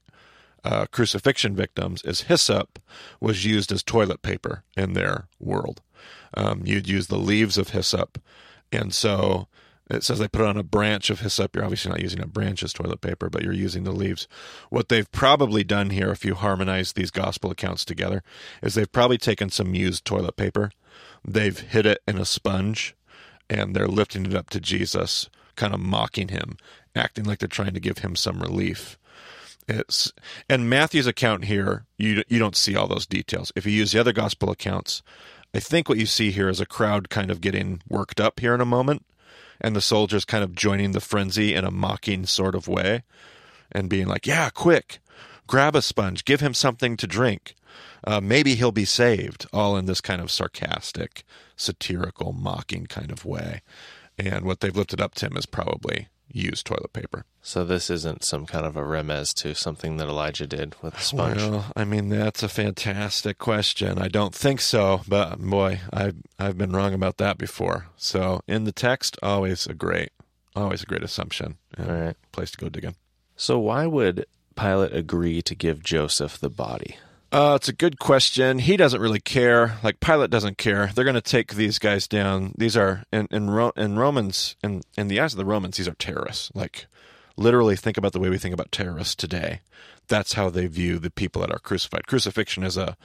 uh, 0.63 0.86
crucifixion 0.91 1.55
victims 1.55 2.01
is 2.03 2.21
hyssop 2.21 2.79
was 3.19 3.45
used 3.45 3.71
as 3.71 3.84
toilet 3.84 4.21
paper 4.21 4.63
in 4.75 4.93
their 4.93 5.27
world. 5.39 5.81
Um, 6.34 6.62
you'd 6.65 6.89
use 6.89 7.08
the 7.08 7.17
leaves 7.17 7.58
of 7.58 7.69
hyssop, 7.69 8.19
and 8.71 8.93
so 8.93 9.47
it 9.89 10.04
says 10.04 10.19
they 10.19 10.28
put 10.28 10.41
it 10.41 10.48
on 10.48 10.58
a 10.58 10.63
branch 10.63 11.10
of 11.10 11.19
hyssop. 11.19 11.56
You're 11.56 11.63
obviously 11.63 11.91
not 11.91 12.02
using 12.02 12.21
a 12.21 12.28
branch 12.28 12.63
as 12.63 12.74
toilet 12.74 13.02
paper, 13.02 13.30
but 13.30 13.43
you're 13.43 13.54
using 13.54 13.84
the 13.84 13.91
leaves. 13.91 14.28
What 14.69 14.89
they've 14.89 15.12
probably 15.12 15.63
done 15.63 15.91
here, 15.91 16.12
if 16.12 16.26
you 16.26 16.36
harmonize 16.36 16.93
these 16.93 17.12
gospel 17.12 17.52
accounts 17.52 17.86
together, 17.86 18.24
is 18.63 18.74
they've 18.74 18.91
probably 18.91 19.17
taken 19.17 19.50
some 19.50 19.76
used 19.76 20.04
toilet 20.04 20.38
paper, 20.38 20.71
they've 21.24 21.60
hid 21.60 21.86
it 21.86 22.02
in 22.08 22.17
a 22.17 22.26
sponge, 22.26 22.95
and 23.50 23.76
they're 23.76 23.88
lifting 23.88 24.26
it 24.26 24.36
up 24.36 24.50
to 24.52 24.60
Jesus, 24.60 25.30
kind 25.56 25.74
of 25.74 25.80
mocking 25.80 26.30
him, 26.30 26.58
acting 26.95 27.26
like 27.26 27.39
they're 27.39 27.48
trying 27.48 27.74
to 27.74 27.80
give 27.80 28.00
him 28.00 28.15
some 28.15 28.41
relief. 28.41 28.98
It's 29.67 30.13
and 30.48 30.69
Matthew's 30.69 31.08
account 31.08 31.45
here, 31.45 31.86
you 31.98 32.24
you 32.28 32.38
don't 32.38 32.56
see 32.56 32.76
all 32.76 32.88
those 32.88 33.08
details. 33.08 33.52
If 33.56 33.65
you 33.65 33.71
use 33.71 33.91
the 33.91 34.00
other 34.00 34.13
gospel 34.13 34.52
accounts, 34.52 35.02
I 35.56 35.60
think 35.60 35.89
what 35.89 35.98
you 35.98 36.06
see 36.06 36.32
here 36.32 36.50
is 36.50 36.60
a 36.60 36.65
crowd 36.65 37.10
kind 37.10 37.32
of 37.32 37.41
getting 37.41 37.82
worked 37.89 38.19
up 38.19 38.39
here 38.39 38.54
in 38.54 38.62
a 38.62 38.65
moment, 38.65 39.06
and 39.62 39.76
the 39.76 39.82
soldiers 39.82 40.26
kind 40.26 40.44
of 40.44 40.56
joining 40.56 40.91
the 40.91 41.02
frenzy 41.02 41.54
in 41.54 41.63
a 41.65 41.72
mocking 41.72 42.26
sort 42.26 42.56
of 42.56 42.68
way, 42.68 43.04
and 43.72 43.89
being 43.89 44.08
like, 44.08 44.26
"Yeah, 44.28 44.50
quick, 44.50 45.00
grab 45.48 45.76
a 45.76 45.82
sponge, 45.82 46.26
give 46.26 46.41
him 46.41 46.54
something 46.54 46.98
to 46.98 47.08
drink, 47.08 47.56
uh, 48.04 48.22
maybe 48.22 48.56
he'll 48.56 48.72
be 48.72 48.86
saved." 48.86 49.46
All 49.54 49.78
in 49.78 49.86
this 49.86 50.02
kind 50.02 50.22
of 50.22 50.32
sarcastic, 50.32 51.24
satirical, 51.56 52.34
mocking 52.34 52.86
kind 52.88 53.12
of 53.12 53.26
way, 53.26 53.62
and 54.18 54.46
what 54.46 54.60
they've 54.60 54.76
lifted 54.76 55.02
up 55.02 55.15
to 55.15 55.28
him 55.28 55.38
is 55.38 55.46
probably 55.46 56.08
used 56.32 56.66
toilet 56.66 56.92
paper. 56.94 57.26
So 57.42 57.64
this 57.64 57.90
isn't 57.90 58.24
some 58.24 58.46
kind 58.46 58.66
of 58.66 58.76
a 58.76 58.82
remez 58.82 59.34
to 59.36 59.54
something 59.54 59.98
that 59.98 60.08
Elijah 60.08 60.48
did 60.48 60.76
with 60.82 60.96
the 60.96 61.00
sponge. 61.02 61.38
Well, 61.38 61.66
I 61.76 61.86
mean 61.86 62.10
that's 62.10 62.44
a 62.44 62.50
fantastic 62.50 63.38
question. 63.38 64.00
I 64.00 64.08
don't 64.08 64.34
think 64.34 64.62
so, 64.62 65.02
but 65.08 65.40
boy, 65.40 65.82
I've 65.94 66.16
I've 66.40 66.58
been 66.58 66.72
wrong 66.72 66.94
about 66.94 67.18
that 67.18 67.38
before. 67.38 67.88
So 67.98 68.42
in 68.48 68.64
the 68.64 68.72
text, 68.72 69.18
always 69.22 69.68
a 69.68 69.74
great, 69.74 70.10
always 70.56 70.82
a 70.84 70.86
great 70.88 71.04
assumption. 71.04 71.58
and 71.78 71.90
All 71.90 71.96
right. 71.98 72.16
place 72.32 72.52
to 72.52 72.58
go 72.58 72.70
digging. 72.70 72.96
So 73.38 73.60
why 73.60 73.86
would 73.86 74.26
Pilate 74.56 74.94
agree 74.94 75.42
to 75.44 75.54
give 75.56 75.84
Joseph 75.84 76.40
the 76.40 76.50
body? 76.50 76.98
Uh, 77.32 77.54
it's 77.56 77.68
a 77.68 77.74
good 77.74 78.00
question. 78.00 78.60
He 78.60 78.78
doesn't 78.78 79.02
really 79.02 79.20
care. 79.20 79.78
Like 79.84 80.00
Pilate 80.00 80.30
doesn't 80.30 80.58
care. 80.58 80.92
They're 80.94 81.04
going 81.04 81.16
to 81.16 81.22
take 81.22 81.56
these 81.56 81.80
guys 81.80 82.08
down. 82.08 82.54
These 82.58 82.78
are 82.78 83.04
in 83.12 83.28
in, 83.32 83.50
Ro- 83.50 83.74
in 83.76 83.98
Romans 84.00 84.56
in 84.64 84.82
in 84.98 85.08
the 85.08 85.20
eyes 85.20 85.34
of 85.34 85.38
the 85.38 85.46
Romans, 85.46 85.78
these 85.78 85.88
are 85.88 85.96
terrorists. 85.96 86.52
Like 86.54 86.88
literally, 87.36 87.76
think 87.76 87.98
about 87.98 88.14
the 88.14 88.20
way 88.20 88.30
we 88.30 88.38
think 88.38 88.54
about 88.54 88.72
terrorists 88.72 89.16
today. 89.16 89.62
That's 90.08 90.34
how 90.34 90.50
they 90.50 90.68
view 90.68 91.00
the 91.00 91.10
people 91.10 91.42
that 91.42 91.52
are 91.52 91.60
crucified. 91.60 92.08
Crucifixion 92.08 92.64
is 92.64 92.78
a 92.78 92.96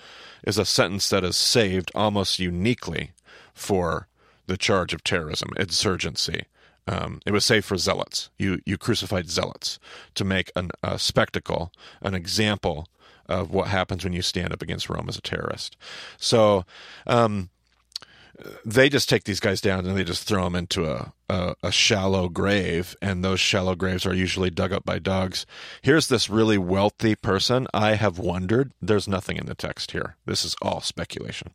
is 0.47 0.59
a 0.59 0.65
sentence 0.67 1.09
that 1.09 1.25
is 1.25 1.37
saved 1.37 1.91
almost 1.95 2.39
uniquely 2.39 3.13
for 3.55 4.07
the 4.47 4.57
charge 4.57 4.93
of 4.93 5.03
terrorism, 5.03 5.49
insurgency. 5.57 6.45
Um, 6.87 7.21
it 7.27 7.33
was 7.33 7.45
saved 7.45 7.67
for 7.67 7.77
zealots. 7.77 8.31
You 8.39 8.61
you 8.67 8.77
crucified 8.79 9.29
zealots 9.29 9.79
to 10.15 10.25
make 10.25 10.51
an, 10.57 10.71
a 10.83 10.99
spectacle, 10.99 11.73
an 12.03 12.15
example 12.15 12.89
of 13.27 13.53
what 13.53 13.69
happens 13.69 14.03
when 14.05 14.13
you 14.13 14.23
stand 14.23 14.53
up 14.53 14.63
against 14.63 14.91
Rome 14.91 15.09
as 15.09 15.17
a 15.17 15.23
terrorist. 15.23 15.77
So 16.19 16.65
um, 17.07 17.51
they 18.65 18.89
just 18.89 19.09
take 19.09 19.25
these 19.25 19.41
guys 19.41 19.61
down 19.61 19.87
and 19.87 19.97
they 19.97 20.05
just 20.05 20.27
throw 20.27 20.45
them 20.45 20.55
into 20.55 20.91
a, 20.91 21.13
a, 21.29 21.55
a 21.63 21.73
shallow 21.73 22.29
grave, 22.29 22.97
and 23.01 23.25
those 23.25 23.41
shallow 23.41 23.75
graves 23.75 24.07
are 24.07 24.15
usually 24.15 24.51
dug 24.51 24.73
up 24.73 24.85
by 24.85 24.99
dogs. 24.99 25.47
Here's 25.83 26.09
this 26.09 26.31
really 26.31 26.59
wealthy 26.59 27.15
person. 27.15 27.67
I 27.73 27.95
have 27.95 28.19
wondered. 28.19 28.73
There's 28.81 29.07
nothing 29.09 29.37
in 29.37 29.47
the 29.47 29.55
text 29.55 29.93
here. 29.93 30.17
This 30.27 30.45
is 30.45 30.57
all 30.63 30.81
speculation, 30.81 31.53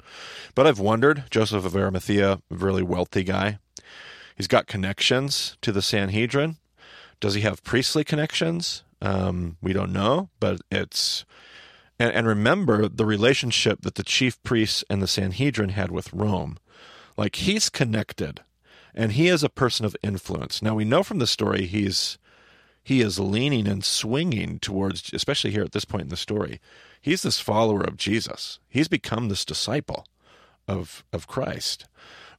but 0.53 0.67
I've 0.67 0.79
wondered. 0.79 1.25
Joseph 1.29 1.65
of 1.65 1.75
Arimathea, 1.75 2.33
a 2.33 2.39
really 2.49 2.83
wealthy 2.83 3.23
guy. 3.23 3.59
He's 4.35 4.47
got 4.47 4.67
connections 4.67 5.57
to 5.61 5.71
the 5.71 5.81
Sanhedrin. 5.81 6.57
Does 7.19 7.35
he 7.35 7.41
have 7.41 7.63
priestly 7.63 8.03
connections? 8.03 8.83
Um, 9.01 9.57
we 9.61 9.73
don't 9.73 9.93
know, 9.93 10.29
but 10.39 10.61
it's 10.69 11.25
and, 11.99 12.11
and 12.11 12.27
remember 12.27 12.87
the 12.87 13.05
relationship 13.05 13.81
that 13.81 13.95
the 13.95 14.03
chief 14.03 14.41
priests 14.43 14.83
and 14.89 15.01
the 15.01 15.07
Sanhedrin 15.07 15.69
had 15.69 15.91
with 15.91 16.13
Rome. 16.13 16.57
Like 17.17 17.37
he's 17.37 17.69
connected, 17.69 18.41
and 18.93 19.13
he 19.13 19.27
is 19.27 19.43
a 19.43 19.49
person 19.49 19.85
of 19.85 19.95
influence. 20.03 20.61
Now 20.61 20.75
we 20.75 20.85
know 20.85 21.03
from 21.03 21.19
the 21.19 21.27
story 21.27 21.65
he's 21.65 22.17
he 22.83 23.01
is 23.01 23.19
leaning 23.19 23.67
and 23.67 23.83
swinging 23.83 24.59
towards, 24.59 25.11
especially 25.11 25.51
here 25.51 25.63
at 25.63 25.71
this 25.71 25.85
point 25.85 26.03
in 26.03 26.09
the 26.09 26.17
story. 26.17 26.59
He's 27.01 27.23
this 27.23 27.39
follower 27.39 27.81
of 27.81 27.97
Jesus. 27.97 28.59
He's 28.69 28.87
become 28.87 29.29
this 29.29 29.45
disciple 29.45 30.05
of 30.67 31.05
of 31.13 31.27
Christ, 31.27 31.85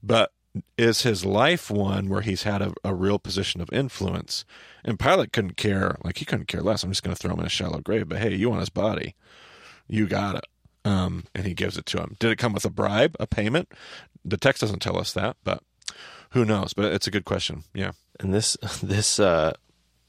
but 0.03 0.33
is 0.77 1.03
his 1.03 1.25
life 1.25 1.71
one 1.71 2.09
where 2.09 2.23
he's 2.23 2.45
had 2.45 2.63
a, 2.63 2.73
a 2.85 2.95
real 2.95 3.19
position 3.19 3.61
of 3.61 3.73
influence? 3.73 4.45
And 4.85 4.99
Pilate 4.99 5.33
couldn't 5.33 5.57
care, 5.57 5.97
like 6.05 6.19
he 6.19 6.25
couldn't 6.25 6.49
care 6.49 6.63
less. 6.63 6.83
I'm 6.83 6.91
just 6.91 7.03
going 7.03 7.15
to 7.15 7.21
throw 7.21 7.35
him 7.35 7.41
in 7.41 7.47
a 7.47 7.51
shallow 7.51 7.81
grave, 7.81 8.09
but 8.09 8.19
hey, 8.19 8.35
you 8.35 8.49
want 8.49 8.61
his 8.61 8.71
body? 8.71 9.15
You 9.89 10.07
got 10.07 10.37
it. 10.37 10.47
Um, 10.85 11.25
and 11.35 11.47
he 11.47 11.55
gives 11.55 11.77
it 11.77 11.87
to 11.87 11.99
him. 11.99 12.17
Did 12.21 12.31
it 12.31 12.37
come 12.37 12.53
with 12.53 12.65
a 12.65 12.71
bribe, 12.71 13.17
a 13.19 13.27
payment? 13.27 13.73
The 14.25 14.37
text 14.37 14.61
doesn't 14.61 14.81
tell 14.81 14.99
us 14.99 15.13
that, 15.15 15.37
but 15.43 15.63
who 16.31 16.45
knows? 16.45 16.73
But 16.75 16.93
it's 16.93 17.07
a 17.07 17.11
good 17.11 17.25
question. 17.25 17.65
Yeah. 17.75 17.93
And 18.21 18.33
this 18.33 18.57
this 18.83 19.19
uh, 19.19 19.55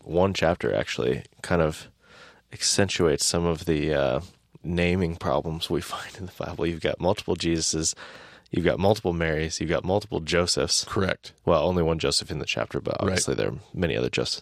one 0.04 0.34
chapter 0.34 0.74
actually 0.74 1.24
kind 1.42 1.62
of 1.62 1.90
accentuates 2.54 3.26
some 3.26 3.46
of 3.46 3.66
the 3.66 3.94
uh, 3.94 4.22
naming 4.64 5.16
problems 5.16 5.70
we 5.70 5.82
find 5.94 6.16
in 6.18 6.28
the 6.28 6.32
Bible. 6.38 6.66
You've 6.66 6.82
got 6.82 7.00
multiple 7.00 7.36
Jesuses, 7.36 7.96
you've 8.52 8.66
got 8.66 8.80
multiple 8.80 9.14
Marys, 9.14 9.60
you've 9.60 9.70
got 9.70 9.84
multiple 9.84 10.20
Josephs. 10.20 10.84
Correct. 10.86 11.34
Well, 11.46 11.64
only 11.64 11.84
one 11.84 12.00
Joseph 12.00 12.32
in 12.32 12.40
the 12.40 12.46
chapter, 12.46 12.80
but 12.80 12.98
obviously 13.00 13.36
there 13.36 13.50
are 13.50 13.56
many 13.74 13.96
other 13.98 14.10
Josephs. 14.10 14.42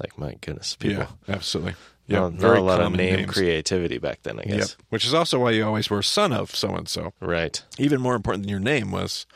Like 0.00 0.18
my 0.18 0.34
goodness, 0.40 0.74
people. 0.76 1.06
Yeah, 1.28 1.34
absolutely. 1.34 1.74
Yeah, 2.08 2.20
not, 2.20 2.34
not 2.34 2.56
a 2.56 2.60
lot 2.62 2.80
of 2.80 2.92
name 2.92 3.16
names. 3.16 3.30
creativity 3.32 3.98
back 3.98 4.22
then, 4.24 4.38
I 4.40 4.42
Yep. 4.46 4.58
guess. 4.58 4.76
Which 4.88 5.04
is 5.06 5.14
also 5.14 5.38
why 5.38 5.52
you 5.52 5.64
always 5.64 5.88
were 5.88 6.02
son 6.02 6.32
of 6.32 6.54
so 6.54 6.74
and 6.74 6.88
so. 6.88 7.12
Right. 7.20 7.62
Even 7.78 8.00
more 8.00 8.14
important 8.16 8.42
than 8.42 8.50
your 8.50 8.58
name 8.58 8.90
was 8.90 9.26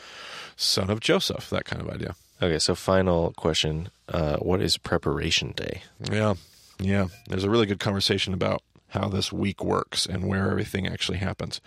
son 0.56 0.90
of 0.90 0.98
Joseph, 1.00 1.48
that 1.50 1.64
kind 1.64 1.80
of 1.80 1.88
idea. 1.88 2.16
Okay, 2.42 2.58
so 2.58 2.74
final 2.74 3.32
question. 3.36 3.88
Uh, 4.08 4.36
what 4.38 4.60
is 4.60 4.76
preparation 4.78 5.52
day? 5.52 5.82
Yeah. 6.10 6.34
Yeah. 6.80 7.06
There's 7.28 7.44
a 7.44 7.50
really 7.50 7.66
good 7.66 7.80
conversation 7.80 8.34
about 8.34 8.62
how 8.88 9.08
this 9.08 9.32
week 9.32 9.62
works 9.64 10.04
and 10.06 10.26
where 10.26 10.50
everything 10.50 10.86
actually 10.86 11.18
happens. 11.18 11.60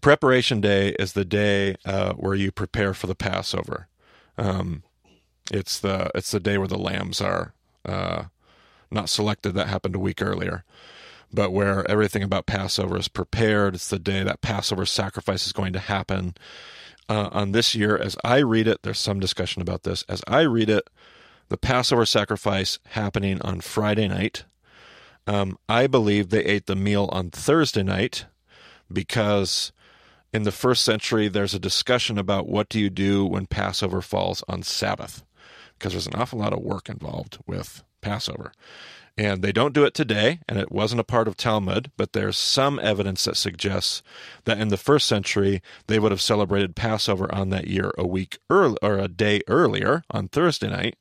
Preparation 0.00 0.60
day 0.60 0.90
is 0.98 1.12
the 1.14 1.24
day 1.24 1.74
uh, 1.84 2.12
where 2.14 2.34
you 2.34 2.52
prepare 2.52 2.94
for 2.94 3.08
the 3.08 3.16
Passover. 3.16 3.88
Um, 4.36 4.84
it's 5.50 5.78
the 5.80 6.10
it's 6.14 6.30
the 6.30 6.40
day 6.40 6.56
where 6.56 6.68
the 6.68 6.78
lambs 6.78 7.20
are 7.20 7.52
uh, 7.84 8.24
not 8.90 9.08
selected. 9.08 9.54
That 9.54 9.68
happened 9.68 9.96
a 9.96 10.00
week 10.00 10.22
earlier, 10.22 10.64
but 11.32 11.52
where 11.52 11.88
everything 11.90 12.22
about 12.22 12.46
Passover 12.46 12.96
is 12.96 13.08
prepared. 13.08 13.74
It's 13.74 13.88
the 13.88 13.98
day 13.98 14.22
that 14.22 14.40
Passover 14.40 14.86
sacrifice 14.86 15.46
is 15.46 15.52
going 15.52 15.72
to 15.72 15.80
happen. 15.80 16.34
Uh, 17.08 17.30
on 17.32 17.52
this 17.52 17.74
year, 17.74 17.96
as 17.96 18.16
I 18.22 18.38
read 18.38 18.68
it, 18.68 18.82
there's 18.82 18.98
some 18.98 19.18
discussion 19.18 19.62
about 19.62 19.82
this. 19.82 20.04
As 20.08 20.22
I 20.28 20.42
read 20.42 20.68
it, 20.70 20.88
the 21.48 21.56
Passover 21.56 22.06
sacrifice 22.06 22.78
happening 22.90 23.40
on 23.42 23.62
Friday 23.62 24.06
night. 24.06 24.44
Um, 25.26 25.58
I 25.68 25.86
believe 25.86 26.28
they 26.28 26.44
ate 26.44 26.66
the 26.66 26.76
meal 26.76 27.08
on 27.10 27.30
Thursday 27.30 27.82
night 27.82 28.26
because 28.92 29.72
in 30.32 30.42
the 30.42 30.52
first 30.52 30.84
century 30.84 31.28
there's 31.28 31.54
a 31.54 31.58
discussion 31.58 32.18
about 32.18 32.48
what 32.48 32.68
do 32.68 32.78
you 32.78 32.90
do 32.90 33.24
when 33.24 33.46
Passover 33.46 34.00
falls 34.02 34.42
on 34.48 34.62
Sabbath 34.62 35.24
because 35.78 35.92
there's 35.92 36.06
an 36.06 36.16
awful 36.16 36.40
lot 36.40 36.52
of 36.52 36.60
work 36.60 36.88
involved 36.88 37.38
with 37.46 37.82
Passover. 38.00 38.52
And 39.16 39.42
they 39.42 39.50
don't 39.50 39.74
do 39.74 39.84
it 39.84 39.94
today, 39.94 40.38
and 40.48 40.60
it 40.60 40.70
wasn't 40.70 41.00
a 41.00 41.04
part 41.04 41.26
of 41.26 41.36
Talmud, 41.36 41.90
but 41.96 42.12
there's 42.12 42.38
some 42.38 42.78
evidence 42.78 43.24
that 43.24 43.36
suggests 43.36 44.00
that 44.44 44.60
in 44.60 44.68
the 44.68 44.76
first 44.76 45.08
century 45.08 45.60
they 45.88 45.98
would 45.98 46.12
have 46.12 46.20
celebrated 46.20 46.76
Passover 46.76 47.32
on 47.34 47.50
that 47.50 47.66
year 47.66 47.92
a 47.98 48.06
week 48.06 48.38
early 48.48 48.76
or 48.80 48.96
a 48.98 49.08
day 49.08 49.40
earlier 49.48 50.04
on 50.10 50.28
Thursday 50.28 50.68
night, 50.68 50.96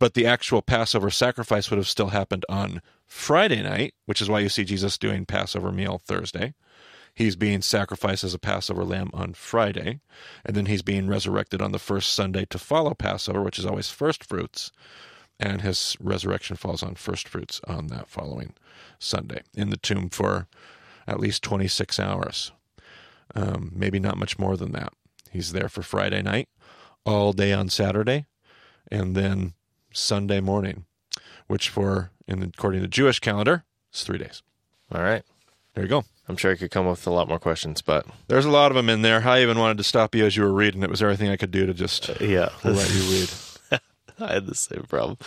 but 0.00 0.14
the 0.14 0.26
actual 0.26 0.62
Passover 0.62 1.10
sacrifice 1.10 1.70
would 1.70 1.76
have 1.76 1.88
still 1.88 2.08
happened 2.08 2.44
on 2.48 2.82
Friday 3.06 3.62
night, 3.62 3.94
which 4.06 4.20
is 4.20 4.28
why 4.28 4.40
you 4.40 4.48
see 4.48 4.64
Jesus 4.64 4.98
doing 4.98 5.24
Passover 5.24 5.70
meal 5.70 6.02
Thursday. 6.04 6.54
He's 7.14 7.36
being 7.36 7.62
sacrificed 7.62 8.24
as 8.24 8.34
a 8.34 8.38
Passover 8.38 8.84
lamb 8.84 9.10
on 9.14 9.34
Friday, 9.34 10.00
and 10.44 10.56
then 10.56 10.66
he's 10.66 10.82
being 10.82 11.06
resurrected 11.06 11.62
on 11.62 11.72
the 11.72 11.78
first 11.78 12.12
Sunday 12.12 12.44
to 12.46 12.58
follow 12.58 12.94
Passover, 12.94 13.42
which 13.42 13.58
is 13.58 13.66
always 13.66 13.90
first 13.90 14.24
fruits 14.24 14.72
and 15.40 15.62
his 15.62 15.96
resurrection 16.00 16.56
falls 16.56 16.82
on 16.82 16.94
first 16.94 17.28
fruits 17.28 17.60
on 17.66 17.88
that 17.88 18.08
following 18.08 18.54
Sunday 18.98 19.42
in 19.54 19.70
the 19.70 19.76
tomb 19.76 20.08
for 20.08 20.46
at 21.06 21.20
least 21.20 21.42
26 21.42 21.98
hours. 21.98 22.52
Um, 23.34 23.72
maybe 23.74 23.98
not 23.98 24.18
much 24.18 24.38
more 24.38 24.56
than 24.56 24.72
that. 24.72 24.92
He's 25.30 25.52
there 25.52 25.68
for 25.68 25.82
Friday 25.82 26.22
night, 26.22 26.48
all 27.04 27.32
day 27.32 27.52
on 27.52 27.68
Saturday, 27.68 28.26
and 28.90 29.16
then 29.16 29.54
Sunday 29.92 30.40
morning, 30.40 30.84
which 31.46 31.68
for, 31.68 32.10
in 32.28 32.42
according 32.42 32.82
to 32.82 32.88
Jewish 32.88 33.18
calendar, 33.18 33.64
is 33.92 34.04
three 34.04 34.18
days. 34.18 34.42
All 34.92 35.02
right. 35.02 35.24
There 35.74 35.84
you 35.84 35.90
go. 35.90 36.04
I'm 36.28 36.36
sure 36.36 36.52
I 36.52 36.56
could 36.56 36.70
come 36.70 36.86
up 36.86 36.92
with 36.92 37.06
a 37.06 37.10
lot 37.10 37.28
more 37.28 37.38
questions, 37.38 37.82
but 37.82 38.06
There's 38.28 38.46
a 38.46 38.50
lot 38.50 38.70
of 38.70 38.76
them 38.76 38.88
in 38.88 39.02
there. 39.02 39.26
I 39.28 39.42
even 39.42 39.58
wanted 39.58 39.76
to 39.78 39.84
stop 39.84 40.14
you 40.14 40.24
as 40.24 40.36
you 40.36 40.42
were 40.42 40.52
reading. 40.52 40.82
It 40.82 40.90
was 40.90 41.02
everything 41.02 41.28
I 41.30 41.36
could 41.36 41.50
do 41.50 41.66
to 41.66 41.74
just 41.74 42.08
yeah, 42.20 42.48
let 42.64 42.90
you 42.94 43.00
read. 43.10 43.30
I 44.20 44.32
had 44.34 44.46
the 44.46 44.54
same 44.54 44.84
problem. 44.88 45.18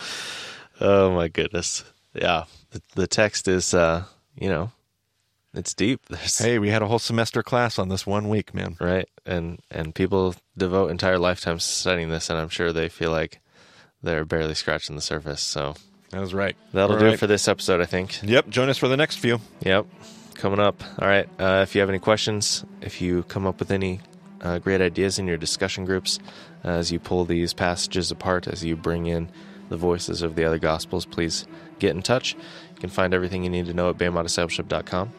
Oh 0.80 1.14
my 1.14 1.28
goodness. 1.28 1.84
Yeah, 2.14 2.44
the, 2.70 2.82
the 2.94 3.06
text 3.06 3.46
is, 3.48 3.74
uh, 3.74 4.04
you 4.36 4.48
know, 4.48 4.72
it's 5.54 5.74
deep. 5.74 6.00
There's, 6.08 6.38
Hey, 6.38 6.58
we 6.58 6.70
had 6.70 6.82
a 6.82 6.86
whole 6.86 6.98
semester 6.98 7.42
class 7.42 7.78
on 7.78 7.88
this 7.90 8.06
one 8.06 8.28
week, 8.28 8.52
man. 8.54 8.76
right, 8.80 9.08
and 9.26 9.60
and 9.70 9.94
people 9.94 10.34
devote 10.56 10.90
entire 10.90 11.18
lifetimes 11.18 11.64
studying 11.64 12.08
this, 12.08 12.28
and 12.30 12.38
I'm 12.40 12.48
sure 12.48 12.72
they 12.72 12.88
feel 12.88 13.10
like 13.10 13.40
they're 14.02 14.24
barely 14.24 14.54
scratching 14.54 14.96
the 14.96 15.02
surface. 15.02 15.42
So 15.42 15.74
That 16.10 16.20
was 16.20 16.32
right. 16.34 16.56
that'll 16.72 16.92
All 16.94 16.98
do 16.98 17.04
right. 17.06 17.14
it 17.14 17.18
for 17.20 17.26
this 17.26 17.46
episode, 17.48 17.80
I 17.80 17.86
think. 17.86 18.20
Yep. 18.22 18.48
Join 18.48 18.68
us 18.68 18.78
for 18.78 18.88
the 18.88 18.96
next 18.96 19.16
few. 19.16 19.40
Yep, 19.60 19.86
coming 20.38 20.60
up. 20.60 20.82
All 20.98 21.06
right. 21.06 21.28
Uh, 21.38 21.60
if 21.62 21.74
you 21.74 21.80
have 21.80 21.90
any 21.90 21.98
questions, 21.98 22.64
if 22.80 23.02
you 23.02 23.24
come 23.24 23.46
up 23.46 23.58
with 23.58 23.70
any 23.70 24.00
uh, 24.40 24.58
great 24.58 24.80
ideas 24.80 25.18
in 25.18 25.26
your 25.26 25.36
discussion 25.36 25.84
groups, 25.84 26.18
uh, 26.64 26.68
as 26.68 26.90
you 26.90 26.98
pull 26.98 27.24
these 27.24 27.52
passages 27.52 28.10
apart, 28.10 28.48
as 28.48 28.64
you 28.64 28.76
bring 28.76 29.06
in 29.06 29.28
the 29.68 29.76
voices 29.76 30.22
of 30.22 30.34
the 30.34 30.44
other 30.44 30.58
gospels, 30.58 31.04
please 31.04 31.46
get 31.78 31.94
in 31.94 32.02
touch. 32.02 32.34
You 32.34 32.80
can 32.80 32.90
find 32.90 33.12
everything 33.12 33.44
you 33.44 33.50
need 33.50 33.66
to 33.66 33.74
know 33.74 33.90
at 33.90 33.98
BemaDiscipleship.com. 33.98 35.12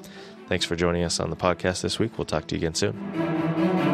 Thanks 0.47 0.65
for 0.65 0.75
joining 0.75 1.03
us 1.03 1.19
on 1.19 1.29
the 1.29 1.35
podcast 1.35 1.81
this 1.81 1.99
week. 1.99 2.17
We'll 2.17 2.25
talk 2.25 2.47
to 2.47 2.55
you 2.55 2.59
again 2.59 2.73
soon. 2.73 3.88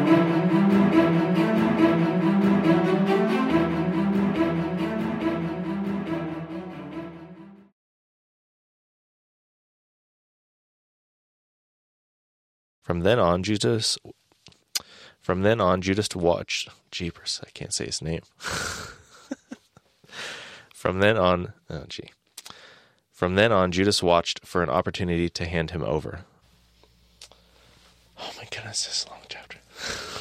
From 12.86 13.00
then 13.00 13.18
on, 13.18 13.42
Judas. 13.42 13.98
From 15.20 15.42
then 15.42 15.60
on, 15.60 15.82
Judas 15.82 16.14
watched. 16.14 16.68
Jeepers, 16.92 17.40
I 17.44 17.50
can't 17.50 17.74
say 17.74 17.86
his 17.86 18.00
name. 18.00 18.20
From 20.72 21.00
then 21.00 21.16
on, 21.16 21.52
oh 21.68 21.82
gee. 21.88 22.10
From 23.10 23.34
then 23.34 23.50
on, 23.50 23.72
Judas 23.72 24.04
watched 24.04 24.46
for 24.46 24.62
an 24.62 24.70
opportunity 24.70 25.28
to 25.30 25.46
hand 25.46 25.72
him 25.72 25.82
over. 25.82 26.20
Oh 28.20 28.30
my 28.36 28.44
goodness, 28.52 28.86
this 28.86 28.98
is 29.02 29.08
long 29.10 29.22
chapter. 29.28 29.58